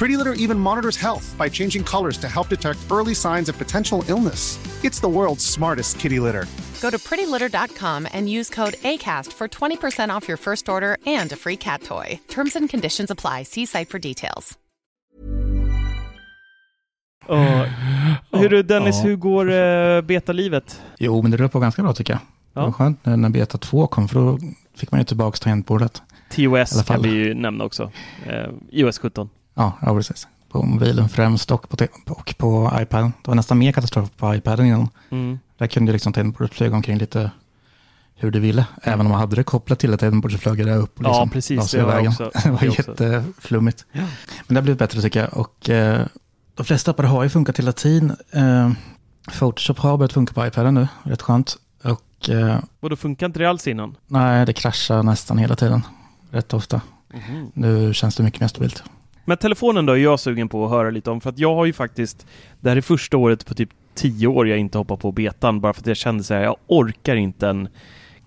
Pretty 0.00 0.16
Litter 0.16 0.32
even 0.44 0.58
monitors 0.58 0.96
health 0.96 1.36
by 1.36 1.50
changing 1.50 1.84
colors 1.84 2.18
to 2.18 2.26
help 2.26 2.48
detect 2.48 2.78
early 2.90 3.14
signs 3.14 3.50
of 3.50 3.58
potential 3.58 4.02
illness. 4.08 4.58
It's 4.82 5.00
the 5.00 5.08
world's 5.08 5.44
smartest 5.44 5.98
kitty 5.98 6.20
litter. 6.20 6.46
Go 6.80 6.90
to 6.90 6.98
prettylitter.com 6.98 8.08
and 8.12 8.30
use 8.30 8.54
code 8.54 8.76
ACAST 8.82 9.32
for 9.32 9.48
20% 9.48 10.16
off 10.16 10.28
your 10.28 10.38
first 10.38 10.68
order 10.68 10.96
and 11.20 11.32
a 11.32 11.36
free 11.36 11.56
cat 11.56 11.82
toy. 11.82 12.18
Terms 12.28 12.56
and 12.56 12.70
conditions 12.70 13.10
apply. 13.10 13.42
See 13.42 13.66
site 13.66 13.88
for 13.90 13.98
details. 13.98 14.58
Och, 17.26 17.38
hur 18.38 18.62
Dennis, 18.62 19.04
hur 19.04 19.16
går 19.16 19.50
uh, 19.50 20.02
betalivet? 20.02 20.80
Jo, 20.98 21.22
men 21.22 21.30
det 21.30 21.36
rör 21.36 21.48
på 21.48 21.60
ganska 21.60 21.82
bra 21.82 21.92
tycker 21.92 22.12
jag. 22.12 22.20
Det 22.54 22.60
var 22.60 22.72
skönt 22.72 23.06
när, 23.06 23.16
när 23.16 23.28
Beta 23.28 23.58
2 23.58 23.86
kom, 23.86 24.08
för 24.08 24.20
då 24.20 24.38
fick 24.74 24.90
man 24.90 25.00
ju 25.00 25.04
tillbaka 25.04 25.36
tangentbordet. 25.36 26.02
TOS 26.30 26.82
kan 26.82 27.02
vi 27.02 27.10
ju 27.10 27.34
nämna 27.34 27.64
också. 27.64 27.90
Uh, 28.26 28.48
iOS 28.70 28.98
17. 28.98 29.30
Ja, 29.54 29.72
ja, 29.82 29.94
precis. 29.94 30.28
På 30.48 30.62
mobilen 30.62 31.08
främst 31.08 31.50
och 31.50 31.68
på, 31.68 31.76
och 32.08 32.34
på 32.38 32.72
iPad. 32.80 33.04
Det 33.04 33.28
var 33.28 33.34
nästan 33.34 33.58
mer 33.58 33.72
katastrof 33.72 34.10
på 34.16 34.34
iPaden 34.34 34.66
innan. 34.66 34.88
Mm. 35.10 35.38
Där 35.58 35.66
kunde 35.66 35.92
liksom 35.92 36.12
tangentbordet 36.12 36.54
flyga 36.54 36.76
omkring 36.76 36.98
lite 36.98 37.30
hur 38.14 38.30
du 38.30 38.40
ville. 38.40 38.66
Även 38.82 39.06
om 39.06 39.10
man 39.12 39.20
hade 39.20 39.36
det 39.36 39.42
kopplat 39.42 39.78
till 39.78 39.94
ett 39.94 40.00
tangentbord 40.00 40.32
så 40.32 40.38
flög 40.38 40.66
det 40.66 40.74
upp 40.74 40.98
och 40.98 41.04
Ja, 41.04 41.08
liksom 41.08 41.30
precis, 41.30 41.56
la 41.56 41.62
sig 41.66 41.80
det 41.80 41.86
jag 41.86 41.94
vägen. 41.94 42.08
också- 42.12 42.30
det 42.44 42.50
var 42.50 42.62
jätteflummigt. 42.64 43.84
Ja. 43.92 44.00
Men 44.46 44.54
det 44.54 44.54
har 44.54 44.62
blivit 44.62 44.78
bättre 44.78 45.00
tycker 45.02 45.20
jag. 45.20 45.36
Och 45.36 45.70
eh, 45.70 46.06
de 46.54 46.64
flesta 46.66 46.90
appar 46.90 47.04
har 47.04 47.22
ju 47.22 47.28
funkat 47.28 47.58
hela 47.58 47.72
tiden. 47.72 48.16
Eh, 48.32 48.70
Photoshop 49.38 49.78
har 49.78 49.96
börjat 49.96 50.12
funka 50.12 50.34
på 50.34 50.46
iPaden 50.46 50.74
nu, 50.74 50.88
rätt 51.02 51.22
skönt. 51.22 51.56
Och 51.84 52.28
eh, 52.30 52.58
Och 52.80 52.90
då 52.90 52.96
funkar 52.96 53.26
inte 53.26 53.38
det 53.38 53.46
alls 53.46 53.66
innan? 53.66 53.96
nej, 54.06 54.46
det 54.46 54.52
kraschar 54.52 55.02
nästan 55.02 55.38
hela 55.38 55.56
tiden. 55.56 55.82
Rätt 56.30 56.54
ofta. 56.54 56.80
Mhm. 57.14 57.50
Nu 57.54 57.94
känns 57.94 58.16
det 58.16 58.22
mycket 58.22 58.40
mer 58.40 58.48
stabilt. 58.48 58.82
Men 59.24 59.36
telefonen 59.36 59.86
då 59.86 59.92
är 59.92 59.96
jag 59.96 60.20
sugen 60.20 60.48
på 60.48 60.64
att 60.64 60.70
höra 60.70 60.90
lite 60.90 61.10
om, 61.10 61.20
för 61.20 61.30
att 61.30 61.38
jag 61.38 61.54
har 61.54 61.64
ju 61.64 61.72
faktiskt, 61.72 62.26
det 62.60 62.68
här 62.68 62.76
är 62.76 62.80
första 62.80 63.16
året 63.16 63.46
på 63.46 63.54
typ 63.54 63.70
tio 63.94 64.26
år 64.26 64.48
jag 64.48 64.58
inte 64.58 64.78
hoppar 64.78 64.96
på 64.96 65.12
betan, 65.12 65.60
bara 65.60 65.72
för 65.72 65.80
att 65.80 65.86
jag 65.86 65.96
kände 65.96 66.24
så 66.24 66.34
här, 66.34 66.42
jag 66.42 66.56
orkar 66.66 67.16
inte 67.16 67.48
en 67.48 67.68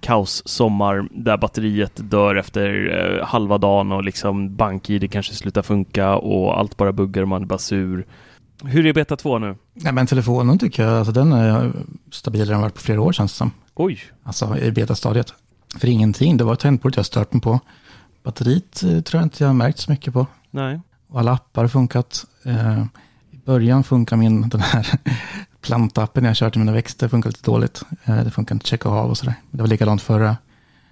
kaos-sommar 0.03 1.07
där 1.11 1.37
batteriet 1.37 1.91
dör 1.95 2.35
efter 2.35 2.89
eh, 3.19 3.25
halva 3.25 3.57
dagen 3.57 3.91
och 3.91 4.03
liksom 4.03 4.55
bank-id 4.55 5.11
kanske 5.11 5.33
slutar 5.33 5.61
funka 5.61 6.15
och 6.15 6.59
allt 6.59 6.77
bara 6.77 6.91
buggar 6.91 7.21
och 7.21 7.27
man 7.27 7.41
är 7.41 7.45
bara 7.45 7.59
sur. 7.59 8.05
Hur 8.63 8.85
är 8.85 8.93
beta 8.93 9.15
2 9.15 9.39
nu? 9.39 9.55
Nej, 9.73 9.93
men 9.93 10.07
telefonen 10.07 10.57
tycker 10.57 10.83
jag, 10.83 10.93
alltså 10.93 11.13
den 11.13 11.31
är 11.31 11.71
stabilare 12.11 12.55
än 12.55 12.61
varit 12.61 12.73
på 12.73 12.81
flera 12.81 13.01
år 13.01 13.13
känns 13.13 13.31
det 13.33 13.37
som. 13.37 13.51
Oj! 13.75 13.99
Alltså 14.23 14.57
i 14.57 14.71
betastadiet. 14.71 15.33
För 15.79 15.87
ingenting, 15.87 16.37
det 16.37 16.43
var 16.43 16.55
tangentbordet 16.55 16.97
jag 16.97 17.05
stört 17.05 17.33
mig 17.33 17.41
på. 17.41 17.59
Batteriet 18.23 18.83
eh, 18.83 19.01
tror 19.01 19.19
jag 19.19 19.25
inte 19.25 19.43
jag 19.43 19.49
har 19.49 19.53
märkt 19.53 19.79
så 19.79 19.91
mycket 19.91 20.13
på. 20.13 20.27
Nej. 20.53 20.81
Och 21.07 21.19
alla 21.19 21.31
appar 21.33 21.61
har 21.61 21.67
funkat. 21.69 22.25
Eh, 22.45 22.83
I 23.31 23.37
början 23.45 23.83
funkar 23.83 24.15
min, 24.17 24.49
den 24.49 24.61
här 24.61 24.87
plantappen 25.61 26.23
jag 26.25 26.35
kört 26.35 26.53
till 26.53 26.59
mina 26.59 26.71
växter, 26.71 27.07
funkar 27.07 27.29
lite 27.29 27.51
dåligt. 27.51 27.83
Eh, 28.05 28.23
det 28.23 28.31
funkar 28.31 28.55
inte 28.55 28.63
att 28.63 28.67
checka 28.67 28.89
av 28.89 29.09
och 29.09 29.17
sådär. 29.17 29.35
Det 29.51 29.61
var 29.61 29.67
likadant 29.67 30.01
förra, 30.01 30.37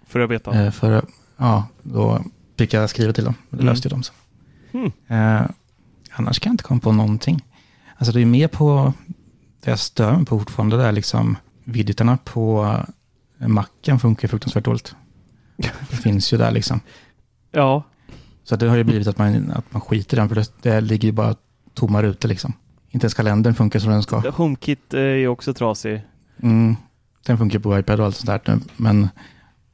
Förra 0.07 0.27
betan. 0.27 0.53
eh, 0.57 0.71
förra, 0.71 1.01
ja, 1.37 1.65
då 1.83 2.21
fick 2.57 2.73
jag 2.73 2.89
skriva 2.89 3.13
till 3.13 3.23
dem. 3.25 3.33
Det 3.49 3.55
Mm. 3.55 3.65
löste 3.65 3.87
ju 3.87 3.89
de 3.89 4.03
sen. 4.03 4.15
Hmm. 4.71 4.91
Eh, 5.07 5.49
annars 6.11 6.39
kan 6.39 6.49
jag 6.49 6.53
inte 6.53 6.63
komma 6.63 6.79
på 6.79 6.91
någonting. 6.91 7.45
Alltså 7.97 8.11
det 8.11 8.21
är 8.21 8.25
mer 8.25 8.47
på, 8.47 8.93
det 9.63 9.69
jag 9.69 9.79
stör 9.79 10.15
mig 10.15 10.25
på 10.25 10.39
fortfarande, 10.39 10.77
det 10.77 10.83
är 10.85 10.91
liksom 10.91 11.37
videotarna 11.63 12.17
på 12.17 12.75
eh, 13.39 13.47
macken 13.47 13.99
funkar 13.99 14.27
fruktansvärt 14.27 14.65
dåligt. 14.65 14.95
Det 15.89 15.95
finns 15.97 16.33
ju 16.33 16.37
där 16.37 16.51
liksom. 16.51 16.79
Ja. 17.51 17.83
Så 18.43 18.55
det 18.55 18.67
har 18.69 18.75
ju 18.77 18.83
blivit 18.83 19.07
att 19.07 19.17
man, 19.17 19.51
att 19.51 19.73
man 19.73 19.81
skiter 19.81 20.17
i 20.17 20.19
den, 20.19 20.29
för 20.29 20.35
det, 20.35 20.51
det 20.61 20.81
ligger 20.81 21.07
ju 21.07 21.11
bara 21.11 21.35
tomma 21.73 22.03
rutor 22.03 22.29
liksom. 22.29 22.53
Inte 22.89 23.05
ens 23.05 23.13
kalendern 23.13 23.53
funkar 23.53 23.79
som 23.79 23.91
den 23.91 24.03
ska. 24.03 24.29
HomeKit 24.29 24.93
eh, 24.93 24.99
är 25.01 25.27
också 25.27 25.53
trasig. 25.53 26.01
Mm. 26.43 26.75
Den 27.25 27.37
funkar 27.37 27.59
på 27.59 27.79
iPad 27.79 27.99
och 27.99 28.05
allt 28.05 28.15
sånt 28.15 28.43
där 28.45 28.53
nu, 28.55 28.61
men 28.77 29.09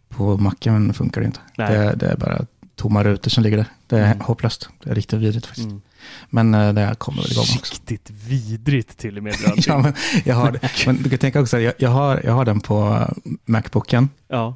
på 0.10 0.38
macken 0.38 0.94
funkar 0.94 1.22
det 1.22 1.28
inte. 1.28 1.40
Det, 1.56 1.96
det 1.96 2.06
är 2.12 2.18
bara 2.18 2.46
tomma 2.76 3.04
rutor 3.04 3.30
som 3.30 3.44
ligger 3.44 3.58
där. 3.58 3.66
Det 3.88 4.00
är 4.00 4.06
Mm. 4.06 4.20
hopplöst. 4.22 4.70
Det 4.84 4.90
är 4.90 4.96
riktigt 4.96 5.20
vidrigt 5.20 5.46
faktiskt. 5.46 5.68
Mm. 5.68 5.82
Men 6.30 6.54
eh, 6.54 6.74
det 6.74 6.96
kommer 6.98 7.22
väl 7.22 7.32
igång 7.32 7.42
också. 7.58 7.74
Riktigt 7.74 8.10
vidrigt 8.28 8.98
till 8.98 9.18
och 9.18 9.24
med. 9.24 9.36
Ja, 9.58 9.78
men 9.78 9.94
jag 10.26 10.36
har 10.36 10.52
det. 10.52 10.60
Men 10.86 10.96
du 11.04 11.10
kan 11.10 11.20
tänka 11.20 11.42
också, 11.42 11.60
jag, 11.60 11.74
jag, 11.78 11.90
har, 11.90 12.22
jag 12.24 12.34
har 12.34 12.46
den 12.46 12.60
på 12.60 13.08
Macbooken. 13.46 14.10
ja. 14.28 14.56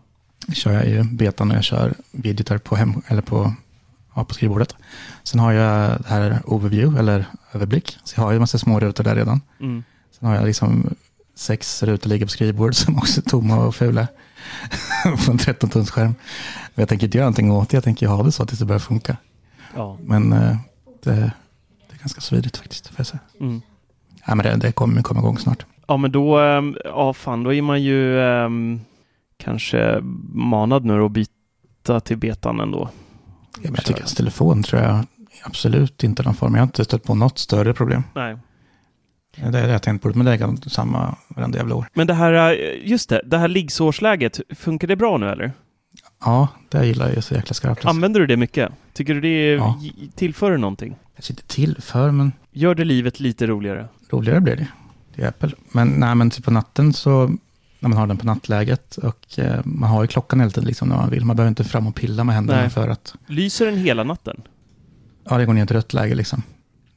kör 0.54 0.71
jag 0.71 0.88
ju 0.89 1.04
betan 1.04 1.52
och 1.52 1.58
jag 1.58 1.63
kör 1.63 1.93
videotar 2.12 2.58
på, 2.58 2.76
hem, 2.76 3.02
eller 3.08 3.21
på, 3.21 3.54
ja, 4.15 4.24
på 4.24 4.34
skrivbordet. 4.34 4.76
Sen 5.24 5.39
har 5.39 5.52
jag 5.52 6.02
det 6.02 6.08
här 6.08 6.41
overview, 6.45 7.00
eller 7.00 7.26
överblick. 7.54 7.97
Så 8.04 8.19
jag 8.19 8.24
har 8.24 8.32
ju 8.32 8.36
en 8.36 8.41
massa 8.41 8.58
små 8.58 8.80
rutor 8.80 9.04
där 9.04 9.15
redan. 9.15 9.41
Mm. 9.60 9.84
Sen 10.19 10.28
har 10.28 10.36
jag 10.36 10.45
liksom 10.45 10.95
sex 11.36 11.84
rutor 11.84 12.10
ligger 12.10 12.26
på 12.26 12.32
skrivbordet 12.32 12.78
som 12.78 12.97
också 12.97 13.21
är 13.21 13.30
tomma 13.30 13.65
och 13.65 13.76
fula. 13.76 14.08
på 15.26 15.32
en 15.32 15.38
13 15.38 15.69
tums 15.69 15.91
skärm. 15.91 16.15
Och 16.74 16.80
jag 16.80 16.89
tänker 16.89 17.08
inte 17.08 17.17
göra 17.17 17.26
någonting 17.26 17.52
åt 17.52 17.69
det, 17.69 17.78
jag 17.78 17.84
tänker 17.84 18.08
ha 18.08 18.24
det 18.24 18.32
så 18.32 18.45
tills 18.45 18.60
det 18.60 18.65
börjar 18.65 18.80
funka. 18.80 19.17
Ja. 19.76 19.97
Men 20.04 20.34
eh, 20.34 20.56
det, 21.04 21.12
det 21.89 21.95
är 21.95 22.00
ganska 22.00 22.21
svidigt 22.21 22.58
faktiskt, 22.58 22.88
får 22.88 22.95
jag 22.97 23.08
säga. 23.08 23.19
Mm. 23.39 23.62
Ja, 24.26 24.36
men 24.36 24.45
det, 24.45 24.56
det 24.56 24.71
kommer 24.71 25.02
komma 25.02 25.19
igång 25.19 25.38
snart. 25.38 25.65
Ja, 25.88 25.97
men 25.97 26.12
då, 26.12 26.39
ehm, 26.39 26.78
ja 26.86 27.13
fan, 27.13 27.43
då 27.43 27.54
är 27.54 27.62
man 27.62 27.84
ju 27.84 28.21
ehm, 28.21 28.82
kanske 29.38 30.00
manad 30.34 30.86
nu 30.86 31.04
att 31.06 31.12
byta 31.12 32.00
till 32.00 32.17
betan 32.17 32.60
ändå. 32.60 32.89
Jag 33.63 33.86
tycker 33.86 34.04
att 34.04 34.15
telefon 34.15 34.63
tror 34.63 34.82
jag 34.82 35.06
absolut 35.43 36.04
inte 36.04 36.24
någon 36.24 36.34
form. 36.36 36.54
Jag 36.54 36.62
har 36.62 36.65
inte 36.67 36.84
stött 36.86 37.04
på 37.04 37.15
något 37.15 37.38
större 37.39 37.74
problem. 37.74 38.04
Nej. 38.15 38.38
Det 39.36 39.41
är 39.41 39.52
det 39.52 39.69
jag 39.71 39.82
tänkt 39.84 40.02
på, 40.02 40.12
men 40.15 40.26
det 40.26 40.34
är 40.34 40.69
samma 40.69 41.15
varenda 41.28 41.58
jävla 41.58 41.76
år. 41.76 41.86
Men 41.93 42.08
det 42.08 42.13
här, 42.13 42.34
eh, 42.54 42.89
just 42.89 43.10
det, 43.10 43.21
det 43.26 43.38
här 43.38 43.47
liggsårsläget, 43.47 44.39
funkar 44.56 44.88
det 44.88 44.95
bra 44.95 45.17
nu 45.17 45.30
eller? 45.30 45.52
Ja, 46.26 46.47
det 46.69 46.86
gillar 46.86 47.10
jag 47.13 47.24
så 47.24 47.34
jäkla 47.36 47.54
skarpt. 47.54 47.86
Använder 47.86 48.19
du 48.19 48.28
det 48.28 48.38
mycket? 48.38 48.71
Tycker 48.93 49.13
du 49.13 49.21
det 49.21 49.52
Ja. 49.54 49.80
tillför 50.15 50.58
någonting? 50.58 50.95
Kanske 51.15 51.34
inte 51.34 51.43
tillför, 51.43 52.12
men 52.12 52.32
Gör 52.52 52.76
det 52.76 52.84
livet 52.84 53.19
lite 53.19 53.47
roligare? 53.47 53.88
roligare 54.10 54.41
blir 54.41 54.56
det. 54.56 54.67
Det 55.15 55.24
är 55.24 55.28
Apple. 55.28 55.52
Men, 55.71 55.88
nej, 55.88 56.15
men 56.15 56.30
typ 56.30 56.45
på 56.45 56.52
natten 56.52 56.93
så, 56.93 57.32
när 57.81 57.89
man 57.89 57.97
har 57.97 58.07
den 58.07 58.17
på 58.17 58.25
nattläget 58.25 58.97
och 58.97 59.39
eh, 59.39 59.59
man 59.65 59.89
har 59.89 60.01
ju 60.01 60.07
klockan 60.07 60.39
hela 60.39 60.51
tiden 60.51 60.67
liksom 60.67 60.89
när 60.89 60.95
man 60.95 61.09
vill. 61.09 61.25
Man 61.25 61.35
behöver 61.35 61.49
inte 61.49 61.63
fram 61.63 61.87
och 61.87 61.95
pilla 61.95 62.23
med 62.23 62.35
händerna 62.35 62.61
Nej. 62.61 62.69
för 62.69 62.87
att, 62.87 63.15
Lyser 63.27 63.65
den 63.65 63.77
hela 63.77 64.03
natten? 64.03 64.41
ja 65.29 65.37
det 65.37 65.45
går 65.45 65.53
ner 65.53 65.65
till 65.65 65.75
rött 65.75 65.93
läge 65.93 66.15
liksom. 66.15 66.43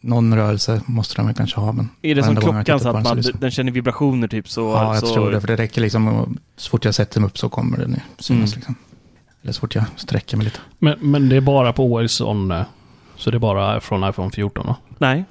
Någon 0.01 0.35
rörelse 0.37 0.81
måste 0.87 1.23
den 1.23 1.35
kanske 1.35 1.61
ha, 1.61 1.73
men 1.73 1.89
Är 2.03 2.15
det 2.15 2.23
som 2.23 2.37
klockan 2.37 2.81
så 2.81 2.89
att 2.89 2.95
den 2.95 3.03
man, 3.03 3.17
lyser- 3.17 3.37
den 3.41 3.51
känner 3.51 3.73
vibrationer 3.73 4.29
typ 4.29 4.49
så? 4.49 4.61
Ja, 4.61 4.95
jag 4.95 5.07
så, 5.07 5.15
tror 5.15 5.31
det, 5.31 5.41
för 5.41 5.49
det 5.49 5.57
räcker 5.57 5.81
liksom, 5.81 6.09
och 6.09 6.29
så 6.57 6.71
fort 6.71 6.85
jag 6.85 6.95
sätter 6.95 7.21
mig 7.21 7.27
upp 7.27 7.39
så 7.39 7.49
kommer 7.49 7.79
den 7.79 8.01
synas 8.19 8.31
Mm. 8.53 8.57
liksom. 8.57 8.75
Eller 9.43 9.53
så 9.53 9.61
fort 9.61 9.75
jag 9.75 9.85
sträcker 9.97 10.37
mig 10.37 10.45
lite. 10.45 10.59
Men, 10.79 10.99
men 11.01 11.29
det 11.29 11.37
är 11.37 11.41
bara 11.41 11.73
på 11.73 11.93
OS 11.95 12.21
on, 12.21 12.51
eh, 12.51 12.63
så 13.17 13.31
det 13.31 13.37
är 13.37 13.39
bara 13.39 13.81
från 13.81 14.09
iPhone 14.09 14.31
14 14.31 14.67
då? 14.67 14.77
Nej, 14.99 15.25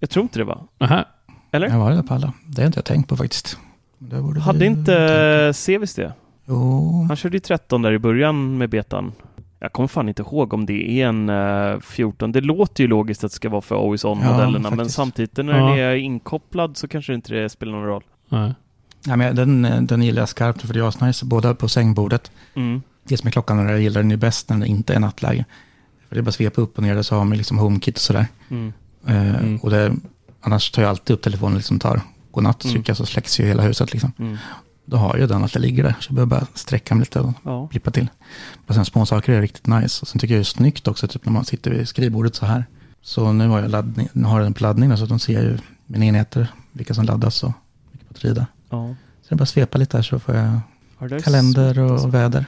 jag 0.00 0.10
tror 0.10 0.22
inte 0.22 0.38
det 0.38 0.44
var. 0.44 0.62
Nähä. 0.80 1.04
Eller? 1.52 1.68
Jag 1.68 1.78
var 1.78 1.90
det 1.90 2.02
på 2.02 2.14
alla. 2.14 2.32
Det 2.46 2.62
har 2.62 2.66
inte 2.66 2.78
jag 2.78 2.84
tänkt 2.84 3.08
på 3.08 3.16
faktiskt. 3.16 3.58
Det 3.98 4.40
Hade 4.40 4.66
inte 4.66 5.52
Sevis 5.54 5.94
det? 5.94 6.12
Jo, 6.46 7.04
Han 7.08 7.16
körde 7.16 7.36
ju 7.36 7.40
13 7.40 7.82
där 7.82 7.92
i 7.92 7.98
början 7.98 8.58
med 8.58 8.70
betan. 8.70 9.12
Jag 9.60 9.72
kommer 9.72 9.86
fan 9.88 10.08
inte 10.08 10.22
ihåg 10.22 10.52
om 10.52 10.66
det 10.66 10.90
är 11.02 11.06
en 11.08 11.28
eh, 11.28 11.80
14. 11.80 12.32
Det 12.32 12.40
låter 12.40 12.84
ju 12.84 12.88
logiskt 12.88 13.24
att 13.24 13.30
det 13.30 13.34
ska 13.36 13.48
vara 13.48 13.60
för 13.60 13.82
Always 13.84 14.04
On-modellerna, 14.04 14.68
Ja, 14.68 14.76
men 14.76 14.88
samtidigt 14.88 15.36
när 15.36 15.58
Ja. 15.58 15.66
den 15.68 15.78
är 15.78 15.94
inkopplad 15.94 16.76
så 16.76 16.88
kanske 16.88 17.14
inte 17.14 17.34
det 17.34 17.48
spelar 17.48 17.72
någon 17.72 17.84
roll. 17.86 18.02
Nej. 18.28 18.54
ja, 19.06 19.16
men 19.16 19.36
den, 19.36 19.86
den 19.86 20.02
gillar 20.02 20.22
jag 20.22 20.28
skarpt 20.28 20.62
för 20.62 20.74
det 20.74 20.80
är 20.80 20.88
asnice. 20.88 21.24
Både 21.26 21.54
på 21.54 21.68
sängbordet, 21.68 22.30
Mm. 22.54 22.82
det 23.04 23.16
som 23.16 23.26
är 23.26 23.30
klockan 23.30 23.58
och 23.66 23.72
jag 23.72 23.80
gillar 23.80 24.00
den 24.02 24.10
ju 24.10 24.16
bäst 24.16 24.48
när 24.48 24.56
den 24.56 24.66
inte 24.68 24.94
är 24.94 25.00
nattläge. 25.00 25.44
För 26.08 26.14
det 26.14 26.20
är 26.20 26.22
bara 26.22 26.28
att 26.28 26.34
svepa 26.34 26.60
upp 26.60 26.76
och 26.78 26.82
ner 26.82 27.02
så 27.02 27.14
har 27.16 27.24
man 27.24 27.38
liksom 27.38 27.58
HomeKit 27.58 27.94
och 27.96 28.00
sådär. 28.00 28.26
Mm. 28.50 28.72
Eh, 29.06 29.34
Mm. 29.34 29.56
och 29.56 29.70
det, 29.70 29.92
annars 30.40 30.70
tar 30.70 30.82
jag 30.82 30.88
alltid 30.88 31.14
upp 31.14 31.22
telefonen 31.22 31.52
och 31.52 31.58
liksom 31.58 31.78
tar 31.78 32.00
godnatt 32.30 32.64
Mm. 32.64 32.74
trycker 32.74 32.94
så 32.94 33.06
släcks 33.06 33.40
ju 33.40 33.44
hela 33.46 33.62
huset 33.62 33.92
liksom. 33.92 34.12
Mm. 34.18 34.36
Då 34.84 34.96
har 34.96 35.16
jag 35.18 35.28
den 35.28 35.44
att 35.44 35.52
det 35.52 35.58
ligger 35.58 35.82
där. 35.82 35.96
Så 36.00 36.06
jag 36.10 36.14
behöver 36.14 36.30
bara 36.30 36.46
sträcka 36.54 36.94
mig 36.94 37.00
lite 37.02 37.20
och 37.20 37.32
Ja. 37.42 37.68
klippa 37.68 37.90
till. 37.90 38.08
Och 38.66 38.74
sen 38.74 38.84
små 38.84 39.06
saker 39.06 39.32
är 39.32 39.40
riktigt 39.40 39.66
nice. 39.66 40.02
Och 40.02 40.08
sen 40.08 40.18
tycker 40.18 40.34
jag 40.34 40.38
det 40.38 40.42
är 40.42 40.44
snyggt 40.44 40.88
också, 40.88 41.08
typ 41.08 41.24
när 41.24 41.32
man 41.32 41.44
sitter 41.44 41.70
vid 41.70 41.88
skrivbordet 41.88 42.34
så 42.34 42.46
här. 42.46 42.64
Så 43.02 43.32
nu 43.32 43.48
har 43.48 43.60
jag, 43.60 43.70
laddning, 43.70 44.08
nu 44.12 44.24
har 44.24 44.40
den 44.40 44.54
på 44.54 44.62
laddning, 44.62 44.96
så 44.96 45.02
att 45.02 45.08
de 45.08 45.18
ser 45.18 45.42
ju 45.42 45.58
mina 45.86 46.04
enheter, 46.04 46.48
vilka 46.72 46.94
som 46.94 47.04
laddas 47.04 47.42
och 47.44 47.52
vilket 47.92 48.08
batteri 48.08 48.32
det 48.34 48.40
är. 48.40 48.46
ja. 48.70 48.94
Så 49.22 49.28
det 49.28 49.34
är 49.34 49.36
bara 49.36 49.42
att 49.42 49.48
svepa 49.48 49.78
lite 49.78 49.96
här 49.96 50.02
så 50.02 50.18
får 50.18 50.34
jag 50.34 50.60
där 51.10 51.20
kalender 51.20 51.78
och 51.78 51.90
alltså. 51.90 52.08
väder. 52.08 52.44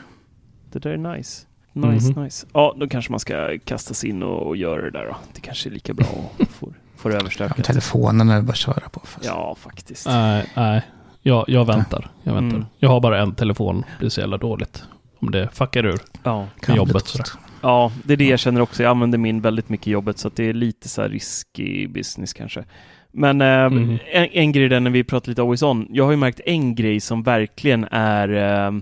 Det 0.73 0.79
där 0.79 0.91
är 0.91 1.17
nice. 1.17 1.47
Nice, 1.73 2.09
Mhm. 2.13 2.25
nice. 2.25 2.47
Ja, 2.53 2.77
då 2.81 2.89
kanske 2.89 3.11
man 3.13 3.21
ska 3.21 3.59
kasta 3.65 3.95
sig 3.95 4.11
in 4.11 4.23
och, 4.23 4.47
och 4.47 4.57
göra 4.57 4.83
det 4.83 4.91
där 4.91 5.05
då. 5.07 5.17
Det 5.35 5.41
kanske 5.41 5.69
är 5.69 5.71
lika 5.71 5.95
bra 5.95 6.07
och 6.39 6.49
får, 6.49 6.73
får 7.01 7.13
Ja, 7.13 7.19
överstökat. 7.19 7.65
telefonen 7.65 8.31
är 8.31 8.43
bara 8.43 8.51
att 8.51 8.57
köra 8.57 8.89
på. 8.93 9.01
Fast. 9.05 9.27
Ja, 9.27 9.57
faktiskt. 9.61 10.07
Nej, 10.07 10.47
nej. 10.57 10.83
Jag, 11.23 11.45
jag 11.49 11.65
väntar. 11.65 12.11
Jag 12.23 12.35
väntar. 12.35 12.57
Mm. 12.57 12.67
Jag 12.79 12.89
har 12.89 13.01
bara 13.01 13.21
en 13.23 13.35
telefon. 13.35 13.85
Det 14.01 14.07
är 14.07 14.11
så 14.11 14.21
jävla 14.21 14.37
dåligt. 14.39 14.85
Om 15.21 15.31
det 15.31 15.49
fuckar 15.53 15.87
ur 15.87 15.99
Ja. 16.23 16.47
Kan 16.61 16.77
jobbet 16.77 17.05
tufft. 17.05 17.33
ja, 17.61 17.93
det 18.05 18.13
är 18.13 18.17
det 18.17 18.29
jag 18.29 18.39
känner 18.39 18.61
också. 18.61 18.83
Jag 18.83 18.91
använder 18.91 19.19
min 19.19 19.41
väldigt 19.41 19.69
mycket 19.69 19.87
i 19.87 19.91
jobbet 19.91 20.19
så 20.19 20.29
att 20.29 20.37
det 20.37 20.49
är 20.49 20.53
lite 20.53 20.89
så 20.89 21.03
här 21.03 21.09
risky 21.09 21.87
business 21.89 22.33
kanske. 22.33 22.65
Men 23.13 23.41
eh, 23.41 23.71
Mhm. 23.71 23.99
en, 24.13 24.27
en 24.33 24.53
grej 24.53 24.69
där 24.69 24.81
när 24.81 24.91
vi 24.91 25.05
pratar 25.05 25.29
lite 25.29 25.43
always 25.43 25.63
on. 25.63 25.87
Jag 25.91 26.05
har 26.05 26.11
ju 26.11 26.17
märkt 26.17 26.41
en 26.47 26.75
grej 26.75 27.01
som 27.01 27.23
verkligen 27.23 27.85
är 27.91 28.29
eh, 28.67 28.73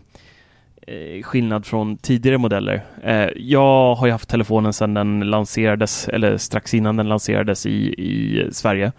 skillnad 1.22 1.66
från 1.66 1.97
tidigare 1.97 2.39
modeller. 2.39 2.84
Eh, 3.03 3.28
jag 3.36 3.95
har 3.95 4.07
ju 4.07 4.12
haft 4.12 4.28
telefonen 4.28 4.72
sedan 4.72 4.95
den 4.95 5.20
lanserades, 5.20 6.09
eller 6.09 6.36
strax 6.36 6.74
innan 6.74 6.97
den 6.97 7.09
lanserades 7.09 7.66
i, 7.66 7.95
i 7.99 8.49
Sverige 8.53 8.93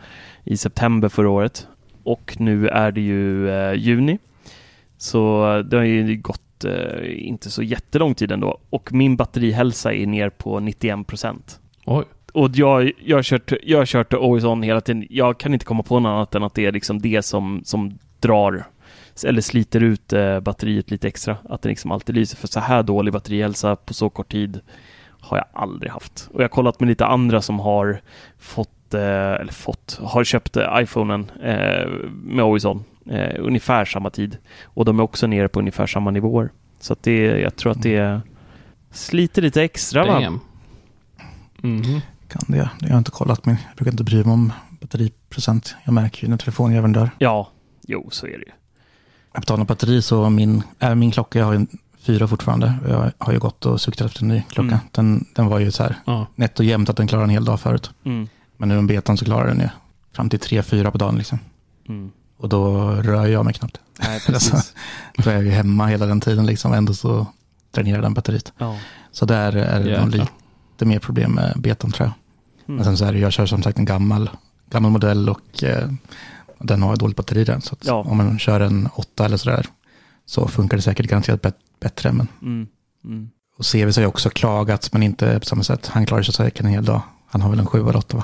i 0.43 0.57
september 0.57 1.09
förra 1.09 1.29
året. 1.29 1.67
Och 2.03 2.35
nu 2.39 2.67
är 2.67 2.91
det 2.91 3.01
ju 3.01 3.49
eh, 3.49 3.73
juni. 3.73 4.19
Så 4.97 5.43
det 5.69 5.77
har 5.77 5.83
ju 5.83 6.15
gått 6.15 6.65
eh, 6.65 7.27
inte 7.27 7.49
så 7.49 7.63
jättelång 7.63 8.15
tid 8.15 8.31
ändå. 8.31 8.59
Och 8.69 8.93
min 8.93 9.15
batterihälsa 9.15 9.93
är 9.93 10.07
ner 10.07 10.29
på 10.29 10.59
91 10.59 11.07
procent. 11.07 11.59
Och 12.33 12.49
jag, 12.53 12.91
jag, 13.05 13.17
har 13.17 13.23
kört, 13.23 13.53
jag 13.63 13.77
har 13.77 13.85
kört 13.85 14.13
Always 14.13 14.43
On 14.43 14.63
hela 14.63 14.81
tiden. 14.81 15.07
Jag 15.09 15.37
kan 15.37 15.53
inte 15.53 15.65
komma 15.65 15.83
på 15.83 15.99
något 15.99 16.09
annat 16.09 16.35
än 16.35 16.43
att 16.43 16.53
det 16.53 16.65
är 16.65 16.71
liksom 16.71 17.01
det 17.01 17.21
som, 17.21 17.61
som 17.63 17.99
drar 18.19 18.65
eller 19.23 19.41
sliter 19.41 19.83
ut 19.83 20.13
eh, 20.13 20.39
batteriet 20.39 20.91
lite 20.91 21.07
extra. 21.07 21.37
Att 21.49 21.61
det 21.61 21.69
liksom 21.69 21.91
alltid 21.91 22.15
lyser. 22.15 22.37
För 22.37 22.47
så 22.47 22.59
här 22.59 22.83
dålig 22.83 23.13
batterihälsa 23.13 23.75
på 23.75 23.93
så 23.93 24.09
kort 24.09 24.31
tid 24.31 24.59
har 25.21 25.37
jag 25.37 25.45
aldrig 25.53 25.91
haft. 25.91 26.29
Och 26.33 26.39
jag 26.39 26.43
har 26.43 26.49
kollat 26.49 26.79
med 26.79 26.89
lite 26.89 27.05
andra 27.05 27.41
som 27.41 27.59
har 27.59 28.01
fått, 28.37 28.93
eh, 28.93 29.01
eller 29.01 29.53
fått, 29.53 29.99
har 30.03 30.23
köpt 30.23 30.57
eh, 30.57 30.67
iPhonen 30.81 31.31
med 32.11 32.45
Always 32.45 32.65
On 32.65 32.83
ungefär 33.39 33.85
samma 33.85 34.09
tid. 34.09 34.37
Och 34.63 34.85
de 34.85 34.99
är 34.99 35.03
också 35.03 35.27
nere 35.27 35.47
på 35.47 35.59
ungefär 35.59 35.87
samma 35.87 36.11
nivåer. 36.11 36.49
Så 36.79 36.93
att 36.93 37.03
det, 37.03 37.17
jag 37.39 37.55
tror 37.55 37.71
att 37.71 37.81
det 37.81 38.21
sliter 38.91 39.41
lite 39.41 39.63
extra 39.63 40.05
va? 40.05 40.19
Damn. 40.19 40.39
Mhm. 41.57 42.01
Kan 42.27 42.41
det, 42.47 42.57
det 42.79 42.85
har 42.85 42.89
jag 42.89 42.97
inte 42.97 43.11
kollat, 43.11 43.45
men 43.45 43.55
jag 43.67 43.75
brukar 43.75 43.91
inte 43.91 44.03
bry 44.03 44.23
mig 44.23 44.33
om 44.33 44.53
batteriprocent. 44.81 45.75
Jag 45.83 45.93
märker 45.93 46.23
ju 46.23 46.29
när 46.29 46.37
telefonjäveln 46.37 46.93
dör. 46.93 47.09
Ja, 47.17 47.49
jo 47.87 48.09
så 48.11 48.25
är 48.25 48.31
det 48.31 48.45
ju. 48.45 48.51
Jag 49.33 49.41
betalar 49.41 49.65
batteri 49.65 50.01
så 50.01 50.29
min, 50.29 50.63
äh, 50.79 50.95
min 50.95 51.11
klocka, 51.11 51.39
jag 51.39 51.45
har 51.45 51.53
en 51.53 51.67
fyra 52.01 52.27
fortfarande. 52.27 52.73
Jag 52.87 53.11
har 53.17 53.33
ju 53.33 53.39
gått 53.39 53.65
och 53.65 53.81
suktat 53.81 54.07
efter 54.07 54.21
en 54.21 54.27
ny 54.27 54.43
klocka. 54.49 54.67
Mm. 54.67 54.79
Den, 54.91 55.25
den 55.35 55.47
var 55.47 55.59
ju 55.59 55.71
så 55.71 55.83
här 55.83 55.95
Ja. 56.05 56.27
nätt 56.35 56.59
och 56.59 56.65
jämnt 56.65 56.89
att 56.89 56.97
den 56.97 57.07
klarar 57.07 57.23
en 57.23 57.29
hel 57.29 57.45
dag 57.45 57.59
förut. 57.59 57.91
Mm. 58.03 58.27
Men 58.57 58.69
nu 58.69 58.77
om 58.77 58.87
betan 58.87 59.17
så 59.17 59.25
klarar 59.25 59.47
den 59.47 59.59
ju 59.59 59.69
fram 60.13 60.29
till 60.29 60.39
tre, 60.39 60.63
fyra 60.63 60.91
på 60.91 60.97
dagen 60.97 61.15
liksom. 61.17 61.39
Mm. 61.89 62.11
Och 62.37 62.49
då 62.49 62.91
rör 62.91 63.25
jag 63.25 63.45
mig 63.45 63.53
knappt. 63.53 63.79
Nej, 63.99 64.21
Alltså, 64.27 64.57
då 65.17 65.29
är 65.29 65.33
jag 65.33 65.43
ju 65.43 65.49
hemma 65.49 65.87
hela 65.87 66.05
den 66.05 66.21
tiden 66.21 66.45
liksom. 66.45 66.73
Ändå 66.73 66.93
så 66.93 67.27
dränerar 67.71 68.01
den 68.01 68.13
batteriet. 68.13 68.53
ja. 68.57 68.77
Så 69.11 69.25
där 69.25 69.55
är 69.55 69.83
det 69.83 70.01
nog 70.01 70.11
lite 70.15 70.85
mer 70.85 70.99
problem 70.99 71.31
med 71.31 71.53
betan 71.57 71.91
tror 71.91 72.07
jag. 72.07 72.13
Mm. 72.67 72.75
Men 72.75 72.85
sen 72.85 72.97
så 72.97 73.05
är 73.05 73.13
det, 73.13 73.19
jag 73.19 73.31
kör 73.33 73.45
som 73.45 73.63
sagt 73.63 73.77
en 73.79 73.85
gammal, 73.85 74.29
gammal 74.69 74.91
modell 74.91 75.29
och 75.29 75.63
eh, 75.63 75.89
den 76.59 76.81
har 76.83 76.95
dåligt 76.95 77.17
batteri 77.17 77.43
den. 77.43 77.61
Så 77.61 77.73
att 77.73 77.85
Ja. 77.87 77.93
om 77.95 78.17
man 78.17 78.39
kör 78.39 78.59
en 78.59 78.89
åtta 78.95 79.25
eller 79.25 79.37
sådär 79.37 79.65
så 80.25 80.47
funkar 80.47 80.77
det 80.77 80.83
säkert 80.83 81.05
garanterat 81.07 81.41
bet- 81.41 81.55
bättre. 81.79 82.11
Men, 82.11 82.27
Mm. 82.41 82.67
Mm. 83.05 83.29
och 83.57 83.65
CVC 83.65 83.97
har 83.97 84.01
ju 84.01 84.07
också 84.07 84.29
klagat, 84.29 84.89
men 84.93 85.03
inte 85.03 85.39
på 85.39 85.45
samma 85.45 85.63
sätt. 85.63 85.87
Han 85.87 86.05
klarar 86.05 86.23
sig 86.23 86.33
säkert 86.33 86.59
en 86.61 86.67
hel 86.69 86.85
dag. 86.85 87.01
Han 87.27 87.41
har 87.41 87.49
väl 87.49 87.59
en 87.59 87.65
sju 87.65 87.79
eller 87.81 87.95
åtta 87.97 88.17
va? 88.17 88.23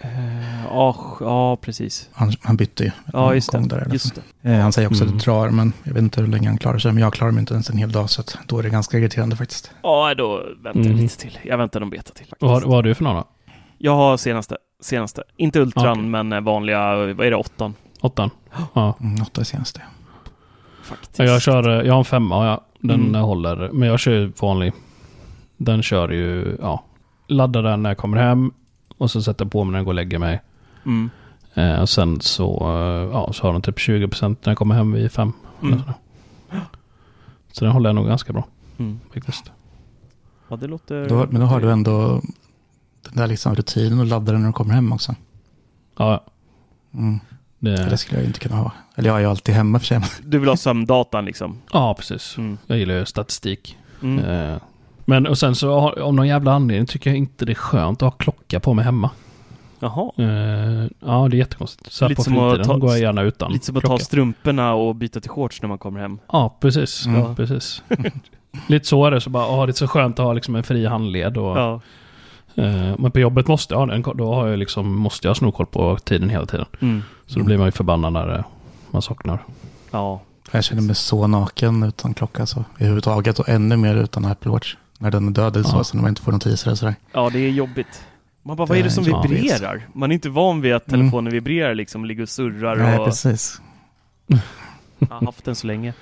Eh, 0.00 0.64
ja, 0.64 1.16
ja, 1.20 1.56
precis. 1.56 2.08
Han, 2.12 2.32
han 2.42 2.56
bytte 2.56 2.84
ju. 2.84 2.90
Ja, 3.12 3.34
just 3.34 3.52
det. 3.52 3.58
där 3.68 3.88
Just 3.92 4.14
det. 4.42 4.50
Eh, 4.52 4.60
han 4.60 4.72
säger 4.72 4.88
också 4.88 5.04
Mm. 5.04 5.16
att 5.16 5.24
det 5.24 5.30
drar, 5.30 5.50
men 5.50 5.72
jag 5.82 5.92
vet 5.94 6.02
inte 6.02 6.20
hur 6.20 6.28
länge 6.28 6.48
han 6.48 6.58
klarar 6.58 6.78
sig. 6.78 6.92
Men 6.92 7.02
jag 7.02 7.12
klarar 7.12 7.30
mig 7.32 7.40
inte 7.40 7.54
ens 7.54 7.70
en 7.70 7.76
hel 7.78 7.92
dag, 7.92 8.10
så 8.10 8.20
att 8.20 8.38
då 8.46 8.58
är 8.58 8.62
det 8.62 8.70
ganska 8.70 8.98
irriterande 8.98 9.36
faktiskt. 9.36 9.70
Ja, 9.82 10.14
då 10.14 10.36
väntar 10.36 10.80
jag 10.80 10.86
Mm. 10.86 10.96
lite 10.98 11.16
till. 11.18 11.38
Jag 11.44 11.58
väntar 11.58 11.80
någon 11.80 11.90
beta 11.90 12.12
till 12.12 12.26
faktiskt. 12.26 12.42
Vad, 12.42 12.62
vad 12.62 12.74
har 12.74 12.82
du 12.82 12.94
för 12.94 13.04
några? 13.04 13.24
Jag 13.78 13.96
har 13.96 14.16
senaste. 14.16 14.56
Senaste. 14.82 15.22
Inte 15.36 15.60
Ultran, 15.60 15.90
Okej. 15.92 16.02
men 16.04 16.32
eh, 16.32 16.40
vanliga, 16.40 16.96
vad 16.96 17.26
är 17.26 17.30
det, 17.30 17.36
åttan? 17.36 17.74
Åttan? 18.00 18.30
Ja. 18.74 18.94
Mm, 19.00 19.22
åtta 19.22 19.40
är 19.40 19.44
senaste. 19.44 19.82
Faktiskt. 20.82 21.18
Ja, 21.18 21.24
Jag, 21.24 21.42
kör, 21.42 21.68
eh, 21.80 21.86
jag 21.86 21.92
har 21.94 21.98
en 21.98 22.04
femma, 22.04 22.46
ja. 22.46 22.60
den 22.80 23.00
Mm. 23.08 23.22
håller. 23.22 23.70
Men 23.72 23.88
jag 23.88 24.00
kör 24.00 24.12
ju 24.12 24.32
vanlig. 24.40 24.72
Den 25.56 25.82
kör 25.82 26.08
ju, 26.08 26.56
ja. 26.60 26.84
Laddar 27.26 27.62
den 27.62 27.82
när 27.82 27.90
jag 27.90 27.96
kommer 27.98 28.16
hem. 28.16 28.52
Och 28.98 29.10
så 29.10 29.22
sätter 29.22 29.44
jag 29.44 29.52
på 29.52 29.64
mig 29.64 29.72
när 29.72 29.78
jag 29.78 29.84
går 29.84 29.90
och 29.90 29.94
lägger 29.94 30.18
mig. 30.18 30.42
Mm. 30.86 31.10
Eh, 31.54 31.80
och 31.80 31.88
sen 31.88 32.20
så, 32.20 32.60
eh, 32.60 33.10
ja, 33.12 33.32
så 33.32 33.46
har 33.46 33.52
den 33.52 33.62
typ 33.62 33.78
20% 33.78 34.36
när 34.46 34.50
jag 34.50 34.58
kommer 34.58 34.74
hem 34.74 34.92
vid 34.92 35.12
fem. 35.12 35.32
Mm. 35.62 35.80
Så 37.52 37.64
den 37.64 37.72
håller 37.72 37.88
jag 37.88 37.94
nog 37.94 38.06
ganska 38.06 38.32
bra 38.32 38.44
Mm. 38.78 39.00
faktiskt. 39.14 39.52
Ja, 40.48 40.56
det 40.56 40.66
låter... 40.66 41.08
Då, 41.08 41.26
men 41.30 41.40
då 41.40 41.46
har 41.46 41.60
du 41.60 41.70
ändå 41.70 42.20
den 43.02 43.16
där 43.16 43.26
liksom 43.26 43.54
rutinen 43.54 43.98
och 44.00 44.06
laddar 44.06 44.32
den 44.32 44.42
när 44.42 44.48
du 44.48 44.52
kommer 44.52 44.74
hem 44.74 44.92
också. 44.92 45.14
Ja, 45.98 46.24
Mm. 46.94 47.20
Det 47.58 47.70
det, 47.90 47.96
skulle 47.96 48.20
jag 48.20 48.26
inte 48.26 48.40
kunna 48.40 48.56
ha. 48.56 48.70
Eller 48.94 49.08
jag 49.08 49.16
är 49.16 49.20
ju 49.20 49.26
alltid 49.26 49.54
hemma 49.54 49.78
för 49.78 49.86
sig. 49.86 50.00
Du 50.22 50.38
vill 50.38 50.48
ha 50.48 50.56
sömndatan 50.56 51.24
liksom? 51.24 51.58
ja 51.72 51.94
precis. 51.94 52.38
Mm. 52.38 52.58
Jag 52.66 52.78
gillar 52.78 52.94
ju 52.94 53.06
statistik. 53.06 53.78
Mm. 54.02 54.24
Eh, 54.24 54.56
men 55.04 55.26
och 55.26 55.38
sen 55.38 55.54
så 55.54 55.80
har- 55.80 56.00
om 56.02 56.16
någon 56.16 56.28
jävla 56.28 56.52
anledning 56.52 56.86
tycker 56.86 57.10
jag 57.10 57.16
inte 57.16 57.44
det 57.44 57.52
är 57.52 57.54
skönt 57.54 58.02
att 58.02 58.06
ha 58.12 58.18
klocka 58.18 58.60
på 58.60 58.74
mig 58.74 58.84
hemma. 58.84 59.10
Jaha. 59.80 60.10
Eh, 60.16 60.24
ja, 61.00 61.28
det 61.30 61.36
är 61.36 61.38
jättekonstigt. 61.38 61.92
Så 61.92 62.04
här 62.04 62.08
Lite 62.08 62.18
på 62.18 62.22
som 62.24 62.38
att 62.38 62.50
fritiden 62.52 62.66
ta- 62.66 62.76
går 62.78 62.90
jag 62.90 63.00
gärna 63.00 63.22
utan 63.22 63.52
Lite 63.52 63.66
som 63.66 63.76
att 63.76 63.82
ta 63.82 63.88
klocka. 63.88 64.04
strumporna 64.04 64.74
och 64.74 64.94
byta 64.96 65.20
till 65.20 65.30
shorts 65.30 65.62
när 65.62 65.68
man 65.68 65.78
kommer 65.78 66.00
hem. 66.00 66.18
Ja, 66.32 66.56
precis. 66.60 67.06
Mm. 67.06 67.20
Ja, 67.20 67.34
precis. 67.34 67.82
Lite 68.68 68.86
så 68.86 69.04
är 69.06 69.10
det. 69.10 69.20
Så 69.20 69.30
bara, 69.30 69.46
åh, 69.46 69.66
det 69.66 69.70
är 69.70 69.74
så 69.74 69.88
skönt 69.88 70.18
att 70.18 70.24
ha 70.24 70.32
liksom 70.32 70.56
en 70.56 70.62
fri 70.62 70.86
handled. 70.86 71.36
Och, 71.38 71.58
Ja. 71.58 71.80
Eh, 72.54 72.94
men 72.98 73.10
på 73.10 73.20
jobbet 73.20 73.48
måste 73.48 73.74
jag 73.74 73.78
ha 73.78 73.86
den. 73.86 74.02
Då 74.14 74.34
har 74.34 74.48
jag 74.48 74.58
liksom, 74.58 74.94
måste 74.96 75.26
jag 75.26 75.30
ha 75.30 75.34
snorkoll 75.34 75.66
på 75.66 75.96
tiden 76.04 76.28
hela 76.28 76.46
tiden. 76.46 76.66
Mm. 76.80 77.02
Så 77.26 77.38
då 77.38 77.44
blir 77.44 77.58
man 77.58 77.66
ju 77.66 77.72
förbannad 77.72 78.12
när 78.12 78.38
eh, 78.38 78.44
man 78.90 79.02
saknar. 79.02 79.44
Ja. 79.90 80.20
Jag 80.52 80.64
känner 80.64 80.82
mig 80.82 80.94
så 80.94 81.26
naken 81.26 81.82
utan 81.82 82.14
klocka 82.14 82.46
så 82.46 82.64
överhuvudtaget 82.78 83.38
och 83.38 83.48
ännu 83.48 83.76
mer 83.76 83.96
utan 83.96 84.24
Apple 84.24 84.50
Watch. 84.50 84.76
När 84.98 85.10
den 85.10 85.28
är 85.28 85.32
död 85.32 85.56
eller 85.56 85.68
så, 85.68 85.76
Ja. 85.76 85.84
så 85.84 85.96
när 85.96 86.02
man 86.02 86.08
inte 86.08 86.22
får 86.22 86.32
notiser 86.32 86.70
och 86.70 86.78
sådär. 86.78 86.94
Ja, 87.12 87.30
det 87.32 87.38
är 87.38 87.50
jobbigt. 87.50 88.04
Man 88.42 88.56
bara, 88.56 88.66
vad 88.66 88.78
är 88.78 88.82
det 88.82 88.90
som 88.90 89.04
Ja, 89.04 89.22
vibrerar? 89.28 89.86
Man 89.92 90.10
är 90.10 90.14
inte 90.14 90.28
van 90.28 90.60
vid 90.60 90.74
att 90.74 90.88
Mm. 90.88 91.00
telefonen 91.00 91.32
vibrerar 91.32 91.74
liksom, 91.74 92.04
ligger 92.04 92.22
och 92.22 92.28
surrar 92.28 92.76
Nej, 92.76 92.98
och 92.98 93.04
precis. 93.06 93.60
har 95.10 95.26
haft 95.26 95.44
den 95.44 95.54
så 95.54 95.66
länge. 95.66 95.94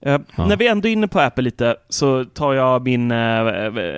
Eh, 0.00 0.20
Ja. 0.36 0.46
När 0.46 0.56
vi 0.56 0.68
ändå 0.68 0.88
är 0.88 0.92
inne 0.92 1.08
på 1.08 1.20
Apple 1.20 1.42
lite 1.44 1.76
så 1.88 2.24
tar 2.24 2.54
jag 2.54 2.82
min, 2.84 3.10
eh, 3.10 3.46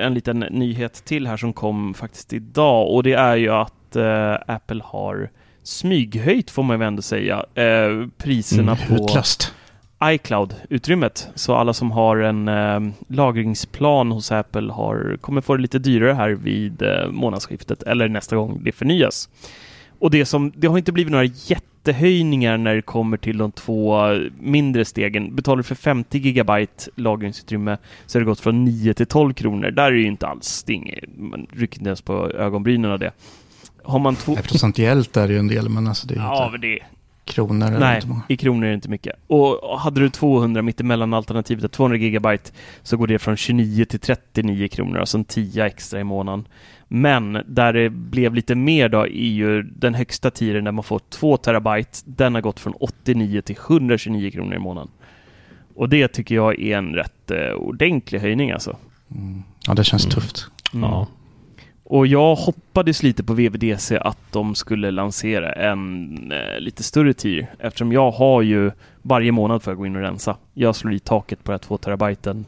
en 0.07 0.15
liten 0.15 0.39
nyhet 0.39 1.05
till 1.05 1.27
här 1.27 1.37
som 1.37 1.53
kom 1.53 1.95
faktiskt 1.95 2.33
idag 2.33 2.95
och 2.95 3.03
det 3.03 3.13
är 3.13 3.37
ju 3.37 3.49
att 3.51 3.97
eh, 3.97 4.35
Apple 4.47 4.81
har 4.85 5.31
smyghöjt 5.63 6.51
får 6.51 6.63
man 6.63 6.79
väl 6.79 6.87
ändå 6.89 7.03
säga 7.03 7.45
priserna 8.19 8.73
Mm, 8.73 8.89
på 8.99 9.05
Utlöst. 9.05 9.55
iCloud-utrymmet. 10.05 11.29
Så 11.35 11.55
alla 11.55 11.73
som 11.73 11.91
har 11.91 12.17
en 12.17 12.51
lagringsplan 13.09 14.13
hos 14.13 14.33
Apple 14.33 14.73
har, 14.73 15.17
kommer 15.21 15.41
få 15.41 15.57
det 15.57 15.63
lite 15.63 15.79
dyrare 15.79 16.13
här 16.13 16.31
vid 16.31 16.83
månadsskiftet 17.11 17.83
eller 17.83 18.09
nästa 18.09 18.37
gång 18.37 18.61
det 18.65 18.73
förnyas. 18.73 19.29
Och 20.01 20.11
det, 20.11 20.25
som, 20.27 20.53
det 20.57 20.67
har 20.67 20.79
inte 20.79 20.93
blivit 20.93 21.11
några 21.11 21.25
jättehöjningar 21.25 22.57
när 22.59 22.75
det 22.75 22.83
kommer 22.83 23.17
till 23.17 23.39
de 23.39 23.53
två 23.53 23.99
mindre 24.41 24.85
stegen. 24.85 25.37
Betalar 25.37 25.57
du 25.57 25.63
för 25.63 25.75
50 25.75 26.19
gigabyte 26.19 26.91
lagringsutrymme 26.97 27.77
så 28.07 28.19
har 28.19 28.21
det 28.21 28.27
gått 28.27 28.41
från 28.41 28.65
9 28.65 28.95
till 28.95 29.07
12 29.07 29.33
kronor. 29.33 29.71
Där 29.71 29.85
är 29.85 29.91
det 29.93 30.01
ju 30.01 30.07
inte 30.07 30.27
alls, 30.27 30.63
det 30.67 30.73
inget, 30.73 31.05
man 31.19 31.47
rycker 31.53 31.79
inte 31.79 31.89
ens 31.89 32.01
på 32.03 32.31
ögonbrynen 32.31 32.91
av 32.91 32.99
det. 32.99 33.13
Har 33.83 33.99
man 33.99 34.17
två... 34.17 34.37
Procentuellt 34.37 35.17
är 35.17 35.27
det 35.29 35.33
ju 35.33 35.39
en 35.39 35.49
del, 35.49 35.69
men 35.69 35.87
alltså 35.87 36.07
det 36.07 36.15
är 36.15 36.19
Ja, 36.19 36.45
inte... 36.45 36.53
men 36.53 36.61
det, 36.61 36.79
kronor. 37.25 37.71
det 37.71 37.79
Nej, 37.79 37.97
inte 37.97 38.09
många. 38.09 38.23
i 38.29 38.37
kronor 38.37 38.65
är 38.65 38.69
det 38.69 38.75
inte 38.75 38.89
mycket. 38.89 39.17
Och 39.27 39.79
hade 39.81 40.01
du 40.01 40.09
200 40.11 40.63
mittemellan 40.63 41.15
alternativet, 41.15 41.73
200 41.73 41.97
gigabyte, 41.99 42.51
så 42.83 42.97
går 42.97 43.07
det 43.07 43.19
från 43.19 43.37
29 43.37 43.85
till 43.85 44.01
39 44.01 44.69
kronor, 44.69 44.99
alltså 44.99 45.19
en 45.19 45.25
10 45.25 45.65
extra 45.67 46.01
i 46.01 46.05
månaden. 46.05 46.49
Men 46.89 47.39
där 47.47 47.73
det 47.73 47.91
blev 47.91 48.35
lite 48.35 48.55
mer 48.55 48.89
då 48.89 49.01
är 49.07 49.09
ju 49.29 49.63
den 49.63 49.95
högsta 49.95 50.31
tiren 50.31 50.65
där 50.65 50.73
man 50.73 50.85
får 50.85 50.99
2 51.11 51.37
terabyte, 51.37 51.99
den 52.05 52.35
har 52.35 52.41
gått 52.43 52.61
från 52.61 52.73
89 52.81 53.41
till 53.41 53.57
129 53.69 54.31
kronor 54.31 54.55
i 54.55 54.59
månaden. 54.59 54.91
Och 55.75 55.89
det 55.89 56.09
tycker 56.09 56.35
jag 56.35 56.61
är 56.61 56.79
en 56.79 56.95
rätt 56.95 57.31
eh, 57.31 57.53
ordentlig 57.53 58.19
höjning 58.21 58.51
alltså. 58.51 58.77
Mm. 59.11 59.43
Ja, 59.67 59.75
det 59.75 59.85
känns 59.85 60.05
Mm. 60.05 60.15
tufft. 60.15 60.47
Mm. 60.75 60.91
Ja. 60.91 61.07
Och 61.91 62.07
jag 62.07 62.35
hoppades 62.35 63.03
lite 63.03 63.25
på 63.25 63.35
VVDC 63.35 63.99
att 63.99 64.19
de 64.31 64.55
skulle 64.55 64.91
lansera 64.91 65.53
en 65.53 66.33
eh, 66.33 66.61
lite 66.61 66.83
större 66.83 67.13
tier 67.13 67.51
eftersom 67.59 67.93
jag 67.93 68.11
har 68.11 68.43
ju 68.43 68.71
varje 69.03 69.33
månad 69.33 69.63
får 69.63 69.71
jag 69.71 69.79
gå 69.79 69.87
in 69.87 69.97
och 69.97 70.03
rensa. 70.03 70.37
Jag 70.55 70.77
slår 70.77 70.93
i 70.93 70.99
taket 70.99 71.45
på 71.45 71.53
det 71.53 71.55
här 71.55 71.59
2 71.59 71.77
terabyten 71.77 72.45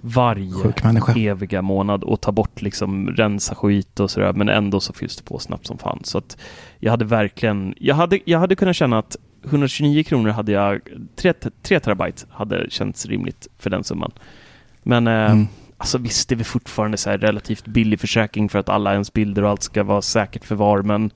varje 0.00 1.30
eviga 1.30 1.62
månad 1.62 2.04
och 2.04 2.20
tar 2.20 2.32
bort 2.32 2.62
liksom 2.62 3.08
rensa 3.08 3.54
skit 3.54 4.00
och 4.00 4.10
sådär 4.10 4.32
men 4.32 4.48
ändå 4.48 4.80
så 4.80 4.92
fylls 4.92 5.16
det 5.16 5.24
på 5.24 5.38
snabbt 5.38 5.66
som 5.66 5.78
fan. 5.78 6.00
Så 6.04 6.18
att 6.18 6.36
jag 6.78 6.90
hade 6.90 7.04
verkligen, 7.04 7.74
jag 7.78 7.94
hade, 7.94 8.18
jag 8.24 8.38
hade 8.38 8.56
kunnat 8.56 8.76
känna 8.76 8.98
att 8.98 9.16
129 9.44 10.02
kronor 10.02 10.30
hade 10.30 10.52
jag, 10.52 10.80
3, 11.16 11.32
3 11.62 11.80
terabyte 11.80 12.26
hade 12.30 12.70
känts 12.70 13.06
rimligt 13.06 13.48
för 13.58 13.70
den 13.70 13.84
summan. 13.84 14.12
Men 14.82 15.06
eh, 15.06 15.30
Mm. 15.30 15.46
Alltså 15.80 15.98
visst, 15.98 16.28
det 16.28 16.34
är 16.34 16.36
väl 16.36 16.44
fortfarande 16.44 16.96
så 16.96 17.10
här 17.10 17.18
relativt 17.18 17.66
billig 17.66 18.00
försäkring 18.00 18.48
för 18.48 18.58
att 18.58 18.68
alla 18.68 18.92
ens 18.92 19.12
bilder 19.12 19.42
och 19.44 19.50
allt 19.50 19.62
ska 19.62 19.82
vara 19.82 20.02
säkert 20.02 20.44
förvar, 20.44 20.82
men 20.82 21.10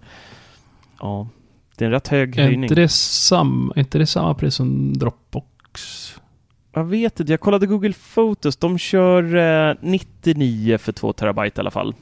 ja, 1.01 1.29
det 1.77 1.85
är 1.85 1.87
en 1.87 1.93
rätt 1.93 2.09
hög 2.09 2.39
Är 2.39 2.43
höjning. 2.43 2.63
inte 2.63 2.75
det, 2.75 2.89
sam, 2.89 3.73
är 3.77 3.81
inte 3.81 3.99
det 3.99 4.07
samma 4.07 4.35
pris 4.35 4.55
som 4.55 4.93
Dropbox? 4.93 6.15
Jag 6.73 6.85
vet 6.85 7.21
inte, 7.21 7.33
jag 7.33 7.41
kollade 7.41 7.67
Google 7.67 7.93
Photos, 8.15 8.57
de 8.57 8.79
kör 8.79 9.37
eh, 9.71 9.75
99 9.81 10.79
för 10.79 10.93
2 10.93 11.13
terabyte 11.13 11.59
i 11.59 11.61
alla 11.61 11.71
fall. 11.71 11.95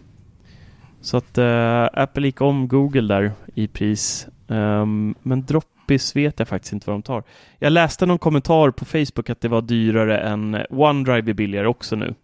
Så 1.01 1.17
att 1.17 1.39
eh, 1.39 1.89
Apple 1.93 2.27
gick 2.27 2.41
om 2.41 2.69
Google 2.69 3.15
där 3.15 3.33
i 3.55 3.67
pris. 3.69 4.27
Ehm, 4.49 5.15
men 5.23 5.45
Droppis 5.45 6.17
vet 6.17 6.39
jag 6.39 6.49
faktiskt 6.49 6.73
inte 6.73 6.91
vad 6.91 6.95
de 6.95 7.03
tar. 7.03 7.23
Jag 7.59 7.73
läste 7.73 8.07
någon 8.07 8.19
kommentar 8.19 8.71
på 8.71 8.85
Facebook 8.85 9.31
att 9.31 9.41
det 9.41 9.49
var 9.49 9.63
dyrare 9.63 10.19
än 10.19 10.67
OneDrive 10.71 11.31
är 11.31 11.35
billigare 11.35 11.67
också 11.67 11.97
nu. 11.97 12.15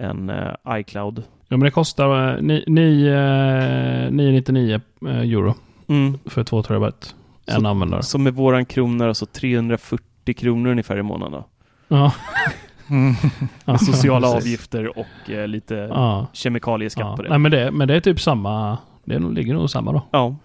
Än 0.00 0.30
eh, 0.30 0.52
iCloud. 0.70 1.18
Ja, 1.48 1.56
men 1.56 1.60
det 1.60 1.70
kostar 1.70 2.34
eh, 2.36 2.42
ni- 2.42 2.64
ni- 2.66 3.06
eh, 3.06 4.10
999 4.12 4.80
eh, 5.06 5.18
euro 5.18 5.54
Mm. 5.88 6.18
för 6.26 6.44
2 6.44 6.62
terabyte. 6.62 7.06
En 7.46 7.60
Så- 7.60 7.68
användare. 7.68 8.02
Så 8.02 8.18
med 8.18 8.34
våran 8.34 8.64
krona 8.64 9.08
alltså 9.08 9.26
340 9.26 10.34
kronor 10.36 10.70
ungefär 10.70 10.98
i 10.98 11.02
månaden 11.02 11.32
då. 11.32 11.46
Ja. 11.96 12.12
Mm. 12.90 13.14
Med 13.64 13.80
sociala 13.80 14.28
avgifter 14.28 14.98
och 14.98 15.30
eh, 15.30 15.48
lite 15.48 15.74
ja. 15.74 16.26
kemikalieskatt 16.32 17.06
ja. 17.06 17.16
på 17.16 17.22
det. 17.22 17.28
Nej, 17.28 17.38
men 17.38 17.50
det. 17.50 17.70
Men 17.70 17.88
det 17.88 17.94
är 17.96 18.00
typ 18.00 18.20
samma. 18.20 18.78
Det 19.04 19.18
nog- 19.18 19.32
ligger 19.34 19.54
nog 19.54 19.70
samma 19.70 19.92
då. 19.92 20.02
Ja, 20.10 20.36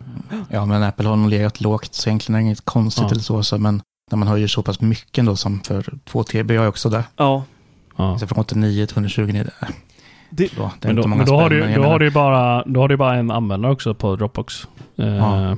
Ja, 0.50 0.66
men 0.66 0.84
Apple 0.84 1.08
har 1.08 1.16
nog 1.16 1.30
legat 1.30 1.62
lågt, 1.62 1.94
så 1.94 2.10
egentligen 2.10 2.36
är 2.36 2.40
det 2.40 2.46
inget 2.46 2.66
konstigt 2.66 3.04
Ja. 3.04 3.12
eller 3.12 3.22
så, 3.22 3.44
så. 3.44 3.58
Men 3.58 3.82
när 4.12 4.18
man 4.18 4.28
höjer 4.28 4.48
så 4.48 4.64
pass 4.64 4.82
mycket 4.82 5.18
ändå 5.18 5.36
som 5.36 5.60
för 5.60 5.86
2 6.06 6.24
TB, 6.24 6.54
jag 6.54 6.64
är 6.64 6.68
också 6.70 6.90
där. 6.90 7.04
ja. 7.18 7.44
Ja. 7.96 8.18
Så 8.20 8.28
från 8.28 8.40
89 8.40 8.86
till 8.86 8.96
129, 8.96 9.44
det, 9.44 9.52
Det- 10.30 10.56
då, 10.56 10.72
det 10.80 10.88
är 10.88 10.94
Men, 10.94 11.02
då, 11.02 11.08
men 11.08 11.26
då, 11.26 11.36
har 11.36 11.50
du, 11.50 11.76
då, 11.76 11.84
har 11.84 12.00
ju 12.00 12.12
bara, 12.12 12.64
då 12.66 12.80
har 12.80 12.88
du 12.88 12.94
ju 12.94 12.98
bara 12.98 13.16
en 13.16 13.32
användare 13.32 13.72
också 13.72 13.94
på 13.94 14.16
Dropbox. 14.16 14.68
Eh, 14.98 15.08
ja. 15.08 15.58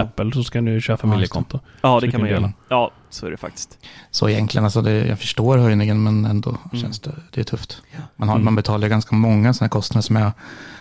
Apple 0.00 0.32
så 0.32 0.44
ska 0.44 0.60
du 0.60 0.80
köra 0.80 0.96
familjekonto. 0.96 1.60
ja, 1.82 2.00
Så 2.00 2.06
det 2.06 2.12
kan 2.12 2.20
man 2.20 2.30
göra. 2.30 2.52
Ja, 2.68 2.90
så 3.10 3.26
är 3.26 3.30
det 3.30 3.36
faktiskt. 3.36 3.78
Så 4.10 4.28
egentligen, 4.28 4.64
alltså 4.64 4.82
det, 4.82 5.06
jag 5.06 5.18
förstår 5.18 5.58
höjningen, 5.58 6.02
men 6.02 6.24
ändå 6.24 6.56
känns 6.72 7.00
det, 7.00 7.10
det 7.30 7.40
är 7.40 7.44
tufft. 7.44 7.82
Man, 8.16 8.28
har, 8.28 8.34
Mm. 8.36 8.44
man 8.44 8.54
betalar 8.54 8.88
ganska 8.88 9.14
många 9.16 9.54
sådana 9.54 9.68
kostnader 9.68 10.02
som 10.02 10.16
är 10.16 10.32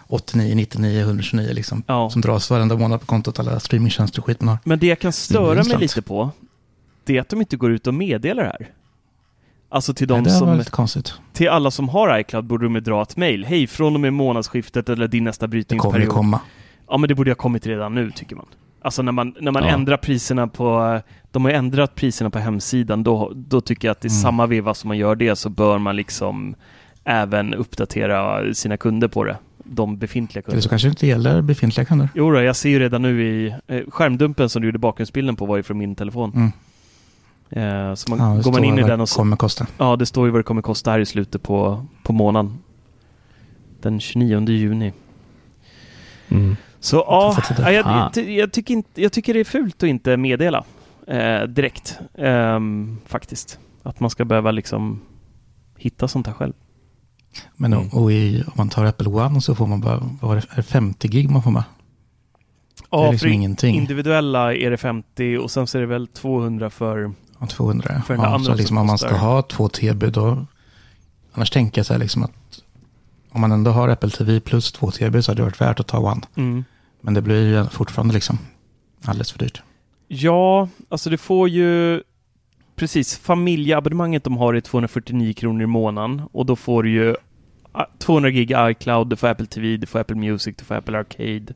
89, 0.07 0.55
99, 0.55 0.99
129 1.01 1.49
liksom. 1.53 1.83
Ja. 1.87 2.09
Som 2.09 2.21
dras 2.21 2.49
varenda 2.49 2.77
månad 2.77 2.99
på 2.99 3.05
kontot, 3.05 3.39
alla 3.39 3.59
streamingtjänster 3.59 4.19
och 4.19 4.25
skit 4.25 4.41
man 4.41 4.47
har. 4.49 4.57
Men 4.63 4.79
det 4.79 4.87
jag 4.87 4.99
kan 4.99 5.11
störa 5.13 5.63
mig 5.63 5.77
lite 5.77 6.01
på, 6.01 6.29
det 7.03 7.17
är 7.17 7.21
att 7.21 7.29
de 7.29 7.39
inte 7.41 7.57
går 7.57 7.71
ut 7.71 7.87
och 7.87 7.93
meddelar 7.93 8.43
det 8.43 8.49
här. 8.49 8.67
Alltså 9.75 9.93
till 9.93 10.07
de 10.07 10.21
Nej, 10.23 10.31
som, 10.31 10.63
konstigt. 10.63 11.13
till 11.33 11.49
alla 11.49 11.71
som 11.71 11.89
har 11.89 12.19
iCloud 12.19 12.45
borde 12.45 12.65
de 12.65 12.79
dra 12.79 13.01
ett 13.01 13.17
mail. 13.17 13.45
Hej, 13.45 13.67
från 13.67 13.93
och 13.93 13.99
med 13.99 14.13
månadsskiftet 14.13 14.89
eller 14.89 15.07
din 15.07 15.23
nästa 15.23 15.47
Det 15.47 15.49
kommer 15.49 15.57
ju 15.57 15.63
brytningsperiod. 15.65 16.09
komma. 16.13 16.39
Ja, 16.89 16.97
men 16.97 17.07
det 17.07 17.15
borde 17.15 17.31
ha 17.31 17.35
kommit 17.35 17.67
redan 17.67 17.95
nu, 17.95 18.11
tycker 18.11 18.35
man. 18.35 18.45
Alltså 18.81 19.01
när 19.01 19.11
man, 19.11 19.35
när 19.39 19.51
man 19.51 19.63
Ja. 19.63 19.69
ändrar 19.69 19.97
priserna 19.97 20.47
på... 20.47 20.99
De 21.31 21.45
har 21.45 21.51
ändrat 21.51 21.95
priserna 21.95 22.29
på 22.29 22.39
hemsidan, 22.39 23.03
då, 23.03 23.31
då 23.35 23.61
tycker 23.61 23.87
jag 23.87 23.91
att 23.91 24.05
i 24.05 24.07
Mm. 24.07 24.21
samma 24.21 24.45
veva 24.45 24.73
som 24.73 24.87
man 24.87 24.97
gör 24.97 25.15
det 25.15 25.35
så 25.35 25.49
bör 25.49 25.77
man 25.77 25.95
liksom 25.95 26.55
även 27.03 27.53
uppdatera 27.53 28.53
sina 28.53 28.77
kunder 28.77 29.07
på 29.07 29.23
det. 29.23 29.37
De 29.63 29.97
befintliga 29.97 30.39
Eller 30.41 30.45
kunderna. 30.45 30.61
så 30.61 30.69
kanske 30.69 30.87
det 30.87 30.89
inte 30.89 31.07
gäller 31.07 31.41
befintliga 31.41 31.85
kunder. 31.85 32.09
Jo 32.15 32.31
då, 32.31 32.41
jag 32.41 32.55
ser 32.55 32.69
ju 32.69 32.79
redan 32.79 33.01
nu 33.01 33.23
i 33.23 33.55
eh, 33.67 33.81
skärmdumpen 33.89 34.49
som 34.49 34.61
du 34.61 34.67
gjorde 34.67 34.79
bakgrundsbilden 34.79 35.35
på 35.35 35.45
var 35.45 35.57
ju 35.57 35.63
från 35.63 35.77
min 35.77 35.95
telefon. 35.95 36.31
Mm. 36.35 36.51
Eh, 37.49 37.93
så 37.93 38.15
man, 38.15 38.19
Ja, 38.19 38.25
det 38.37 38.43
går 38.43 38.51
man 38.51 38.53
står 38.53 38.65
in 38.65 38.79
i 38.79 38.81
den 38.81 38.97
det 38.99 39.03
och 39.03 39.09
så, 39.09 39.19
kommer 39.19 39.37
kosta. 39.37 39.67
Ja, 39.77 39.95
det 39.95 40.05
står 40.05 40.25
ju 40.25 40.31
vad 40.31 40.39
det 40.39 40.43
kommer 40.43 40.61
kosta 40.61 40.91
här 40.91 40.99
i 40.99 41.05
slutet 41.05 41.43
på, 41.43 41.85
på 42.03 42.13
månaden. 42.13 42.57
Den 43.81 43.99
29 43.99 44.49
juni. 44.49 44.93
Mm. 46.29 46.55
Så 46.79 46.95
ja, 46.95 47.37
ja, 47.59 47.71
jag, 47.71 47.85
Ah. 47.87 48.11
jag, 48.15 48.29
jag, 48.29 48.51
tycker 48.51 48.73
inte, 48.73 49.01
jag 49.01 49.11
tycker 49.11 49.33
det 49.33 49.39
är 49.39 49.43
fult 49.43 49.83
att 49.83 49.89
inte 49.89 50.17
meddela 50.17 50.63
eh, 51.07 51.41
direkt. 51.43 51.99
Ehm, 52.17 52.97
faktiskt. 53.05 53.59
Att 53.83 53.99
man 53.99 54.09
ska 54.09 54.25
behöva 54.25 54.51
liksom 54.51 55.01
hitta 55.77 56.07
sånt 56.07 56.27
här 56.27 56.33
själv. 56.33 56.53
Men 57.55 57.73
Mm. 57.73 57.87
och 57.89 58.11
i, 58.11 58.43
om 58.47 58.53
man 58.55 58.69
tar 58.69 58.85
Apple 58.85 59.09
One 59.09 59.41
så 59.41 59.55
får 59.55 59.67
man 59.67 59.81
bara, 59.81 59.97
vad 59.97 60.29
var 60.29 60.35
det, 60.35 60.41
är 60.51 60.55
det 60.55 60.63
50 60.63 61.07
gig 61.07 61.29
man 61.29 61.43
får 61.43 61.51
med? 61.51 61.63
det 62.89 62.97
är 62.97 63.11
liksom 63.11 63.27
för 63.27 63.33
ingenting. 63.33 63.75
individuella 63.75 64.53
är 64.53 64.71
det 64.71 64.77
50 64.77 65.37
och 65.37 65.51
sen 65.51 65.67
så 65.67 65.77
är 65.77 65.81
det 65.81 65.87
väl 65.87 66.07
200 66.07 66.69
för... 66.69 67.11
Ja, 67.39 67.47
200. 67.47 68.01
För 68.07 68.13
den 68.13 68.23
ja, 68.23 68.27
andra 68.27 68.39
så 68.39 68.45
som 68.45 68.57
liksom 68.57 68.77
om 68.77 68.87
man 68.87 68.97
ska 68.97 69.15
ha 69.15 69.41
2 69.41 69.69
TB 69.69 70.09
då, 70.09 70.45
annars 71.33 71.49
tänker 71.49 71.79
jag 71.79 71.85
så 71.85 71.93
här 71.93 71.99
liksom 71.99 72.23
att 72.23 72.61
om 73.29 73.41
man 73.41 73.51
ändå 73.51 73.71
har 73.71 73.89
Apple 73.89 74.09
TV 74.09 74.39
plus 74.39 74.71
2 74.71 74.91
TB 74.91 75.21
så 75.21 75.31
hade 75.31 75.41
det 75.41 75.45
varit 75.45 75.61
värt 75.61 75.79
att 75.79 75.87
ta 75.87 75.99
One. 75.99 76.21
Mm. 76.35 76.63
Men 77.01 77.13
det 77.13 77.21
blir 77.21 77.57
ju 77.57 77.65
fortfarande 77.65 78.13
liksom 78.13 78.37
alldeles 79.05 79.31
för 79.31 79.39
dyrt. 79.39 79.61
Ja, 80.07 80.69
alltså 80.89 81.09
du 81.09 81.17
får 81.17 81.49
ju 81.49 82.01
precis 82.75 83.17
familjeabonnemanget 83.17 84.23
de 84.23 84.37
har 84.37 84.53
är 84.53 84.61
249 84.61 85.33
kronor 85.33 85.63
i 85.63 85.65
månaden 85.65 86.21
och 86.31 86.45
då 86.45 86.55
får 86.55 86.83
du 86.83 86.89
ju 86.89 87.15
ah, 87.71 87.85
200 87.99 88.29
gig 88.29 88.53
iCloud, 88.57 89.09
du 89.09 89.15
får 89.15 89.27
Apple 89.27 89.45
TV, 89.45 89.77
du 89.77 89.87
får 89.87 89.99
Apple 89.99 90.15
Music, 90.15 90.55
du 90.57 90.65
får 90.65 90.75
Apple 90.75 90.97
Arcade. 90.97 91.53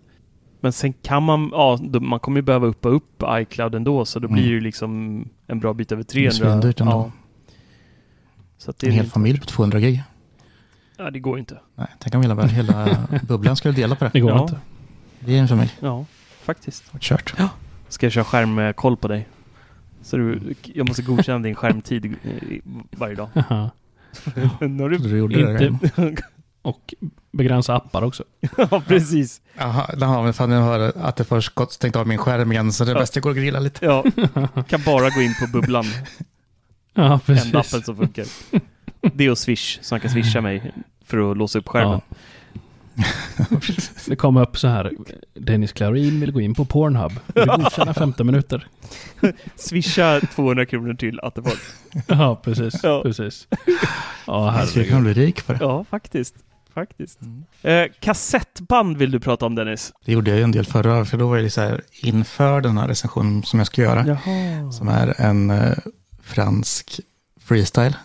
Men 0.59 0.71
sen 0.73 0.93
kan 0.93 1.23
man, 1.23 1.49
ja, 1.51 1.79
då, 1.81 1.99
man 1.99 2.19
kommer 2.19 2.37
ju 2.37 2.41
behöva 2.41 2.67
uppa 2.67 2.89
upp 2.89 3.23
iCloud 3.29 3.75
ändå 3.75 4.05
så 4.05 4.19
då 4.19 4.27
Mm. 4.27 4.33
blir 4.35 4.43
det 4.43 4.49
ju 4.53 4.59
liksom 4.61 5.25
en 5.47 5.59
bra 5.59 5.73
bit 5.73 5.91
över 5.91 6.03
Det 6.03 6.09
är 6.25 6.31
300. 6.31 6.31
svindyrt 6.31 6.79
ändå. 6.81 6.91
Ja. 6.91 7.11
Så 8.57 8.71
att 8.71 8.79
det 8.79 8.87
En 8.87 8.91
är 8.91 8.95
hel 8.95 9.03
lite- 9.03 9.13
familj 9.13 9.39
på 9.39 9.45
200 9.45 9.79
gig. 9.79 10.03
Ja, 10.97 11.11
det 11.11 11.19
går 11.19 11.39
inte. 11.39 11.59
Nej, 11.75 11.87
tänk 11.99 12.15
om 12.15 12.21
hela, 12.21 12.43
hela 12.47 12.97
bubblan 13.27 13.55
skulle 13.55 13.73
dela 13.73 13.95
på 13.95 14.05
Det 14.05 14.09
det. 14.13 14.19
går 14.19 14.31
Ja. 14.31 14.41
inte. 14.41 14.57
Det 15.19 15.35
är 15.37 15.39
en 15.41 15.47
familj. 15.47 15.71
Ja, 15.79 16.05
faktiskt. 16.41 16.83
Det 16.93 16.99
Kört. 17.01 17.33
Ska 17.87 18.05
jag 18.05 18.13
köra 18.13 18.23
skärmkoll 18.23 18.97
på 18.97 19.07
dig? 19.07 19.27
Så 20.01 20.17
du, 20.17 20.53
jag 20.63 20.87
måste 20.87 21.01
godkänna 21.01 21.39
din 21.39 21.55
skärmtid 21.55 22.05
eh, 22.05 22.11
varje 22.91 23.15
dag. 23.15 23.29
Jaha. 23.33 23.69
Nu 24.59 24.83
har 24.83 24.89
du 24.89 24.97
du 24.97 25.17
gjorde 25.17 25.35
det 25.53 25.67
Inte- 25.67 25.89
där. 26.01 26.15
Och 26.61 26.93
begränsa 27.31 27.75
appar 27.75 28.03
också. 28.03 28.23
Ja, 28.57 28.81
precis. 28.87 29.41
Jaha, 29.57 29.89
jaha, 29.99 30.23
men 30.23 30.33
fan 30.33 30.51
jag 30.51 30.61
hör 30.61 30.91
att 31.01 31.15
det 31.15 31.23
först 31.23 31.51
stängt 31.69 31.95
av 31.95 32.07
min 32.07 32.17
skärm 32.17 32.51
igen 32.51 32.71
så 32.73 32.85
det 32.85 32.91
är 32.91 32.95
Ja. 32.95 32.99
bäst 32.99 33.15
jag 33.15 33.23
går 33.23 33.29
och 33.29 33.35
grillar 33.35 33.59
lite. 33.59 33.85
Ja, 33.85 34.03
kan 34.69 34.81
bara 34.85 35.09
gå 35.09 35.21
in 35.21 35.35
på 35.41 35.47
bubblan, 35.47 35.85
Ja, 36.93 37.03
enda 37.03 37.19
precis. 37.25 37.53
appen 37.55 37.83
som 37.83 37.95
funkar. 37.97 38.25
Det 39.13 39.25
är 39.25 39.31
och 39.31 39.37
Swish, 39.37 39.79
så 39.81 39.95
han 39.95 39.99
kan 39.99 40.11
swisha 40.11 40.41
mig 40.41 40.71
för 41.05 41.31
att 41.31 41.37
låsa 41.37 41.59
upp 41.59 41.67
skärmen. 41.67 42.01
Det 44.07 44.15
kommer 44.15 44.41
upp 44.41 44.57
så 44.57 44.67
här. 44.67 44.91
Dennis 45.33 45.71
Klarin 45.73 46.19
vill 46.19 46.31
gå 46.31 46.41
in 46.41 46.55
på 46.55 46.65
Pornhub. 46.65 47.11
Vill 47.35 47.45
godkänna 47.47 47.93
15 47.93 48.25
minuter. 48.25 48.67
Swisha 49.55 50.21
200 50.35 50.65
kronor 50.65 50.93
till 50.93 51.19
Attefors. 51.19 51.59
Ja, 52.07 52.35
precis. 52.43 52.79
Ja. 52.83 53.01
precis. 53.03 53.47
Ja, 54.27 54.57
Jag 54.59 54.67
skulle 54.67 54.85
kunna 54.85 54.97
herregud. 54.99 55.15
bli 55.15 55.25
rik 55.25 55.47
på 55.47 55.53
det. 55.53 55.59
Ja, 55.61 55.83
faktiskt. 55.89 56.35
Faktiskt. 56.73 57.19
Eh, 57.61 57.83
kassettband 57.99 58.97
vill 58.97 59.11
du 59.11 59.19
prata 59.19 59.45
om 59.45 59.55
Dennis? 59.55 59.93
Det 60.05 60.11
gjorde 60.11 60.29
jag 60.31 60.37
ju 60.37 60.43
en 60.43 60.51
del 60.51 60.65
förra, 60.65 61.05
för 61.05 61.17
då 61.17 61.27
var 61.27 61.37
det 61.37 61.49
så 61.49 61.61
här 61.61 61.81
inför 62.01 62.61
den 62.61 62.77
här 62.77 62.87
recensionen 62.87 63.43
som 63.43 63.59
jag 63.59 63.67
ska 63.67 63.81
göra. 63.81 64.05
Jaha. 64.07 64.71
Som 64.71 64.87
är 64.87 65.21
en 65.21 65.49
eh, 65.49 65.73
fransk 66.23 66.99
freestyle. 67.41 67.95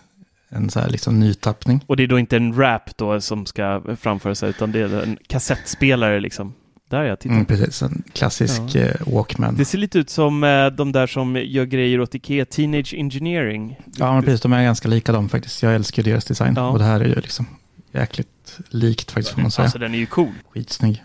En 0.49 0.71
så 0.71 0.81
här 0.81 0.89
liksom 0.91 1.21
nytappning. 1.21 1.81
Och 1.87 1.97
det 1.97 2.03
är 2.03 2.07
då 2.07 2.19
inte 2.19 2.37
en 2.37 2.55
rap 2.59 2.97
då 2.97 3.21
som 3.21 3.47
ska 3.47 3.83
framföras 4.01 4.43
utan 4.43 4.73
det 4.73 4.81
är 4.81 5.03
en 5.03 5.19
kassettspelare 5.27 6.21
liksom. 6.21 6.55
Där 6.91 7.03
ja, 7.03 7.17
titta. 7.17 7.35
Mm, 7.35 7.47
precis, 7.47 7.83
en 7.83 8.03
klassisk 8.13 8.63
Ja. 8.73 8.81
eh, 8.81 8.95
Walkman. 9.15 9.55
Det 9.57 9.65
ser 9.65 9.79
lite 9.79 9.99
ut 9.99 10.11
som 10.11 10.45
eh, 10.45 10.67
de 10.67 10.93
där 10.93 11.07
som 11.07 11.37
gör 11.37 11.65
grejer 11.65 12.01
åt 12.01 12.15
Ikea, 12.15 12.45
Teenage 12.45 12.95
Engineering. 12.97 13.77
Ja, 13.97 14.13
men 14.15 14.23
precis. 14.25 14.41
De 14.41 14.53
är 14.53 14.63
ganska 14.65 14.89
lika 14.89 15.13
dem 15.13 15.29
faktiskt. 15.29 15.63
Jag 15.63 15.75
älskar 15.75 16.03
deras 16.03 16.25
design. 16.25 16.55
Ja. 16.57 16.69
Och 16.69 16.79
det 16.79 16.85
här 16.85 17.01
är 17.01 17.05
ju 17.05 17.15
liksom 17.15 17.47
jäkligt 17.95 18.59
likt 18.69 19.11
faktiskt 19.11 19.35
får 19.35 19.43
man 19.43 19.51
säga. 19.51 19.65
Alltså 19.65 19.79
den 19.79 19.95
är 19.95 19.99
ju 19.99 20.07
cool. 20.07 20.33
Skitsnygg. 20.53 21.05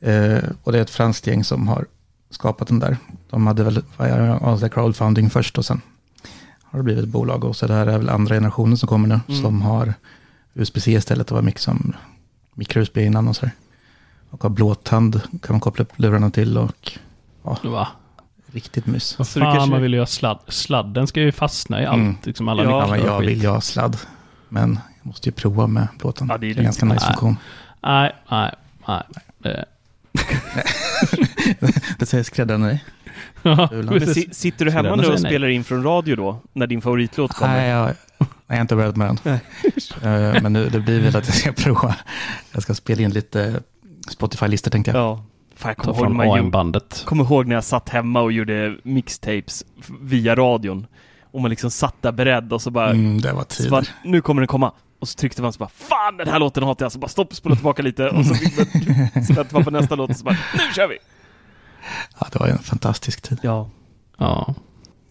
Eh, 0.00 0.38
och 0.62 0.72
det 0.72 0.78
är 0.78 0.82
ett 0.82 0.90
franskt 0.90 1.26
gäng 1.26 1.44
som 1.44 1.68
har 1.68 1.86
skapat 2.30 2.68
den 2.68 2.78
där. 2.78 2.96
De 3.30 3.46
hade 3.46 3.64
väl 3.64 3.82
är 3.98 4.68
crowdfunding 4.68 5.30
först 5.30 5.58
och 5.58 5.64
sen 5.64 5.80
har 6.62 6.78
det 6.78 6.82
blivit 6.82 7.04
ett 7.04 7.10
bolag. 7.10 7.44
Och 7.44 7.56
så 7.56 7.66
det 7.66 7.74
här 7.74 7.86
är 7.86 7.98
väl 7.98 8.08
andra 8.08 8.34
generationen 8.34 8.76
som 8.76 8.88
kommer 8.88 9.08
nu. 9.08 9.20
Mm. 9.28 9.42
Som 9.42 9.62
har 9.62 9.94
USB-C 10.54 10.92
istället. 10.92 11.26
Det 11.26 11.34
var 11.34 11.42
mycket 11.42 11.60
som 11.60 11.96
micro-USB 12.54 12.98
innan 12.98 13.28
och 13.28 13.36
så 13.36 13.46
där. 13.46 13.52
Och 14.30 14.42
har 14.42 14.50
blåtand 14.50 15.20
kan 15.42 15.54
man 15.54 15.60
koppla 15.60 15.82
upp 15.82 15.92
lurarna 15.96 16.30
till 16.30 16.58
och 16.58 16.92
ja, 17.42 17.58
Va? 17.64 17.88
riktigt 18.46 18.86
mys. 18.86 19.18
Vad 19.18 19.26
Så 19.26 19.38
det 19.38 19.44
fan, 19.44 19.54
kanske- 19.54 19.70
man 19.70 19.82
vill 19.82 19.92
ju 19.94 19.98
ha 19.98 20.06
sladd. 20.06 20.38
Sladden 20.48 21.06
ska 21.06 21.20
ju 21.20 21.32
fastna 21.32 21.82
i 21.82 21.86
allt. 21.86 21.98
Mm. 21.98 22.16
Liksom 22.22 22.48
alla 22.48 22.64
Ja, 22.64 22.96
jag 22.96 23.20
vill 23.20 23.42
ju 23.42 23.48
ha 23.48 23.60
sladd. 23.60 23.96
Men 24.48 24.78
måste 25.08 25.28
ju 25.28 25.32
prova 25.32 25.66
med 25.66 25.88
blåtand. 25.98 26.30
Ja, 26.30 26.38
det 26.38 26.46
är 26.50 26.54
det 26.54 26.60
är 26.60 26.64
ganska 26.64 26.86
nice 26.86 27.06
funktion. 27.06 27.36
Nej, 27.82 28.12
nej, 28.30 28.54
nej. 28.88 29.02
Eh, 29.44 29.64
Det 31.98 32.06
säger 32.06 32.24
skräddaren 32.24 32.60
nej. 32.60 32.84
Ja, 33.42 33.68
sitter 34.32 34.64
du 34.64 34.70
hemma 34.70 34.96
nu 34.96 35.02
och 35.04 35.08
nej. 35.08 35.18
spelar 35.18 35.48
in 35.48 35.64
från 35.64 35.82
radio 35.82 36.16
då? 36.16 36.40
När 36.52 36.66
din 36.66 36.80
favoritlåt 36.82 37.32
kommer? 37.34 37.54
Nej, 37.56 37.68
jag, 37.68 37.90
jag 38.46 38.54
har 38.56 38.60
inte 38.60 38.76
börjat 38.76 38.96
med 38.96 39.18
den. 39.22 39.34
Eh, 40.02 40.42
Men 40.42 40.52
nu, 40.52 40.68
det 40.68 40.80
blir 40.80 41.00
väl 41.00 41.16
att 41.16 41.26
jag 41.26 41.34
ska 41.36 41.52
prova. 41.52 41.96
Jag 42.52 42.62
ska 42.62 42.74
spela 42.74 43.02
in 43.02 43.10
lite 43.10 43.60
Spotify-listor 44.10 44.70
tänker 44.70 44.94
jag. 44.94 45.00
Ja. 45.02 45.24
Fan, 45.56 45.74
jag 45.76 45.84
Ta 45.86 45.94
kommer 45.94 46.24
ihåg, 46.24 46.38
AM-bandet. 46.38 47.02
kommer 47.06 47.24
ihåg 47.24 47.46
när 47.46 47.54
jag 47.54 47.64
satt 47.64 47.88
hemma 47.88 48.20
och 48.20 48.32
gjorde 48.32 48.76
mixtapes 48.82 49.64
via 50.00 50.34
radion. 50.34 50.86
Och 51.30 51.40
man 51.40 51.50
liksom 51.50 51.70
satt 51.70 51.94
där 52.02 52.12
beredd 52.12 52.52
och 52.52 52.62
så 52.62 52.70
bara, 52.70 52.90
Mm, 52.90 53.20
det 53.20 53.32
var 53.32 53.44
så 53.48 53.70
bara 53.70 53.82
tid. 53.82 53.90
nu 54.04 54.20
kommer 54.20 54.40
den 54.42 54.46
komma. 54.48 54.72
Och 55.00 55.08
så 55.08 55.14
tryckte 55.16 55.42
man 55.42 55.52
så 55.52 55.58
bara, 55.58 55.68
fan 55.68 56.16
den 56.16 56.28
här 56.28 56.38
låten 56.38 56.62
hatar 56.62 56.84
jag. 56.84 56.92
Så 56.92 56.98
bara 56.98 57.08
stopp, 57.08 57.34
spola 57.34 57.54
tillbaka 57.54 57.82
lite. 57.82 58.08
Och 58.08 58.26
så 58.26 58.32
man 58.32 59.24
så 59.24 59.32
vänta 59.34 59.56
man 59.56 59.64
på 59.64 59.70
nästa 59.70 59.94
låt 59.94 60.10
och 60.10 60.16
så 60.16 60.24
bara, 60.24 60.36
nu 60.54 60.72
kör 60.74 60.88
vi! 60.88 60.98
Ja, 62.20 62.26
det 62.32 62.38
var 62.38 62.46
en 62.46 62.58
fantastisk 62.58 63.20
tid. 63.20 63.38
Ja. 63.42 63.70
Ja. 64.18 64.54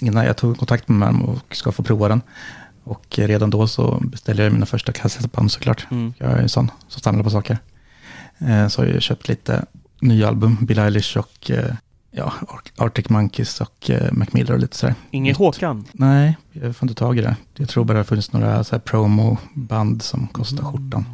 Innan 0.01 0.25
jag 0.25 0.38
tog 0.38 0.57
kontakt 0.57 0.88
med 0.88 1.07
dem 1.07 1.21
och 1.25 1.55
ska 1.55 1.71
få 1.71 1.83
prova 1.83 2.07
den. 2.07 2.21
Och 2.83 3.05
redan 3.17 3.49
då 3.49 3.67
så 3.67 3.99
beställde 4.01 4.43
jag 4.43 4.53
mina 4.53 4.65
första 4.65 4.91
kassettband 4.91 5.51
såklart. 5.51 5.88
Mm. 5.91 6.13
Jag 6.17 6.31
är 6.31 6.38
en 6.38 6.49
sån 6.49 6.71
som 6.88 7.01
samlar 7.01 7.23
på 7.23 7.29
saker. 7.29 7.57
Eh, 8.38 8.67
Så 8.67 8.81
har 8.81 8.88
jag 8.88 9.01
köpt 9.01 9.27
lite 9.27 9.65
nya 10.01 10.27
album, 10.27 10.57
Bill 10.65 10.79
Eilish 10.79 11.17
och 11.17 11.51
eh, 11.51 11.73
ja, 12.18 12.34
Ar- 12.47 12.86
Arctic 12.86 13.09
Monkeys 13.09 13.61
och 13.61 13.89
eh, 13.89 14.11
Mac 14.11 14.26
Miller 14.32 14.53
och 14.53 14.59
lite 14.59 14.78
sådär. 14.78 14.95
Ingen 15.11 15.36
Håkan. 15.36 15.86
Nej, 15.93 16.38
jag 16.51 16.76
får 16.76 16.89
inte 16.89 16.99
tag 16.99 17.18
i 17.18 17.22
det. 17.22 17.36
Jag 17.55 17.70
tror 17.70 17.84
bara 17.86 17.93
det 17.93 17.99
har 17.99 18.03
funnits 18.03 18.34
några 18.34 18.63
så 18.63 18.76
här 18.76 18.80
promo-band 18.80 20.01
som 20.01 20.28
kostar 20.28 20.63
skjortan. 20.63 21.05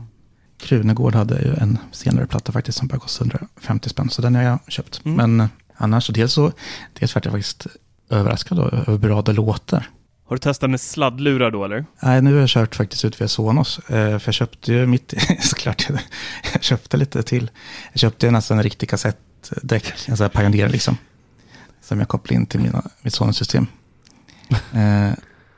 Krunegård 0.58 1.16
hade 1.16 1.42
ju 1.42 1.54
en 1.56 1.78
senare 1.92 2.28
platta 2.28 2.52
faktiskt 2.52 2.78
som 2.78 2.88
bara 2.88 3.00
kostade 3.00 3.30
150 3.36 3.90
spänn, 3.90 4.10
så 4.10 4.22
den 4.22 4.36
har 4.36 4.42
jag 4.44 4.60
köpt. 4.68 5.02
Mm. 5.06 5.18
Men 5.18 5.40
eh, 5.40 5.52
annars, 5.76 6.08
dels 6.08 6.34
så, 6.34 6.52
dels 6.94 7.16
vart 7.16 7.26
jag 7.26 7.32
faktiskt 7.34 7.68
överraskad 8.10 8.58
då, 8.58 8.64
över 8.64 8.86
hur 8.86 8.98
bra 8.98 9.22
det 9.22 9.34
låter. 9.34 9.90
Har 10.26 10.36
du 10.36 10.40
testat 10.40 10.70
med 10.70 10.82
sladdlurar 10.82 11.52
då 11.52 11.66
eller? 11.66 11.86
Nej, 12.02 12.22
nu 12.22 12.34
har 12.34 12.40
jag 12.40 12.50
kört 12.50 12.76
faktiskt 12.76 13.06
ut 13.06 13.22
via 13.22 13.28
Sonos, 13.28 13.80
eh, 13.80 14.20
för 14.20 14.28
jag 14.28 14.34
köpte 14.34 14.74
ju 14.74 14.86
mitt, 14.86 15.14
såklart, 15.42 15.88
jag 16.54 16.64
köpte 16.64 16.98
lite 16.98 17.24
till. 17.24 17.52
Jag 17.92 18.00
köpte 18.00 18.32
nästan 18.32 18.58
en 18.58 18.64
riktig 18.64 18.90
kassettdäck, 19.50 19.94
en 20.10 20.18
sån 20.18 20.24
här 20.24 20.30
Pioneer 20.30 20.70
liksom, 20.70 20.98
som 21.82 22.00
jag 22.00 22.08
kopplade 22.08 22.36
in 22.36 22.46
till 22.46 22.60
mina, 22.60 22.84
mitt 23.02 23.14
Sonos-system. 23.14 23.68
Eh, 24.74 25.12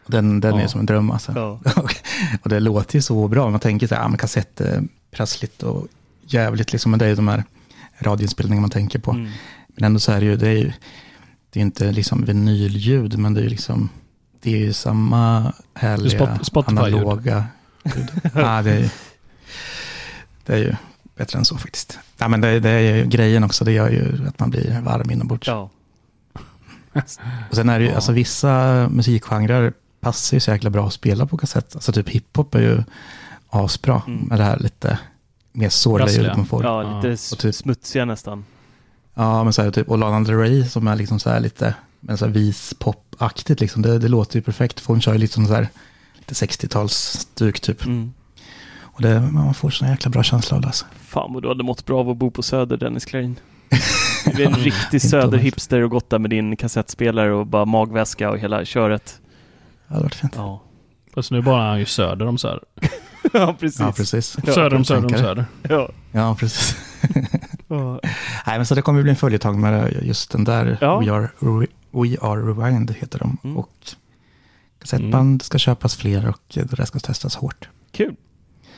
den 0.07 0.39
den 0.39 0.55
är 0.55 0.61
Ja. 0.61 0.67
som 0.67 0.79
en 0.79 0.85
dröm 0.85 1.11
alltså. 1.11 1.31
Ja. 1.35 1.59
och, 2.41 2.49
det 2.49 2.59
låter 2.59 2.95
ju 2.95 3.01
så 3.01 3.27
bra, 3.27 3.49
man 3.49 3.59
tänker 3.59 3.87
så 3.87 3.95
här, 3.95 4.01
ja 4.01 4.07
men 4.07 4.17
kassett 4.17 4.61
är 4.61 4.83
prassligt 5.11 5.63
och 5.63 5.87
jävligt 6.21 6.71
liksom, 6.71 6.91
men 6.91 6.99
det 6.99 7.05
är 7.05 7.09
ju 7.09 7.15
de 7.15 7.27
här 7.27 7.43
radioinspelningarna 7.99 8.61
man 8.61 8.69
tänker 8.69 8.99
på. 8.99 9.11
Mm. 9.11 9.31
Men 9.67 9.83
ändå 9.83 9.99
så 9.99 10.11
är 10.11 10.19
det 10.19 10.25
ju, 10.25 10.35
det 10.37 10.47
är 10.47 10.57
ju, 10.57 10.71
det 11.49 11.59
är 11.59 11.61
inte 11.61 11.91
liksom 11.91 12.25
vinylljud, 12.25 13.17
men 13.19 13.33
det 13.33 13.39
är 13.41 13.43
ju 13.43 13.49
liksom, 13.49 13.89
det 14.41 14.53
är 14.53 14.57
ju 14.57 14.73
samma 14.73 15.53
härliga 15.73 16.37
Spot- 16.43 16.63
analoga 16.67 17.45
ljud. 17.95 18.07
ja, 18.33 18.61
det 18.61 18.71
är, 18.71 18.79
ju- 18.79 18.89
det 20.45 20.53
är 20.53 20.57
ju 20.57 20.75
bättre 21.15 21.39
än 21.39 21.45
så 21.45 21.57
faktiskt. 21.57 21.99
Ja, 22.17 22.27
men 22.27 22.41
det, 22.41 22.59
det 22.59 22.69
är 22.69 22.95
ju 22.95 23.05
grejen 23.05 23.43
också, 23.43 23.65
det 23.65 23.71
gör 23.71 23.89
ju 23.89 24.27
att 24.27 24.39
man 24.39 24.49
blir 24.49 24.81
varm 24.81 25.09
inombords. 25.11 25.47
Ja. 25.47 25.69
Och 27.49 27.55
sen 27.55 27.69
är 27.69 27.79
det 27.79 27.85
ju, 27.85 27.89
Ja. 27.89 27.95
alltså 27.95 28.11
vissa 28.11 28.87
musikgenrer 28.91 29.73
passar 29.99 30.35
ju 30.37 30.39
så 30.41 30.51
jäkla 30.51 30.69
bra 30.69 30.87
att 30.87 30.93
spela 30.93 31.25
på 31.25 31.37
kassett. 31.37 31.75
Alltså 31.75 31.91
typ 31.91 32.09
hiphop 32.09 32.55
är 32.55 32.59
ju 32.61 32.83
asbra 33.49 34.01
Mm. 34.07 34.19
med 34.23 34.39
det 34.39 34.43
här 34.43 34.59
lite 34.59 34.99
mer 35.51 35.69
sårliga 35.69 36.09
ljudet 36.09 36.37
man 36.37 36.45
får. 36.45 36.63
ja, 36.63 36.83
Ja. 36.83 37.01
lite 37.01 37.33
Och 37.33 37.39
typ- 37.39 37.55
smutsiga 37.55 38.05
nästan. 38.05 38.45
Ja, 39.13 39.43
men 39.43 39.53
så 39.53 39.61
här, 39.61 39.71
typ, 39.71 39.89
och 39.89 39.97
Lana 39.97 40.19
Del 40.19 40.37
Rey 40.37 40.65
som 40.65 40.87
är 40.87 40.95
liksom 40.95 41.19
så 41.19 41.29
här 41.29 41.39
lite, 41.39 41.75
men 41.99 42.17
så 42.17 42.25
här 42.25 42.31
vispop-aktigt 42.33 43.59
liksom, 43.61 43.81
det, 43.81 43.99
det 43.99 44.07
låter 44.07 44.35
ju 44.35 44.41
perfekt. 44.41 44.79
För 44.79 44.87
hon 44.93 45.01
kör 45.01 45.13
ju 45.13 45.19
liksom 45.19 45.47
så 45.47 45.53
här, 45.53 45.67
lite 46.15 46.33
60-talsstuk 46.33 47.59
typ. 47.61 47.85
Mm. 47.85 48.13
Och 48.95 49.01
det, 49.01 49.21
man 49.21 49.53
får 49.53 49.69
sån 49.69 49.87
jäkla 49.87 50.11
bra 50.11 50.23
känsla 50.23 50.55
av 50.55 50.61
det 50.61 50.67
alltså. 50.67 50.85
Fan 51.07 51.33
vad 51.33 51.43
du 51.43 51.47
hade 51.47 51.63
mått 51.63 51.85
bra 51.85 51.99
av 51.99 52.09
att 52.09 52.17
bo 52.17 52.31
på 52.31 52.43
Söder, 52.43 52.77
Dennis 52.77 53.05
Klarin. 53.05 53.39
Du 54.35 54.43
är 54.43 54.47
en 54.47 54.53
riktig 54.55 55.01
söderhipster 55.01 55.81
och 55.81 55.89
gått 55.89 56.09
där 56.09 56.19
med 56.19 56.29
din 56.29 56.55
kassettspelare 56.57 57.33
och 57.33 57.47
bara 57.47 57.65
magväska 57.65 58.29
och 58.29 58.39
hela 58.39 58.65
köret. 58.65 59.19
Det 59.87 59.93
hade 59.93 60.03
varit 60.03 60.15
fint. 60.15 60.33
Ja, 60.35 60.61
Fast 61.13 61.31
nu 61.31 61.41
bara 61.41 61.63
är 61.63 61.67
han 61.69 61.79
ju 61.79 61.85
söder 61.85 62.27
om 62.27 62.37
söder. 62.37 62.63
ja 63.33 63.55
precis. 63.59 63.79
Ja, 63.79 63.91
precis. 63.91 64.37
Ja, 64.45 64.53
söder 64.53 64.75
om 64.75 64.85
söder 64.85 65.03
om 65.05 65.09
söder. 65.09 65.45
Ja. 65.69 65.89
Ja, 66.11 66.35
precis. 66.39 66.75
Ja. 67.67 67.99
Nej, 68.47 68.57
men 68.57 68.65
så 68.65 68.75
det 68.75 68.81
kommer 68.81 69.01
bli 69.01 69.09
en 69.09 69.15
följetong 69.15 69.61
med 69.61 69.99
just 70.03 70.31
den 70.31 70.43
där. 70.43 70.77
Ja. 70.81 70.99
We, 70.99 71.11
are, 71.11 71.29
Re- 71.39 71.67
We 71.91 72.17
Are 72.21 72.41
Rewind 72.41 72.91
heter 72.91 73.19
de. 73.19 73.37
Mm. 73.43 73.57
Och 73.57 73.71
kassettband 74.79 75.41
ska 75.41 75.57
köpas 75.57 75.95
fler 75.95 76.29
och 76.29 76.41
det 76.53 76.75
där 76.75 76.85
ska 76.85 76.99
testas 76.99 77.35
hårt. 77.35 77.69
Kul. 77.91 78.15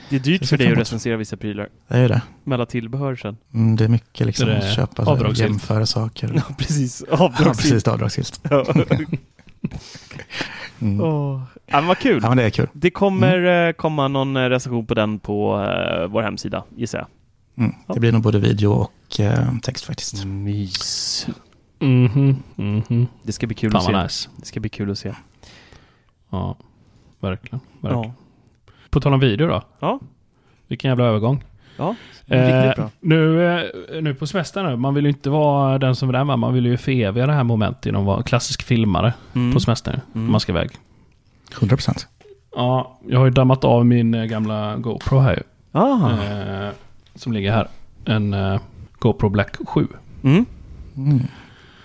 Det 0.09 0.15
är 0.15 0.19
dyrt 0.19 0.45
för 0.45 0.57
dig 0.57 0.71
att 0.71 0.77
recensera 0.77 1.17
vissa 1.17 1.37
prylar. 1.37 1.69
Det 1.87 1.95
är 1.95 2.01
ju 2.01 2.07
det. 2.07 2.21
med 2.43 2.55
alla 2.55 2.65
tillbehör 2.65 3.15
sen. 3.15 3.37
Mm, 3.53 3.75
det 3.75 3.83
är 3.83 3.87
mycket 3.89 4.27
liksom 4.27 4.49
att 4.49 4.73
köpa, 4.75 5.03
avdragsgillt. 5.05 5.39
jämföra 5.51 5.85
saker. 5.85 6.31
Ja, 6.35 6.55
precis. 6.57 7.03
Ja, 7.11 7.17
Avdragsgillt. 7.17 7.57
precis, 7.57 7.83
det 7.83 7.89
är 7.89 7.93
avdragsgillt. 7.93 8.39
Ja. 8.49 8.65
Mm. 10.79 11.01
Åh. 11.01 11.41
ja, 11.65 11.75
men 11.77 11.87
vad 11.87 11.97
kul. 11.97 12.19
Ja, 12.23 12.29
men 12.29 12.37
det 12.37 12.43
är 12.43 12.49
kul. 12.49 12.67
Det 12.73 12.89
kommer 12.89 13.37
Mm. 13.37 13.69
eh, 13.69 13.73
komma 13.73 14.07
någon 14.07 14.37
eh, 14.37 14.41
recension 14.49 14.85
på 14.85 14.93
den 14.93 15.19
på 15.19 15.63
eh, 15.63 16.07
vår 16.07 16.21
hemsida, 16.21 16.63
gissar 16.75 16.97
jag. 16.99 17.07
Mm. 17.65 17.75
Det 17.93 17.99
blir 17.99 18.11
nog 18.11 18.21
både 18.21 18.39
video 18.39 18.71
och 18.71 19.19
eh, 19.19 19.57
text 19.63 19.85
faktiskt. 19.85 20.25
Mys. 20.25 21.27
Mhm, 21.79 22.35
mhm. 22.55 23.07
Det 23.23 23.31
ska 23.31 23.47
bli 23.47 23.55
kul 23.55 23.71
Fan 23.71 23.79
att 23.81 23.85
se. 23.85 24.03
nice. 24.03 24.29
Det 24.37 24.45
ska 24.45 24.59
bli 24.59 24.69
kul 24.69 24.91
att 24.91 24.97
se. 24.99 25.13
Ja, 26.29 26.57
verkligen. 27.19 27.59
verkligen. 27.81 28.03
Ja. 28.03 28.13
På 28.97 29.01
tal 29.01 29.13
om 29.13 29.19
video 29.19 29.47
då. 29.47 29.61
Ja. 29.79 29.99
Vilken 30.67 30.89
jävla 30.89 31.05
övergång. 31.05 31.43
Ja, 31.77 31.95
Eh, 32.27 32.41
riktigt 32.63 32.75
bra. 32.75 32.89
nu, 32.99 33.45
eh, 33.57 33.61
nu 34.01 34.13
på 34.13 34.27
semestern 34.27 34.65
nu, 34.65 34.75
man 34.75 34.93
vill 34.93 35.03
ju 35.03 35.09
inte 35.09 35.29
vara 35.29 35.77
den 35.77 35.95
som 35.95 36.09
är 36.09 36.13
där 36.13 36.23
med. 36.23 36.39
Man 36.39 36.53
vill 36.53 36.65
ju 36.65 36.77
föreviga 36.77 37.25
det 37.27 37.33
här 37.33 37.43
momentet 37.43 37.85
genom 37.85 38.01
att 38.01 38.07
vara 38.07 38.23
klassisk 38.23 38.63
filmare 38.63 39.13
Mm. 39.35 39.53
på 39.53 39.59
semestern. 39.59 39.99
Mm. 40.15 40.25
Om 40.27 40.31
man 40.31 40.39
ska 40.39 40.51
iväg. 40.51 40.69
100 41.59 41.75
procent. 41.75 42.07
Ja, 42.55 42.99
jag 43.07 43.19
har 43.19 43.25
ju 43.25 43.31
dammat 43.31 43.63
av 43.63 43.85
min 43.85 44.13
eh, 44.13 44.25
gamla 44.25 44.75
GoPro 44.77 45.19
här 45.19 45.33
ju. 45.35 45.43
Ah. 45.79 46.11
Eh, 46.11 46.69
som 47.15 47.33
ligger 47.33 47.51
här. 47.51 47.67
En 48.05 48.33
eh, 48.33 48.59
GoPro 48.99 49.29
Black 49.29 49.55
7. 49.67 49.87
Mm. 50.23 50.45
Mm. 50.97 51.19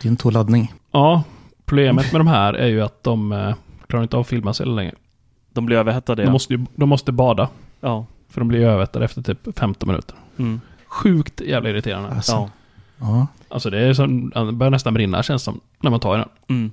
Din 0.02 0.16
tog 0.16 0.32
laddning. 0.32 0.72
Ja, 0.92 1.22
problemet 1.64 2.12
med 2.12 2.20
de 2.20 2.26
här 2.26 2.54
är 2.54 2.66
ju 2.68 2.82
att 2.82 3.02
de 3.02 3.32
eh, 3.32 3.54
klarar 3.86 4.02
inte 4.02 4.16
av 4.16 4.20
att 4.20 4.28
filma 4.28 4.54
så 4.54 4.64
länge. 4.64 4.92
De 5.52 5.66
blir 5.66 5.76
överhettade. 5.76 6.22
De, 6.22 6.26
Ja. 6.26 6.32
måste 6.32 6.52
ju, 6.54 6.66
de 6.74 6.88
måste 6.88 7.12
bada. 7.12 7.48
ja. 7.80 8.06
För 8.28 8.40
de 8.40 8.48
blir 8.48 8.60
överhettade 8.66 9.04
efter 9.04 9.22
typ 9.22 9.58
15 9.58 9.88
minuter. 9.88 10.16
Mm. 10.38 10.60
Sjukt 10.86 11.40
jävla 11.40 11.70
irriterande. 11.70 12.08
Alltså, 12.08 12.32
ja. 12.32 12.50
ja. 13.00 13.26
Alltså 13.48 13.70
det 13.70 13.78
är 13.80 13.94
som, 13.94 14.30
det 14.30 14.52
börjar 14.52 14.70
nästan 14.70 14.94
brinna 14.94 15.22
känns 15.22 15.42
som, 15.42 15.60
när 15.80 15.90
man 15.90 16.00
tar 16.00 16.14
i 16.14 16.18
den. 16.18 16.28
Mm. 16.48 16.70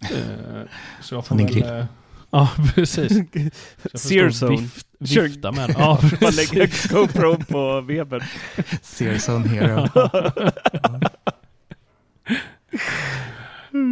Eh, 0.00 0.62
så 1.00 1.14
jag 1.14 1.26
får 1.26 1.36
din 1.36 1.46
väl, 1.46 1.54
grill. 1.54 1.64
eh, 1.78 1.84
Ja, 2.30 2.48
precis. 2.74 3.12
Så 3.12 3.18
jag 3.32 3.52
får 3.82 3.88
stå 3.88 3.98
Sear 3.98 4.26
och 4.26 4.32
zone. 4.42 4.56
Vift, 4.56 4.86
vifta 4.98 5.52
med 5.52 5.68
den. 5.68 5.76
Ja, 5.78 5.98
Man 6.20 6.32
lägger 6.32 6.88
GoPro 6.94 7.36
på 7.48 7.80
webben. 7.80 8.20
Searson 8.82 9.44
Hero. 9.44 9.88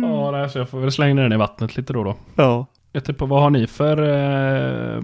Ja, 0.03 0.31
nej, 0.31 0.51
så 0.51 0.59
jag 0.59 0.69
får 0.69 0.81
väl 0.81 0.93
slänga 0.93 1.23
den 1.23 1.33
i 1.33 1.37
vattnet 1.37 1.77
lite 1.77 1.93
då 1.93 2.05
då. 2.05 2.17
Ja. 2.37 2.67
Jag 2.97 3.05
typ, 3.05 3.21
vad 3.21 3.43
har 3.43 3.51
ni 3.51 3.67
för 3.67 4.03
eh, 4.97 5.03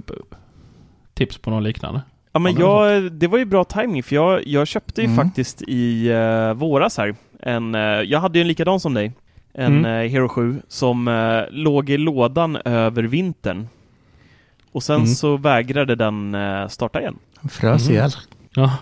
tips 1.14 1.38
på 1.38 1.50
någon 1.50 1.64
liknande? 1.64 2.02
Ja, 2.32 2.38
men 2.40 2.54
jag, 2.58 3.12
det 3.12 3.26
var 3.26 3.38
ju 3.38 3.44
bra 3.44 3.64
timing 3.64 4.02
för 4.02 4.14
jag, 4.16 4.46
jag 4.46 4.66
köpte 4.66 5.00
ju 5.00 5.04
Mm. 5.04 5.16
faktiskt 5.16 5.62
i 5.62 6.10
uh, 6.12 6.52
våras 6.52 6.98
här. 6.98 7.14
En, 7.40 7.74
eh, 7.74 7.80
jag 7.80 8.20
hade 8.20 8.38
ju 8.38 8.40
en 8.42 8.48
likadan 8.48 8.80
som 8.80 8.94
dig. 8.94 9.12
En 9.54 9.78
Mm. 9.78 10.04
eh, 10.06 10.10
Hero 10.12 10.28
7 10.28 10.62
som 10.68 11.08
eh, 11.08 11.42
låg 11.50 11.90
i 11.90 11.98
lådan 11.98 12.56
över 12.64 13.02
vintern. 13.02 13.68
Och 14.72 14.82
sen 14.82 14.96
Mm. 14.96 15.06
så 15.06 15.36
vägrade 15.36 15.94
den 15.94 16.34
eh, 16.34 16.68
starta 16.68 17.00
igen. 17.00 17.18
Frös 17.50 17.82
Mm. 17.88 17.92
ihjäl. 17.94 18.10
Ja, 18.54 18.72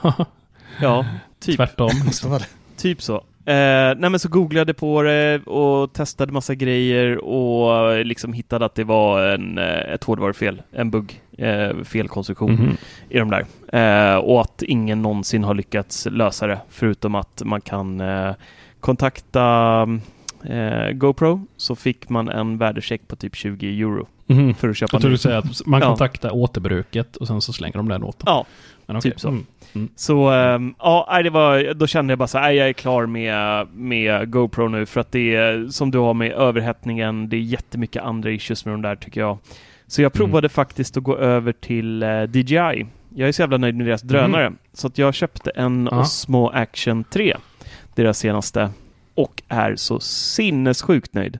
Ja, 0.80 1.06
typ. 1.40 1.56
tvärtom. 1.56 1.90
Så 2.12 2.28
var 2.28 2.38
det. 2.38 2.46
Typ 2.76 3.02
så. 3.02 3.24
Eh, 3.44 3.96
nej 3.98 4.10
men 4.10 4.18
så 4.18 4.28
googlade 4.28 4.74
på 4.74 5.02
det 5.02 5.40
och 5.46 5.92
testade 5.92 6.32
massa 6.32 6.54
grejer 6.54 7.18
och 7.24 8.04
liksom 8.06 8.32
hittade 8.32 8.64
att 8.64 8.74
det 8.74 8.84
var 8.84 9.22
en, 9.22 9.58
eh, 9.58 9.64
ett 9.94 10.04
hårdvarufel, 10.04 10.62
en 10.72 10.90
bugg, 10.90 11.20
eh, 11.38 11.70
felkonstruktion 11.84 12.52
Mhm. 12.52 12.76
i 13.08 13.18
de 13.18 13.30
där. 13.30 13.44
Eh, 14.12 14.16
och 14.16 14.40
att 14.40 14.62
ingen 14.62 15.02
någonsin 15.02 15.44
har 15.44 15.54
lyckats 15.54 16.06
lösa 16.10 16.46
det 16.46 16.58
förutom 16.68 17.14
att 17.14 17.42
man 17.44 17.60
kan 17.60 18.00
eh, 18.00 18.32
kontakta 18.80 19.82
eh, 20.44 20.90
GoPro 20.92 21.46
så 21.56 21.76
fick 21.76 22.08
man 22.08 22.28
en 22.28 22.58
värdecheck 22.58 23.08
på 23.08 23.16
typ 23.16 23.36
20 23.36 23.80
euro 23.82 24.06
Mhm. 24.26 24.54
för 24.54 24.68
att 24.68 24.76
köpa 24.76 24.94
Jag 24.94 25.00
tror 25.00 25.10
du 25.10 25.18
säger 25.18 25.36
att 25.38 25.66
man 25.66 25.80
Ja. 25.80 25.86
kontaktar 25.86 26.30
återbruket 26.34 27.16
och 27.16 27.26
sen 27.26 27.40
så 27.40 27.52
slänger 27.52 27.76
de 27.76 27.88
den 27.88 28.02
åt 28.04 28.18
dem. 28.18 28.24
Ja, 28.26 28.44
Men 28.86 28.96
okej. 28.96 29.10
typ 29.10 29.20
så. 29.20 29.28
Mm. 29.28 29.46
Så 29.96 30.28
ehm, 30.30 30.74
ja, 30.78 31.20
det 31.22 31.30
var, 31.30 31.74
då 31.74 31.86
kände 31.86 32.12
jag 32.12 32.18
bara 32.18 32.26
så 32.28 32.38
här, 32.38 32.50
jag 32.50 32.68
är 32.68 32.72
klar 32.72 33.06
med, 33.06 33.66
med 33.72 34.30
GoPro 34.30 34.68
nu 34.68 34.86
för 34.86 35.00
att 35.00 35.12
det 35.12 35.34
är 35.34 35.68
som 35.68 35.90
du 35.90 35.98
har 35.98 36.14
med 36.14 36.32
överhettningen, 36.32 37.28
det 37.28 37.36
är 37.36 37.40
jättemycket 37.40 38.02
andra 38.02 38.30
issues 38.30 38.64
med 38.64 38.74
de 38.74 38.82
där 38.82 38.96
tycker 38.96 39.20
jag. 39.20 39.38
Så 39.86 40.02
jag 40.02 40.12
provade 40.12 40.48
faktiskt 40.48 40.96
att 40.96 41.02
gå 41.02 41.16
över 41.16 41.52
till 41.52 42.02
eh, 42.02 42.22
DJI. 42.32 42.86
Jag 43.14 43.28
är 43.28 43.32
så 43.32 43.42
jävla 43.42 43.56
nöjd 43.56 43.76
med 43.76 43.86
deras 43.86 44.02
drönare. 44.02 44.52
Så 44.72 44.86
att 44.86 44.98
jag 44.98 45.14
köpte 45.14 45.50
en 45.50 45.88
Ja. 45.90 46.00
Osmo 46.00 46.48
Action 46.48 47.04
3, 47.04 47.36
deras 47.94 48.18
senaste, 48.18 48.70
och 49.14 49.42
är 49.48 49.76
så 49.76 50.00
sinnessjukt 50.00 51.14
nöjd. 51.14 51.38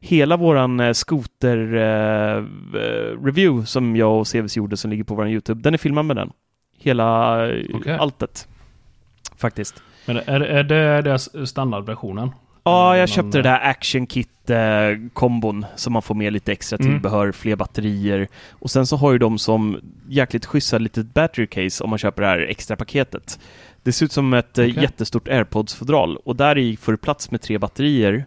Hela 0.00 0.36
våran 0.36 0.80
eh, 0.80 0.90
skoter-review 0.92 3.64
som 3.66 3.96
jag 3.96 4.20
och 4.20 4.26
CVC 4.32 4.56
gjorde 4.56 4.76
som 4.76 4.90
ligger 4.90 5.04
på 5.04 5.14
vår 5.14 5.28
YouTube, 5.28 5.60
den 5.62 5.74
är 5.74 5.78
filmad 5.78 6.04
med 6.04 6.16
den. 6.16 6.30
Hela 6.82 7.46
eh, 7.50 7.64
Okej. 7.74 7.96
alltet. 7.96 8.48
Faktiskt. 9.36 9.82
Men 10.06 10.16
är, 10.16 10.40
är 10.40 10.64
det 10.64 11.02
deras 11.02 11.48
standardversionen? 11.48 12.30
Ja, 12.64 12.96
jag 12.96 13.08
köpte 13.08 13.38
det 13.38 13.42
där 13.42 13.60
Action 13.70 14.06
Kit-kombon 14.06 15.66
som 15.76 15.92
man 15.92 16.02
får 16.02 16.14
med 16.14 16.32
lite 16.32 16.52
extra 16.52 16.76
Mm. 16.80 16.92
tillbehör, 16.92 17.32
fler 17.32 17.56
batterier. 17.56 18.28
Och 18.50 18.70
sen 18.70 18.86
så 18.86 18.96
har 18.96 19.12
ju 19.12 19.18
de 19.18 19.38
som 19.38 19.80
jäkligt 20.08 20.46
schyssta 20.46 20.78
litet 20.78 21.14
battery 21.14 21.46
case 21.46 21.84
om 21.84 21.90
man 21.90 21.98
köper 21.98 22.22
det 22.22 22.28
här 22.28 22.38
extra 22.38 22.76
paketet. 22.76 23.38
Det 23.82 23.92
ser 23.92 24.04
ut 24.06 24.12
som 24.12 24.34
ett 24.34 24.58
eh, 24.58 24.64
Okej. 24.64 24.82
jättestort 24.82 25.28
airpods-fodral 25.28 26.16
och 26.16 26.36
där 26.36 26.58
i 26.58 26.76
får 26.76 26.92
du 26.92 26.98
plats 26.98 27.30
med 27.30 27.40
tre 27.42 27.58
batterier. 27.58 28.24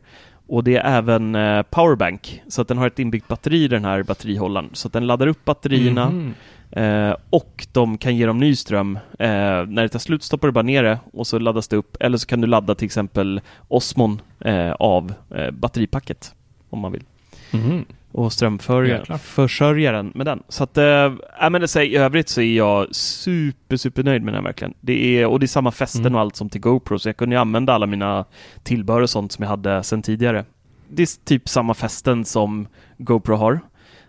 Och 0.47 0.63
det 0.63 0.75
är 0.75 0.97
även 0.97 1.35
eh, 1.35 1.61
powerbank, 1.61 2.41
så 2.47 2.61
att 2.61 2.67
den 2.67 2.77
har 2.77 2.87
ett 2.87 2.99
inbyggt 2.99 3.27
batteri 3.27 3.63
i 3.63 3.67
den 3.67 3.85
här 3.85 4.03
batterihållaren. 4.03 4.69
Så 4.73 4.87
att 4.87 4.93
den 4.93 5.07
laddar 5.07 5.27
upp 5.27 5.45
batterierna 5.45 6.09
Mhm. 6.09 6.33
Eh, 6.71 7.15
och 7.29 7.67
de 7.71 7.97
kan 7.97 8.15
ge 8.15 8.25
dem 8.25 8.37
ny 8.37 8.55
ström. 8.55 8.95
Eh, 9.19 9.29
när 9.67 9.81
det 9.81 9.89
tar 9.89 9.99
slut 9.99 10.23
stoppar 10.23 10.47
du 10.47 10.51
bara 10.51 10.61
ner 10.61 10.83
det 10.83 10.99
och 11.13 11.27
så 11.27 11.39
laddas 11.39 11.67
det 11.67 11.75
upp. 11.75 11.97
Eller 11.99 12.17
så 12.17 12.27
kan 12.27 12.41
du 12.41 12.47
ladda 12.47 12.75
till 12.75 12.85
exempel 12.85 13.41
Osmon 13.67 14.21
eh, 14.39 14.71
av 14.71 15.13
eh, 15.35 15.51
batteripacket 15.51 16.33
om 16.69 16.79
man 16.79 16.91
vill. 16.91 17.03
Mhm. 17.51 17.85
Och 18.17 18.23
Jäklar. 18.23 19.01
strömförsörja 19.03 19.91
den 19.91 20.11
med 20.15 20.25
den. 20.25 20.43
Så 20.49 20.63
att, 20.63 20.77
äh, 20.77 21.13
men 21.51 21.61
det 21.61 21.67
säger, 21.67 21.91
i 21.91 21.95
övrigt 22.03 22.29
så 22.29 22.41
är 22.41 22.57
jag 22.57 22.95
super, 22.95 23.77
super 23.77 24.03
nöjd 24.03 24.23
med 24.23 24.33
den 24.33 24.43
verkligen. 24.43 24.73
Det 24.81 25.19
är, 25.21 25.25
och 25.27 25.39
det 25.39 25.45
är 25.45 25.47
samma 25.47 25.71
fästen 25.71 26.01
Mm. 26.01 26.15
och 26.15 26.21
allt 26.21 26.35
som 26.35 26.49
till 26.49 26.61
GoPro, 26.61 26.99
så 26.99 27.09
jag 27.09 27.17
kunde 27.17 27.35
ju 27.35 27.41
använda 27.41 27.73
alla 27.73 27.85
mina 27.85 28.25
tillbehör 28.63 29.01
och 29.01 29.09
sånt 29.09 29.31
som 29.31 29.43
jag 29.43 29.49
hade 29.49 29.83
sedan 29.83 30.01
tidigare. 30.01 30.45
Det 30.89 31.03
är 31.03 31.25
typ 31.25 31.49
samma 31.49 31.73
fästen 31.73 32.25
som 32.25 32.67
GoPro 32.97 33.35
har. 33.35 33.59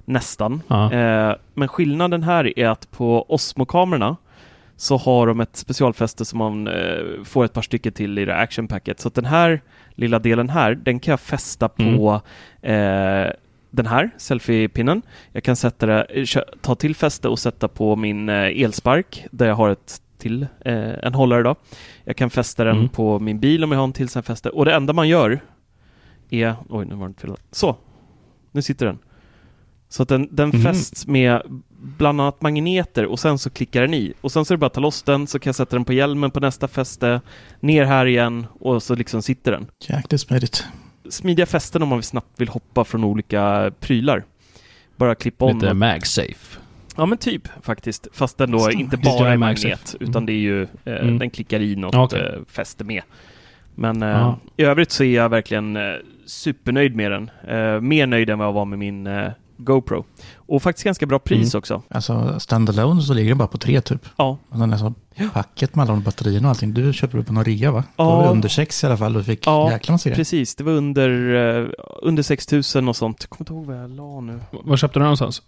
Nästan. 0.04 0.62
Ja. 0.68 0.92
Eh, 0.92 1.34
men 1.54 1.68
skillnaden 1.68 2.22
här 2.22 2.58
är 2.58 2.68
att 2.68 2.90
på 2.90 3.26
Osmo-kamerorna 3.28 4.16
så 4.76 4.96
har 4.96 5.26
de 5.26 5.40
ett 5.40 5.56
specialfäste 5.56 6.24
som 6.24 6.38
man 6.38 6.66
eh, 6.68 6.74
får 7.24 7.44
ett 7.44 7.52
par 7.52 7.62
stycken 7.62 7.92
till 7.92 8.18
i 8.18 8.24
det 8.24 8.36
actionpacket. 8.36 9.00
Så 9.00 9.08
att 9.08 9.14
den 9.14 9.24
här 9.24 9.60
lilla 9.94 10.18
delen 10.18 10.48
här, 10.48 10.74
den 10.74 11.00
kan 11.00 11.12
jag 11.12 11.20
fästa 11.20 11.68
på 11.68 12.20
eh, 12.62 13.26
den 13.70 13.86
här 13.86 14.10
selfie-pinnen. 14.18 15.02
Jag 15.32 15.42
kan 15.44 15.56
sätta 15.56 15.86
det, 15.86 16.26
ta 16.60 16.74
till 16.74 16.94
fäste 16.94 17.28
och 17.28 17.38
sätta 17.38 17.68
på 17.68 17.96
min 17.96 18.28
eh, 18.28 18.34
elspark 18.62 19.24
där 19.30 19.46
jag 19.46 19.54
har 19.54 19.70
ett 19.70 20.02
till 20.18 20.46
eh, 20.64 20.92
en 21.02 21.14
hållare 21.14 21.42
då. 21.42 21.54
Jag 22.04 22.16
kan 22.16 22.30
fästa 22.30 22.64
den 22.64 22.76
Mm. 22.76 22.88
på 22.88 23.18
min 23.18 23.40
bil 23.40 23.64
om 23.64 23.72
jag 23.72 23.78
har 23.78 23.84
en 23.84 23.92
till 23.92 24.08
sån 24.08 24.22
fäste. 24.22 24.50
Och 24.50 24.64
det 24.64 24.74
enda 24.74 24.92
man 24.92 25.08
gör 25.08 25.40
är... 26.30 26.54
Oj, 26.68 26.86
nu 26.86 26.94
var 26.94 27.06
det 27.06 27.08
inte 27.10 27.20
fel. 27.20 27.36
Så! 27.50 27.76
Nu 28.52 28.62
sitter 28.62 28.86
den. 28.86 28.98
Så 29.88 30.02
att 30.02 30.08
den, 30.08 30.28
den 30.30 30.48
Mhm. 30.48 30.62
fästs 30.62 31.06
med 31.06 31.42
bland 31.78 32.20
annat 32.20 32.42
magneter 32.42 33.06
och 33.06 33.18
sen 33.18 33.38
så 33.38 33.50
klickar 33.50 33.80
den 33.80 33.94
i. 33.94 34.12
Och 34.20 34.32
sen 34.32 34.44
så 34.44 34.54
är 34.54 34.56
det 34.56 34.60
bara 34.60 34.66
att 34.66 34.74
ta 34.74 34.80
loss 34.80 35.02
den, 35.02 35.26
så 35.26 35.38
kan 35.38 35.48
jag 35.48 35.54
sätta 35.56 35.76
den 35.76 35.84
på 35.84 35.92
hjälmen 35.92 36.30
på 36.30 36.40
nästa 36.40 36.68
fäste, 36.68 37.20
ner 37.60 37.84
här 37.84 38.06
igen 38.06 38.46
och 38.60 38.82
så 38.82 38.94
liksom 38.94 39.22
sitter 39.22 39.52
den. 39.52 39.66
Jäkligt 39.88 40.20
smidigt. 40.20 40.64
Smidiga 41.10 41.46
fästen 41.46 41.82
om 41.82 41.88
man 41.88 42.02
snabbt 42.02 42.40
vill 42.40 42.48
hoppa 42.48 42.84
från 42.84 43.04
olika 43.04 43.72
prylar. 43.80 44.24
Bara 44.96 45.14
klippa 45.14 45.44
om. 45.44 45.58
Lite 45.58 45.74
MagSafe. 45.74 46.58
Ja 46.96 47.06
men 47.06 47.18
typ 47.18 47.48
faktiskt. 47.62 48.08
Fast 48.12 48.38
den 48.38 48.50
då 48.50 48.58
Fast 48.58 48.72
inte 48.74 48.96
bara 48.96 49.32
är 49.32 49.36
MagSafe. 49.36 49.68
magnet, 49.68 49.96
Mm. 50.00 50.10
utan 50.10 50.26
det 50.26 50.32
är 50.32 50.36
ju, 50.36 50.62
eh, 50.62 50.68
Mm. 50.84 51.18
den 51.18 51.30
klickar 51.30 51.60
i 51.60 51.76
något 51.76 51.94
okej. 51.94 52.20
eh, 52.20 52.40
fäste 52.48 52.84
med. 52.84 53.02
Men 53.74 54.02
eh, 54.02 54.08
Ja. 54.08 54.38
i 54.56 54.62
övrigt 54.64 54.90
så 54.90 55.04
är 55.04 55.14
jag 55.14 55.28
verkligen 55.28 55.76
eh, 55.76 55.82
supernöjd 56.26 56.96
med 56.96 57.10
den. 57.10 57.30
Eh, 57.48 57.80
mer 57.80 58.06
nöjd 58.06 58.30
än 58.30 58.38
vad 58.38 58.48
jag 58.48 58.52
var 58.52 58.64
med 58.64 58.78
min 58.78 59.06
eh, 59.06 59.30
GoPro. 59.56 60.04
Och 60.36 60.62
faktiskt 60.62 60.84
ganska 60.84 61.06
bra 61.06 61.18
pris 61.18 61.54
Mm. 61.54 61.58
också. 61.58 61.82
Alltså 61.88 62.40
standalone 62.40 63.02
så 63.02 63.14
ligger 63.14 63.28
den 63.28 63.38
bara 63.38 63.48
på 63.48 63.58
tre 63.58 63.80
typ. 63.80 64.06
Ja. 64.16 64.38
Och 64.48 64.58
sen 64.58 64.72
är 64.72 64.76
så 64.76 64.94
packet 65.32 65.74
med 65.74 65.82
alla 65.82 65.92
de 65.92 66.02
batterierna 66.02 66.48
och 66.48 66.50
allting. 66.50 66.74
Du 66.74 66.92
köpte 66.92 67.22
på 67.22 67.32
någon 67.32 67.44
rea 67.44 67.70
va? 67.70 67.84
Ja. 67.96 68.04
Det 68.04 68.10
var 68.26 68.30
under 68.32 68.48
sex 68.48 68.84
i 68.84 68.86
alla 68.86 68.96
fall. 68.96 69.12
Du 69.12 69.24
fick 69.24 69.46
Ja, 69.46 69.70
jäkla 69.72 69.92
massa 69.92 70.08
grejer. 70.08 70.16
Precis, 70.16 70.54
det 70.54 70.64
var 70.64 70.72
under, 70.72 71.34
eh, 71.64 71.68
under 72.02 72.22
6000 72.22 72.88
och 72.88 72.96
sånt. 72.96 73.16
Jag 73.20 73.30
kommer 73.30 73.42
inte 73.42 73.52
ihåg 73.52 73.66
vad 73.66 73.76
jag 73.82 73.90
la 73.90 74.20
nu. 74.20 74.40
Var 74.64 74.76
köpte 74.76 74.98
du 74.98 75.00
den 75.00 75.04
någonstans? 75.06 75.42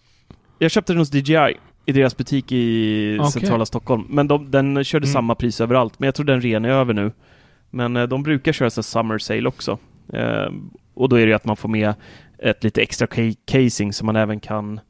Jag 0.58 0.70
köpte 0.70 0.92
den 0.92 0.98
hos 0.98 1.14
DJI 1.14 1.56
i 1.86 1.92
deras 1.92 2.16
butik 2.16 2.52
i 2.52 3.18
Okej. 3.20 3.32
centrala 3.32 3.66
Stockholm. 3.66 4.06
Men 4.08 4.28
de, 4.28 4.50
den 4.50 4.84
körde 4.84 5.04
Mm. 5.06 5.12
samma 5.12 5.34
pris 5.34 5.60
överallt. 5.60 5.94
Men 5.98 6.06
jag 6.06 6.14
tror 6.14 6.26
den 6.26 6.40
ren 6.40 6.64
är 6.64 6.68
över 6.68 6.94
nu. 6.94 7.12
Men 7.70 7.96
eh, 7.96 8.02
de 8.02 8.22
brukar 8.22 8.52
köra 8.52 8.70
så 8.70 8.82
summer 8.82 9.18
sale 9.18 9.48
också. 9.48 9.78
Eh, 10.12 10.52
och 10.94 11.08
då 11.08 11.16
är 11.16 11.20
det 11.20 11.26
ju 11.30 11.34
att 11.34 11.44
man 11.44 11.56
får 11.56 11.68
med 11.68 11.94
ett 12.38 12.64
lite 12.64 12.82
extra 12.82 13.06
ca- 13.06 13.36
casing 13.46 13.92
som 13.92 14.06
man 14.06 14.16
även 14.16 14.40
kan 14.40 14.80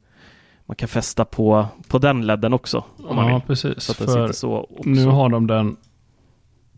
man 0.65 0.75
kan 0.75 0.87
fästa 0.89 1.25
på, 1.25 1.65
på 1.87 1.97
den 1.97 2.27
ledden 2.27 2.53
också. 2.53 2.83
Om 2.97 3.15
man 3.15 3.27
ja, 3.27 3.33
vill. 3.33 3.41
precis. 3.47 3.83
Så 3.83 3.91
att 3.91 3.97
den 3.97 4.07
sitter 4.07 4.31
så 4.31 4.57
också. 4.69 4.89
nu 4.89 5.05
har 5.05 5.29
de 5.29 5.47
den 5.47 5.77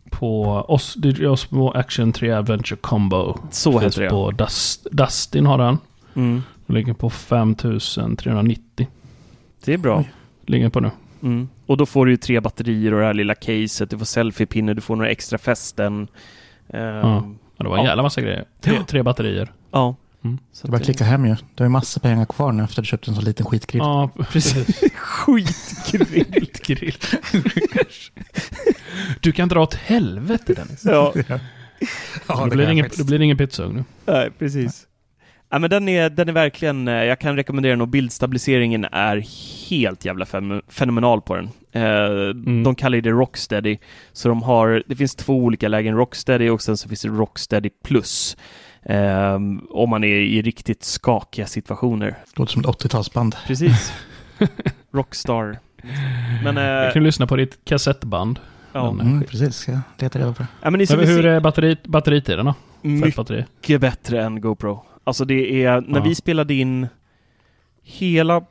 på 0.10 0.66
Os, 0.68 0.96
DJI 1.04 1.26
Osmo 1.26 1.72
Action 1.72 2.14
3 2.14 2.32
Adventure 2.32 2.78
Combo. 2.82 3.38
så 3.52 3.72
Finns 3.72 3.84
heter 3.84 4.02
det. 4.04 4.10
på 4.10 4.32
Dust, 4.32 4.88
Dustin 4.92 5.46
har 5.46 5.58
den. 5.58 5.78
Mm. 6.16 6.44
Den 6.66 6.76
ligger 6.76 6.94
på 6.94 7.10
5390. 7.10 8.88
Det 9.66 9.74
är 9.74 9.78
bra. 9.78 10.04
Ligger 10.46 10.70
på 10.70 10.80
nu. 10.80 10.92
Mm. 11.24 11.50
Och 11.66 11.78
då 11.78 11.86
får 11.86 12.06
du 12.06 12.12
ju 12.12 12.18
tre 12.18 12.40
batterier 12.40 12.94
och 12.94 13.00
det 13.00 13.06
här 13.06 13.14
lilla 13.14 13.36
caset, 13.36 13.90
du 13.90 13.98
får 13.98 14.06
selfiepinne, 14.06 14.74
du 14.74 14.82
får 14.82 14.96
några 14.96 15.10
extra 15.10 15.38
fästen. 15.38 16.08
Ehm, 16.70 16.84
Ja. 16.96 17.24
Ja, 17.58 17.64
det 17.64 17.70
var 17.70 17.78
en 17.78 17.84
Ja. 17.84 17.90
jävla 17.90 18.04
massa 18.04 18.22
grejer. 18.22 18.46
Tre, 18.62 18.78
tre 18.88 19.04
batterier. 19.04 19.52
ja. 19.72 19.96
Mm. 20.24 20.38
Så 20.52 20.68
Det 20.68 20.70
är 20.70 20.72
bara 20.72 20.78
det- 20.78 20.84
klicka 20.86 21.04
hem 21.04 21.26
ju. 21.26 21.36
Du 21.36 21.64
har 21.64 21.66
ju 21.66 21.70
massor 21.70 22.02
pengar 22.02 22.26
kvar 22.26 22.52
nu 22.52 22.64
efter 22.64 22.82
att 22.82 22.84
du 22.84 22.88
köpte 22.90 23.12
en 23.12 23.16
så 23.16 23.22
liten 23.22 23.46
skitgrill. 23.46 23.80
Ja, 23.80 24.10
precis. 24.30 24.82
Skitgrill. 24.96 26.48
Grill. 26.64 26.96
du 29.22 29.32
kan 29.32 29.50
dra 29.50 29.62
åt 29.62 29.74
helvete 29.74 30.54
Dennis. 30.54 30.82
ja, 30.86 31.14
då, 32.28 32.46
blir 32.50 32.66
det 32.66 32.72
ingen, 32.72 32.90
då 32.98 33.04
blir 33.04 33.20
det 33.20 33.26
ingen 33.26 33.38
pizzaugn 33.38 33.76
nu. 33.76 33.84
nej, 34.14 34.32
precis. 34.40 34.88
Ja, 35.50 35.60
men 35.60 35.70
den, 35.70 35.90
är, 35.90 36.10
den 36.10 36.30
är 36.30 36.34
verkligen, 36.34 36.88
eh, 36.88 36.94
jag 36.94 37.20
kan 37.20 37.36
rekommendera 37.36 37.72
den 37.72 37.82
och 37.82 37.88
bildstabiliseringen 37.88 38.86
är 38.92 39.24
helt 39.70 40.06
jävla 40.06 40.26
fem- 40.26 40.62
fenomenal 40.68 41.22
på 41.22 41.36
den. 41.36 41.50
Eh, 41.72 42.30
De 42.64 42.76
kallar 42.76 43.02
det 43.02 43.10
Rocksteady, 43.10 43.78
så 44.14 44.28
de 44.30 44.44
har, 44.44 44.84
det 44.88 44.96
finns 44.96 45.16
två 45.16 45.36
olika 45.38 45.68
lägen, 45.68 45.96
Rocksteady 45.96 46.50
och 46.50 46.62
sen 46.62 46.78
så 46.78 46.90
finns 46.90 47.02
det 47.02 47.08
Rocksteady 47.08 47.70
plus. 47.84 48.38
Eh, 48.86 49.36
om 49.70 49.90
man 49.90 50.04
är 50.04 50.08
i 50.08 50.42
riktigt 50.42 50.84
skakiga 50.84 51.46
situationer. 51.46 52.16
Låter 52.36 52.52
som 52.52 52.60
ett 52.62 52.68
80-talsband. 52.68 53.36
Precis. 53.48 53.94
Rockstar. 54.94 55.60
Men, 56.44 56.58
eh, 56.58 56.64
Jag 56.64 56.94
kan 56.94 57.04
lyssna 57.04 57.28
på 57.28 57.36
ditt 57.36 57.66
kassettband. 57.66 58.40
ja. 58.74 58.92
men- 58.92 59.08
Mm, 59.08 59.24
precis, 59.24 59.56
ska 59.56 59.72
jag 59.72 59.82
leta 60.00 60.20
reda 60.20 60.34
på 60.34 60.44
det. 60.44 60.48
ja, 60.62 60.70
men 60.70 60.86
Men 60.90 61.00
hur 61.08 61.26
är 61.26 61.40
batteri, 61.40 61.78
batteritiden 61.84 62.46
då? 62.46 62.54
För 62.82 62.88
ett 62.88 62.94
mycket 62.94 63.16
batteri? 63.16 63.46
bättre 63.80 64.24
än 64.24 64.42
GoPro. 64.42 64.86
Alltså 65.04 65.26
det 65.26 65.64
är, 65.66 65.82
när 65.82 66.00
Ja. 66.00 66.04
vi 66.04 66.16
spelade 66.16 66.54
in 66.54 66.88
hela 67.84 68.42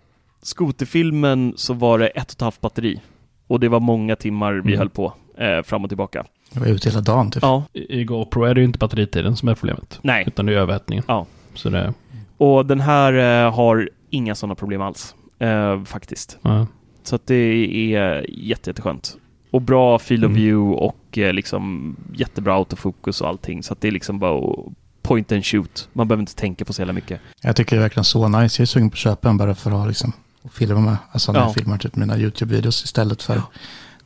skoterfilmen 0.42 1.54
så 1.56 1.74
var 1.74 1.98
det 1.98 2.06
ett 2.06 2.24
och 2.30 2.32
ett 2.32 2.40
halvt 2.40 2.60
batteri. 2.60 3.00
Och 3.46 3.60
det 3.60 3.68
var 3.68 3.80
många 3.80 4.16
timmar 4.16 4.52
vi 4.52 4.60
Mm. 4.60 4.78
höll 4.78 4.90
på 4.90 5.12
eh, 5.38 5.62
fram 5.62 5.84
och 5.84 5.90
tillbaka. 5.90 6.24
Jag 6.52 6.60
var 6.60 6.66
ute 6.68 6.88
hela 6.88 7.00
dagen 7.00 7.30
typ. 7.30 7.42
Ja, 7.42 7.64
I 7.72 8.00
i 8.00 8.04
GoPro 8.04 8.44
är 8.44 8.54
det 8.54 8.60
ju 8.60 8.64
inte 8.64 8.78
batteritiden 8.78 9.36
som 9.36 9.48
är 9.48 9.54
problemet. 9.54 9.98
nej. 10.02 10.24
Utan 10.26 10.46
det 10.46 10.52
är 10.54 10.56
överhettningen. 10.56 11.04
Ja. 11.08 11.26
Så 11.54 11.68
det... 11.70 11.94
Och 12.36 12.66
den 12.66 12.80
här 12.80 13.44
eh, 13.46 13.54
har 13.54 13.90
inga 14.10 14.34
sådana 14.34 14.54
problem 14.54 14.82
alls. 14.82 15.14
Eh, 15.38 15.84
faktiskt. 15.84 16.38
Ja. 16.42 16.66
Så 17.02 17.16
att 17.16 17.26
det 17.26 17.34
är 17.34 18.30
jätte, 18.30 18.70
jätteskönt. 18.70 19.16
Och 19.50 19.62
bra 19.62 19.98
field 19.98 20.24
of 20.24 20.28
Mm. 20.30 20.42
view 20.42 20.76
och 20.86 21.18
eh, 21.18 21.32
liksom 21.32 21.96
jättebra 22.14 22.54
autofokus 22.54 23.20
och 23.20 23.28
allting. 23.28 23.62
Så 23.62 23.72
att 23.72 23.80
det 23.80 23.88
är 23.88 23.92
liksom 23.92 24.18
bara 24.18 24.54
point 25.02 25.32
and 25.32 25.44
shoot. 25.46 25.88
Man 25.92 26.08
behöver 26.08 26.22
inte 26.22 26.34
tänka 26.34 26.64
på 26.64 26.72
så 26.72 26.80
jävla 26.82 26.92
mycket. 26.92 27.20
Jag 27.42 27.56
tycker 27.56 27.76
det 27.76 27.80
är 27.80 27.82
verkligen 27.82 28.04
så 28.04 28.28
nice. 28.28 28.60
Jag 28.60 28.64
är 28.64 28.66
sugen 28.66 28.90
på 28.90 28.94
att 28.94 28.98
köpa 28.98 29.28
en 29.28 29.36
bara 29.36 29.54
för 29.54 29.70
att 29.70 29.76
ha 29.76 29.86
liksom, 29.86 30.12
och 30.42 30.52
filma 30.52 30.80
med. 30.80 30.96
Alltså 31.12 31.32
när 31.32 31.40
Ja. 31.40 31.46
jag 31.46 31.54
filmar 31.54 31.78
typ 31.78 31.96
mina 31.96 32.16
YouTube-videos 32.16 32.84
istället 32.84 33.22
för 33.22 33.42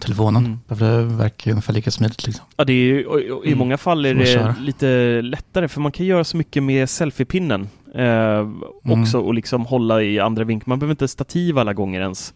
telefonen. 0.05 0.47
Mm. 0.47 0.59
Det 0.69 1.03
verkar 1.17 1.51
ungefär 1.51 1.73
lika 1.73 1.91
smidigt 1.91 2.27
liksom. 2.27 2.45
Ja, 2.57 2.65
det 2.65 2.73
är 2.73 2.77
ju, 2.77 3.07
och, 3.07 3.15
och 3.39 3.45
I 3.45 3.47
Mm. 3.47 3.59
många 3.59 3.79
fall 3.79 4.05
är 4.07 4.15
det 4.15 4.55
lite 4.61 5.21
lättare 5.23 5.69
för 5.69 5.81
man 5.81 5.93
kan 5.93 6.07
göra 6.07 6.25
så 6.25 6.37
mycket 6.37 6.63
med 6.63 6.91
selfiepinnen 6.91 7.69
eh, 7.95 8.49
också 8.83 9.19
och 9.19 9.35
liksom 9.35 9.67
hålla 9.67 10.03
i 10.03 10.21
andra 10.21 10.45
vinklar. 10.45 10.69
Man 10.71 10.79
behöver 10.79 10.93
inte 10.93 11.09
stativ 11.09 11.59
alla 11.59 11.73
gånger 11.73 12.01
ens. 12.01 12.35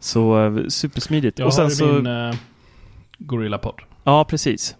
Så 0.00 0.44
eh, 0.46 0.66
supersmidigt. 0.68 1.38
Jag 1.38 1.46
och 1.46 1.54
sen 1.54 1.64
har 1.64 1.70
så, 1.70 1.86
min 1.86 2.06
uh, 2.06 2.34
Gorilla 3.18 3.58
Pod. 3.58 3.74
ja 4.04 4.24
precis. 4.24 4.76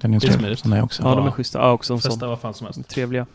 Den 0.00 0.14
är 0.14 0.20
Det 0.20 0.26
är 0.28 0.32
smidigt. 0.32 0.58
Sån 0.58 0.72
är 0.72 0.82
också. 0.82 1.02
Ja, 1.02 1.14
de 1.14 1.26
är 1.26 1.30
schyssta. 1.30 1.58
Ja, 1.58 1.70
också 1.72 1.92
en 1.94 2.00
sån. 2.00 2.18
Vad 2.28 2.40
fan 2.40 2.54
som 2.54 2.64
helst. 2.64 2.88
Trevliga. 2.88 3.26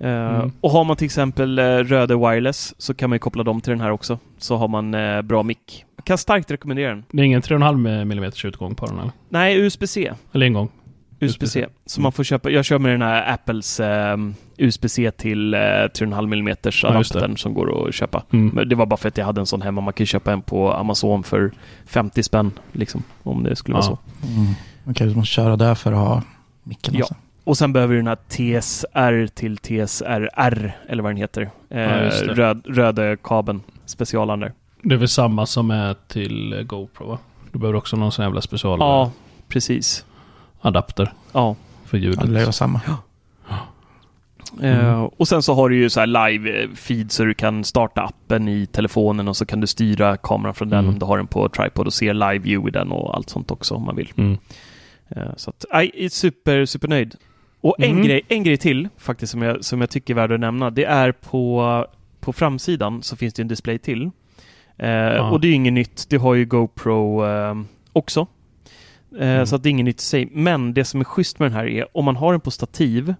Eh, 0.00 0.08
Mm. 0.08 0.52
Och 0.60 0.70
har 0.70 0.84
man 0.84 0.96
till 0.96 1.04
exempel 1.04 1.58
uh, 1.58 1.64
Röde 1.64 2.16
Wireless 2.16 2.74
så 2.78 2.94
kan 2.94 3.10
man 3.10 3.14
ju 3.14 3.18
koppla 3.18 3.42
dem 3.42 3.60
till 3.60 3.70
den 3.70 3.80
här 3.80 3.90
också. 3.90 4.18
Så 4.38 4.56
har 4.56 4.68
man 4.68 4.94
eh, 4.94 5.22
bra 5.22 5.42
mick. 5.42 5.84
Jag 5.96 6.04
kan 6.04 6.18
starkt 6.18 6.50
rekommendera 6.50 6.88
den. 6.90 7.04
Det 7.12 7.20
är 7.22 7.24
ingen 7.24 7.42
3,5 7.42 8.00
mm 8.02 8.32
utgång 8.44 8.74
på 8.74 8.86
den 8.86 8.98
eller? 8.98 9.10
Nej, 9.28 9.56
USB-C. 9.58 10.12
Eller 10.32 10.46
ingång? 10.46 10.68
USB-C. 11.20 11.44
USB-C. 11.60 11.66
Så 11.86 12.00
man 12.00 12.12
får 12.12 12.24
köpa, 12.24 12.50
jag 12.50 12.64
kör 12.64 12.78
med 12.78 12.92
den 12.92 13.02
här 13.02 13.32
Apples 13.34 13.80
eh, 13.80 14.16
USB-C 14.58 15.10
till 15.10 15.54
eh, 15.54 15.58
3,5 15.58 16.32
mm 16.32 16.56
Ja, 16.82 16.88
adaptern 16.88 17.36
som 17.36 17.54
går 17.54 17.88
att 17.88 17.94
köpa. 17.94 18.22
Mm. 18.32 18.48
Men 18.54 18.68
det 18.68 18.74
var 18.74 18.86
bara 18.86 18.96
för 18.96 19.08
att 19.08 19.18
jag 19.18 19.24
hade 19.26 19.40
en 19.40 19.46
sån 19.46 19.62
hemma. 19.62 19.80
Man 19.80 19.92
kan 19.92 20.02
ju 20.02 20.06
köpa 20.06 20.32
en 20.32 20.42
på 20.42 20.72
Amazon 20.72 21.22
för 21.22 21.50
50 21.86 22.22
spänn, 22.22 22.50
liksom, 22.72 23.02
om 23.22 23.42
det 23.42 23.56
skulle 23.56 23.74
vara 23.74 23.84
Ja. 23.86 23.98
så. 24.22 24.26
Mm. 24.28 24.52
Okej, 24.84 25.06
du 25.06 25.14
måste 25.14 25.32
köra 25.34 25.56
där 25.56 25.74
för 25.74 25.92
att 25.92 25.98
ha 25.98 26.22
micken 26.62 26.94
Ja. 26.94 27.00
alltså. 27.00 27.14
Och 27.48 27.58
sen 27.58 27.72
behöver 27.72 27.94
du 27.94 28.00
den 28.02 28.06
här 28.06 28.16
TSR 28.60 29.26
till 29.26 29.56
TSRR, 29.58 30.72
eller 30.88 31.02
vad 31.02 31.10
den 31.12 31.16
heter. 31.16 31.50
Eh, 31.70 31.80
Ja, 31.80 32.10
röd, 32.34 32.62
röda 32.66 33.16
kabeln, 33.16 33.62
specialaren 33.86 34.40
där. 34.40 34.52
Det 34.82 34.94
är 34.94 34.98
väl 34.98 35.08
samma 35.08 35.46
som 35.46 35.70
är 35.70 35.94
till 36.08 36.52
eh, 36.52 36.62
GoPro 36.62 37.06
va? 37.08 37.18
Du 37.52 37.58
behöver 37.58 37.78
också 37.78 37.96
någon 37.96 38.12
sån 38.12 38.24
jävla 38.24 38.40
special 38.40 38.78
Ja, 38.80 39.10
precis. 39.48 40.04
adapter 40.60 41.12
Ja. 41.32 41.56
för 41.84 41.96
Ja, 41.98 42.02
ljudet. 42.04 42.20
det 42.20 42.26
lär 42.26 42.40
vara 42.40 42.52
samma. 42.52 42.80
Eh, 44.62 45.02
och 45.02 45.28
sen 45.28 45.42
så 45.42 45.54
har 45.54 45.68
du 45.68 45.76
ju 45.76 45.90
så 45.90 46.00
här 46.00 46.06
live-feed 46.06 47.08
så 47.08 47.24
du 47.24 47.34
kan 47.34 47.64
starta 47.64 48.02
appen 48.02 48.48
i 48.48 48.66
telefonen 48.66 49.28
och 49.28 49.36
så 49.36 49.46
kan 49.46 49.60
du 49.60 49.66
styra 49.66 50.16
kameran 50.16 50.54
från 50.54 50.68
den 50.70 50.78
Mm. 50.78 50.92
om 50.92 50.98
du 50.98 51.06
har 51.06 51.16
den 51.16 51.26
på 51.26 51.48
tripod 51.48 51.86
och 51.86 51.92
se 51.92 52.12
live-view 52.12 52.68
i 52.68 52.70
den 52.70 52.92
och 52.92 53.16
allt 53.16 53.30
sånt 53.30 53.50
också 53.50 53.74
om 53.74 53.82
man 53.84 53.96
vill. 53.96 54.12
Mm. 54.16 54.38
Eh, 55.08 55.22
så 55.36 55.50
att, 55.50 55.64
nej, 55.72 55.90
är 55.94 56.08
super, 56.08 56.64
supernöjd. 56.66 57.14
Och 57.60 57.74
en, 57.78 57.90
Mm. 57.90 58.02
grej, 58.06 58.20
en 58.28 58.42
grej 58.44 58.56
till 58.56 58.88
faktiskt 58.96 59.32
som 59.32 59.42
jag, 59.42 59.64
som 59.64 59.80
jag 59.80 59.90
tycker 59.90 60.14
är 60.14 60.16
värd 60.16 60.32
att 60.32 60.40
nämna. 60.40 60.70
Det 60.70 60.84
är 60.84 61.12
på, 61.12 61.86
på 62.20 62.32
framsidan 62.32 63.02
så 63.02 63.16
finns 63.16 63.34
det 63.34 63.42
en 63.42 63.48
display 63.48 63.78
till. 63.78 64.10
Eh, 64.76 65.32
Och 65.32 65.40
det 65.40 65.48
är 65.48 65.52
inget 65.52 65.72
nytt. 65.72 66.06
Det 66.10 66.16
har 66.16 66.34
ju 66.34 66.44
GoPro 66.44 67.26
eh, 67.26 67.54
också. 67.92 68.20
Eh, 68.20 68.26
Mm. 69.30 69.46
Så 69.46 69.56
att 69.56 69.62
det 69.62 69.68
är 69.68 69.70
inget 69.70 69.84
nytt 69.84 70.00
i 70.00 70.04
sig. 70.04 70.28
Men 70.32 70.74
det 70.74 70.84
som 70.84 71.00
är 71.00 71.04
schysst 71.04 71.38
med 71.38 71.50
den 71.50 71.56
här 71.56 71.66
är 71.66 71.86
om 71.96 72.04
man 72.04 72.16
har 72.16 72.32
den 72.32 72.40
på 72.40 72.50
stativ 72.50 73.14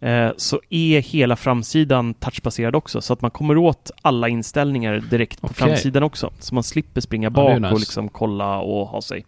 eh, 0.00 0.30
så 0.36 0.60
är 0.70 1.00
hela 1.00 1.36
framsidan 1.36 2.14
touchbaserad 2.14 2.76
också. 2.76 3.00
Så 3.00 3.12
att 3.12 3.20
man 3.22 3.30
kommer 3.30 3.56
åt 3.56 3.90
alla 4.02 4.28
inställningar 4.28 4.98
direkt 5.10 5.40
på 5.40 5.46
Okej. 5.46 5.56
framsidan 5.56 6.02
också. 6.02 6.32
Så 6.38 6.54
man 6.54 6.62
slipper 6.64 7.00
springa 7.00 7.26
Ja, 7.26 7.30
bak 7.30 7.60
nice. 7.60 7.72
och 7.74 7.80
liksom 7.80 8.08
kolla 8.08 8.58
och 8.58 8.86
ha 8.88 9.02
sig. 9.02 9.24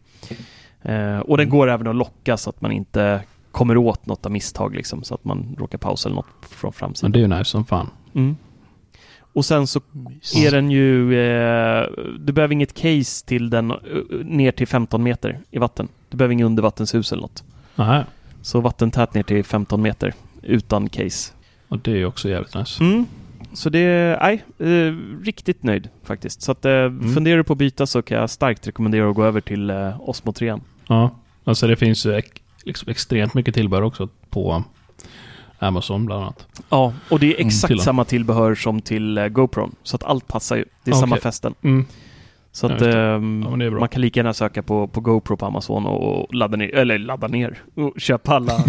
Eh, 0.82 1.18
och 1.18 1.36
den 1.36 1.44
Mm. 1.46 1.58
går 1.58 1.70
även 1.70 1.86
att 1.86 1.96
locka 1.96 2.36
så 2.36 2.50
att 2.50 2.60
man 2.60 2.72
inte 2.72 3.20
kommer 3.58 3.76
åt 3.76 4.06
något 4.06 4.26
av 4.26 4.32
misstag 4.32 4.74
liksom, 4.74 5.02
så 5.04 5.14
att 5.14 5.24
man 5.24 5.56
råkar 5.58 5.78
pausa 5.78 6.08
eller 6.08 6.16
något 6.16 6.26
från 6.50 6.68
Men 6.68 6.72
framsidan. 6.72 7.12
det 7.12 7.18
är 7.18 7.20
ju 7.20 7.28
nice 7.28 7.44
som 7.44 7.64
fan. 7.64 7.90
Mm. 8.14 8.36
Och 9.32 9.44
sen 9.44 9.66
så 9.66 9.80
är 10.36 10.50
den 10.50 10.70
ju, 10.70 11.20
eh, 11.20 11.86
du 12.18 12.32
behöver 12.32 12.52
inget 12.54 12.74
case 12.74 13.26
till 13.26 13.50
den 13.50 13.70
eh, 13.70 13.76
ner 14.24 14.52
till 14.52 14.66
15 14.66 15.02
meter 15.02 15.38
i 15.50 15.58
vatten. 15.58 15.88
Du 16.10 16.16
behöver 16.16 16.32
inget 16.32 16.44
undervattenshus 16.46 17.12
eller 17.12 17.22
något. 17.22 17.44
Nej. 17.74 18.04
Så 18.42 18.60
vattentät 18.60 19.14
ner 19.14 19.22
till 19.22 19.44
15 19.44 19.82
meter 19.82 20.14
utan 20.42 20.88
case. 20.88 21.32
Och 21.68 21.78
det 21.78 21.90
är 21.90 21.96
ju 21.96 22.06
också 22.06 22.28
jävligt 22.28 22.54
nice. 22.54 22.84
Mm. 22.84 23.06
Så 23.52 23.70
det 23.70 23.78
är, 23.78 24.18
nej, 24.20 24.44
eh, 24.88 24.94
riktigt 25.24 25.62
nöjd 25.62 25.88
faktiskt. 26.04 26.42
Så 26.42 26.52
att 26.52 26.64
eh, 26.64 26.72
Mm. 26.72 27.14
funderar 27.14 27.36
du 27.36 27.44
på 27.44 27.52
att 27.52 27.58
byta 27.58 27.86
så 27.86 28.02
kan 28.02 28.18
jag 28.18 28.30
starkt 28.30 28.66
rekommendera 28.66 29.10
att 29.10 29.16
gå 29.16 29.24
över 29.24 29.40
till 29.40 29.70
eh, 29.70 30.08
Osmo 30.10 30.32
3. 30.32 30.54
Ja. 30.88 31.10
Alltså 31.44 31.66
det 31.66 31.76
finns 31.76 32.06
ju 32.06 32.12
liksom 32.68 32.88
extremt 32.90 33.34
mycket 33.34 33.54
tillbehör 33.54 33.82
också 33.82 34.08
på 34.30 34.62
Amazon 35.58 36.06
bland 36.06 36.22
annat. 36.22 36.46
Ja, 36.68 36.92
och 37.10 37.18
det 37.20 37.26
är 37.26 37.34
Mm, 37.34 37.46
exakt 37.46 37.66
till 37.66 37.76
den. 37.76 37.84
samma 37.84 38.04
tillbehör 38.04 38.54
som 38.54 38.80
till 38.80 39.18
eh, 39.18 39.28
GoPro. 39.28 39.70
Så 39.82 39.96
att 39.96 40.04
allt 40.04 40.28
passar 40.28 40.56
ju. 40.56 40.64
Det 40.84 40.90
är 40.90 40.92
Okej. 40.94 41.00
samma 41.00 41.16
fästen. 41.16 41.54
Mm. 41.62 41.86
Så 42.52 42.66
Ja, 42.66 42.72
att 42.72 42.78
det. 42.78 42.98
ehm, 43.00 43.60
Ja, 43.60 43.70
man 43.70 43.88
kan 43.88 44.00
lika 44.02 44.20
gärna 44.20 44.34
söka 44.34 44.62
på, 44.62 44.86
på 44.86 45.00
GoPro 45.00 45.36
på 45.36 45.46
Amazon 45.46 45.86
och, 45.86 46.34
ladda 46.34 46.56
ner, 46.56 46.74
eller 46.74 46.98
ladda 46.98 47.28
ner, 47.28 47.58
och 47.74 47.92
köpa 48.00 48.34
alla, 48.36 48.52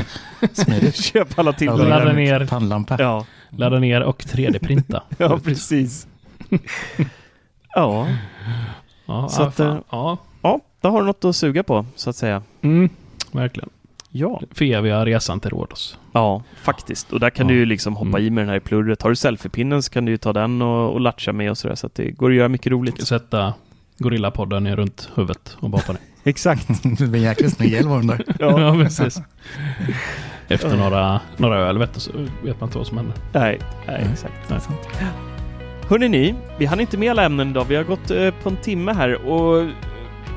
köpa 0.93 1.41
alla 1.41 1.53
tillbehör. 1.53 1.89
Ladda 1.89 2.13
ner. 2.13 2.45
Pannlampa. 2.45 2.95
Ja, 2.99 3.25
Ladda 3.49 3.79
ner 3.79 4.01
och 4.03 4.23
3D-printa. 4.23 5.01
ja 5.17 5.39
precis. 5.43 6.07
ja, 7.75 8.07
Ja, 9.05 9.29
Så 9.29 9.41
ja, 9.41 9.47
att, 9.47 9.59
eh, 9.59 9.77
ja. 9.89 10.17
ja, 10.41 10.59
då 10.81 10.89
har 10.89 10.99
du 11.01 11.05
något 11.07 11.25
att 11.25 11.35
suga 11.35 11.63
på, 11.63 11.85
så 11.95 12.09
att 12.09 12.15
säga. 12.15 12.41
Mm. 12.61 12.89
Verkligen. 13.31 13.69
Ja, 14.11 14.41
För 14.51 14.65
eviga 14.65 15.05
resan 15.05 15.39
till 15.39 15.49
Rhodos. 15.49 15.97
ja 16.13 16.43
faktiskt. 16.61 17.13
Och 17.13 17.19
där 17.19 17.29
kan 17.29 17.47
Ja. 17.47 17.53
du 17.53 17.59
ju 17.59 17.65
liksom 17.65 17.95
hoppa 17.95 18.07
Mm. 18.17 18.23
i 18.23 18.29
med 18.29 18.41
den 18.41 18.49
här 18.49 18.55
i 18.57 18.59
plurret. 18.59 19.01
Har 19.01 19.09
du 19.09 19.15
selfiepinnen 19.15 19.83
så 19.83 19.91
kan 19.91 20.05
du 20.05 20.11
ju 20.11 20.17
ta 20.17 20.33
den 20.33 20.61
och, 20.61 20.93
och 20.93 20.99
latcha 21.01 21.33
med 21.33 21.49
och 21.51 21.57
sådär. 21.57 21.75
Så 21.75 21.87
att 21.87 21.95
det 21.95 22.11
går 22.11 22.29
att 22.29 22.35
göra 22.35 22.47
mycket 22.49 22.71
roligt. 22.71 23.07
Sätta 23.07 23.53
Gorillapodden 23.97 24.63
ner 24.63 24.75
runt 24.75 25.09
huvudet 25.15 25.57
och 25.59 25.69
bara 25.69 25.81
på 25.81 25.91
det. 25.93 25.99
Exakt. 26.23 26.67
det 26.83 27.07
blir 27.07 27.15
en 27.15 27.21
jäkla 27.21 27.49
snygg 27.49 27.71
hjälm 27.71 28.07
där. 28.07 28.23
Ja, 28.39 28.73
precis. 28.83 29.21
Efter 30.47 30.77
några, 30.77 31.19
några 31.37 31.57
öl 31.59 31.77
vet, 31.77 31.93
du, 31.93 31.99
så 31.99 32.11
vet 32.43 32.59
man 32.59 32.67
inte 32.67 32.77
vad 32.77 32.87
som 32.87 32.97
händer. 32.97 33.15
Nej, 33.33 33.59
nej 33.87 34.07
exakt. 34.11 34.69
Hörrni 35.89 36.09
ni, 36.09 36.35
vi 36.57 36.65
hann 36.65 36.79
inte 36.79 36.97
med 36.97 37.11
alla 37.11 37.23
ämnen 37.25 37.49
idag. 37.49 37.65
Vi 37.69 37.75
har 37.75 37.83
gått 37.83 38.11
eh, 38.11 38.29
på 38.43 38.49
en 38.49 38.57
timme 38.57 38.93
här 38.93 39.13
och 39.27 39.67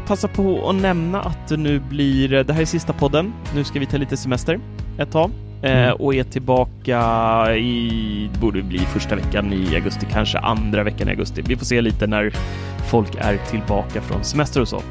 passa 0.06 0.28
på 0.28 0.68
att 0.68 0.74
nämna 0.76 1.20
att 1.20 1.48
det 1.48 1.56
nu 1.56 1.80
blir, 1.80 2.32
eh, 2.32 2.44
det 2.44 2.52
här 2.52 2.60
är 2.60 2.66
sista 2.66 2.92
podden. 2.92 3.32
Nu 3.54 3.64
ska 3.64 3.80
vi 3.80 3.86
ta 3.86 3.96
lite 3.96 4.16
semester 4.16 4.60
ett 4.98 5.10
tag 5.12 5.30
eh, 5.62 5.72
Mm. 5.72 5.96
och 5.96 6.14
är 6.14 6.24
tillbaka 6.24 7.00
i, 7.56 8.30
borde 8.40 8.62
bli 8.62 8.78
första 8.78 9.16
veckan 9.16 9.52
i 9.52 9.74
augusti, 9.74 10.06
kanske 10.12 10.38
andra 10.38 10.82
veckan 10.82 11.08
i 11.08 11.10
augusti. 11.10 11.42
Vi 11.46 11.56
får 11.56 11.64
se 11.64 11.80
lite 11.80 12.06
när 12.06 12.32
folk 12.90 13.14
är 13.18 13.36
tillbaka 13.36 14.00
från 14.00 14.24
semester 14.24 14.60
och 14.60 14.68
så. 14.68 14.82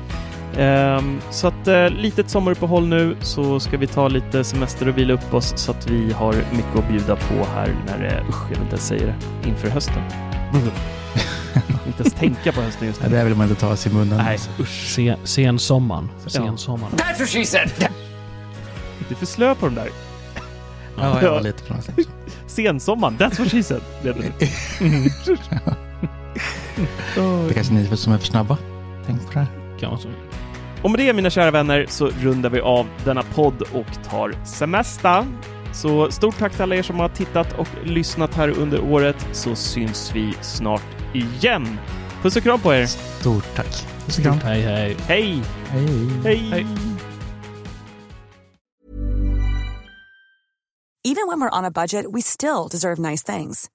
Ehm, 0.58 1.20
så 1.30 1.48
att 1.48 1.68
eh, 1.68 1.90
litet 1.90 2.30
sommaruppehåll 2.30 2.88
nu 2.88 3.16
så 3.22 3.60
ska 3.60 3.78
vi 3.78 3.88
ta 3.88 4.08
lite 4.08 4.44
semester 4.44 4.90
och 4.90 4.98
vila 4.98 5.14
upp 5.14 5.34
oss 5.34 5.54
så 5.56 5.72
att 5.72 5.90
vi 5.90 6.14
har 6.14 6.34
mycket 6.34 6.76
att 6.76 6.88
bjuda 6.90 7.16
på 7.16 7.46
här 7.56 7.76
när 7.88 7.98
det, 8.04 8.24
usch, 8.30 8.44
jag 8.50 8.56
vill 8.56 8.64
inte 8.64 8.78
säga 8.78 9.06
det, 9.06 9.50
inför 9.50 9.70
hösten. 9.70 10.04
inte 11.88 12.02
ens 12.04 12.14
tänka 12.14 12.52
på 12.52 12.62
hösten 12.62 12.88
just 12.88 13.02
Ja, 13.04 13.10
nu. 13.10 13.16
det 13.16 13.24
vill 13.24 13.36
man 13.36 13.50
inte 13.50 13.62
ta 13.62 13.76
sig 13.76 13.92
i 13.92 13.96
munnen. 13.96 14.18
Nej, 14.18 14.34
alltså. 14.34 14.50
usch. 14.60 14.92
Sen, 14.96 15.18
sen 15.24 15.60
sommaren. 15.60 16.10
Sen 16.28 16.46
Ja. 16.46 16.58
sommaren. 16.58 16.94
Du 16.98 17.04
är 19.16 19.20
för 19.20 19.26
slö 19.26 19.56
på 19.56 19.66
den 19.66 19.76
där. 19.76 19.90
Ja, 20.98 21.22
jag 21.22 21.32
var 21.32 21.42
lite 21.42 21.64
från 21.64 21.78
det. 21.96 22.04
Sensommaren, 22.48 23.18
that's 23.18 23.40
what 23.40 23.52
she 23.52 23.64
said. 23.64 23.82
det. 24.04 24.14
Det 27.16 27.22
är 27.50 27.54
kanske 27.54 27.74
ni 27.74 27.98
som 27.98 28.14
är 28.14 28.18
för 28.18 28.26
snabba. 28.26 28.58
Tänk 29.06 29.26
på 29.26 29.32
det 29.34 29.40
här. 29.40 29.48
Kan 29.80 29.90
man 29.90 30.00
så. 30.00 30.08
Och 30.82 30.92
med 30.92 31.00
det 31.00 31.14
mina 31.14 31.30
kära 31.30 31.52
vänner 31.52 31.86
så 31.90 32.10
rundar 32.22 32.50
vi 32.50 32.60
av 32.60 32.88
denna 33.06 33.24
podd 33.24 33.62
och 33.62 34.10
tar 34.10 34.36
semester. 34.46 35.26
Så 35.74 36.12
stort 36.12 36.38
tack 36.40 36.52
till 36.52 36.62
alla 36.62 36.76
er 36.76 36.84
som 36.84 37.00
har 37.00 37.10
tittat 37.10 37.54
och 37.60 37.68
lyssnat 37.84 38.36
här 38.36 38.50
under 38.50 38.84
året 38.84 39.28
så 39.32 39.56
syns 39.56 40.12
vi 40.16 40.34
snart 40.42 40.82
igen. 41.14 41.80
Puss 42.22 42.36
och 42.36 42.44
kram 42.44 42.60
på 42.60 42.74
er. 42.74 42.86
Stort 43.20 43.56
tack. 43.56 43.88
Puss 44.06 44.18
och 44.18 44.24
kram. 44.24 44.40
Hej 44.40 44.62
hej. 44.62 44.98
Hej! 45.08 45.44
Hej. 45.66 45.88
Hej! 46.24 46.38
Hej. 46.38 46.68
Even 51.04 51.28
when 51.28 51.42
we're 51.42 51.58
on 51.58 51.66
a 51.66 51.72
budget, 51.72 52.12
we 52.12 52.22
still 52.22 52.68
deserve 52.68 53.00
nice 53.00 53.24
things. 53.24 53.70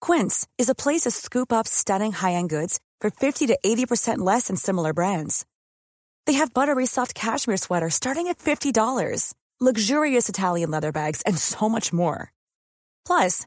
Quince 0.00 0.46
is 0.56 0.68
a 0.68 0.74
place 0.74 1.00
to 1.00 1.10
scoop 1.10 1.52
up 1.52 1.66
stunning 1.66 2.12
high-end 2.12 2.48
goods 2.48 2.78
for 3.00 3.10
50 3.10 3.48
to 3.48 3.58
80% 3.64 4.18
less 4.18 4.46
than 4.46 4.56
similar 4.56 4.92
brands. 4.92 5.44
They 6.26 6.34
have 6.34 6.54
buttery 6.54 6.86
soft 6.86 7.14
cashmere 7.14 7.56
sweaters 7.56 7.94
starting 7.94 8.28
at 8.28 8.38
$50, 8.38 9.34
luxurious 9.60 10.28
Italian 10.28 10.70
leather 10.70 10.92
bags, 10.92 11.22
and 11.22 11.36
so 11.36 11.68
much 11.68 11.92
more. 11.92 12.32
Plus, 13.04 13.46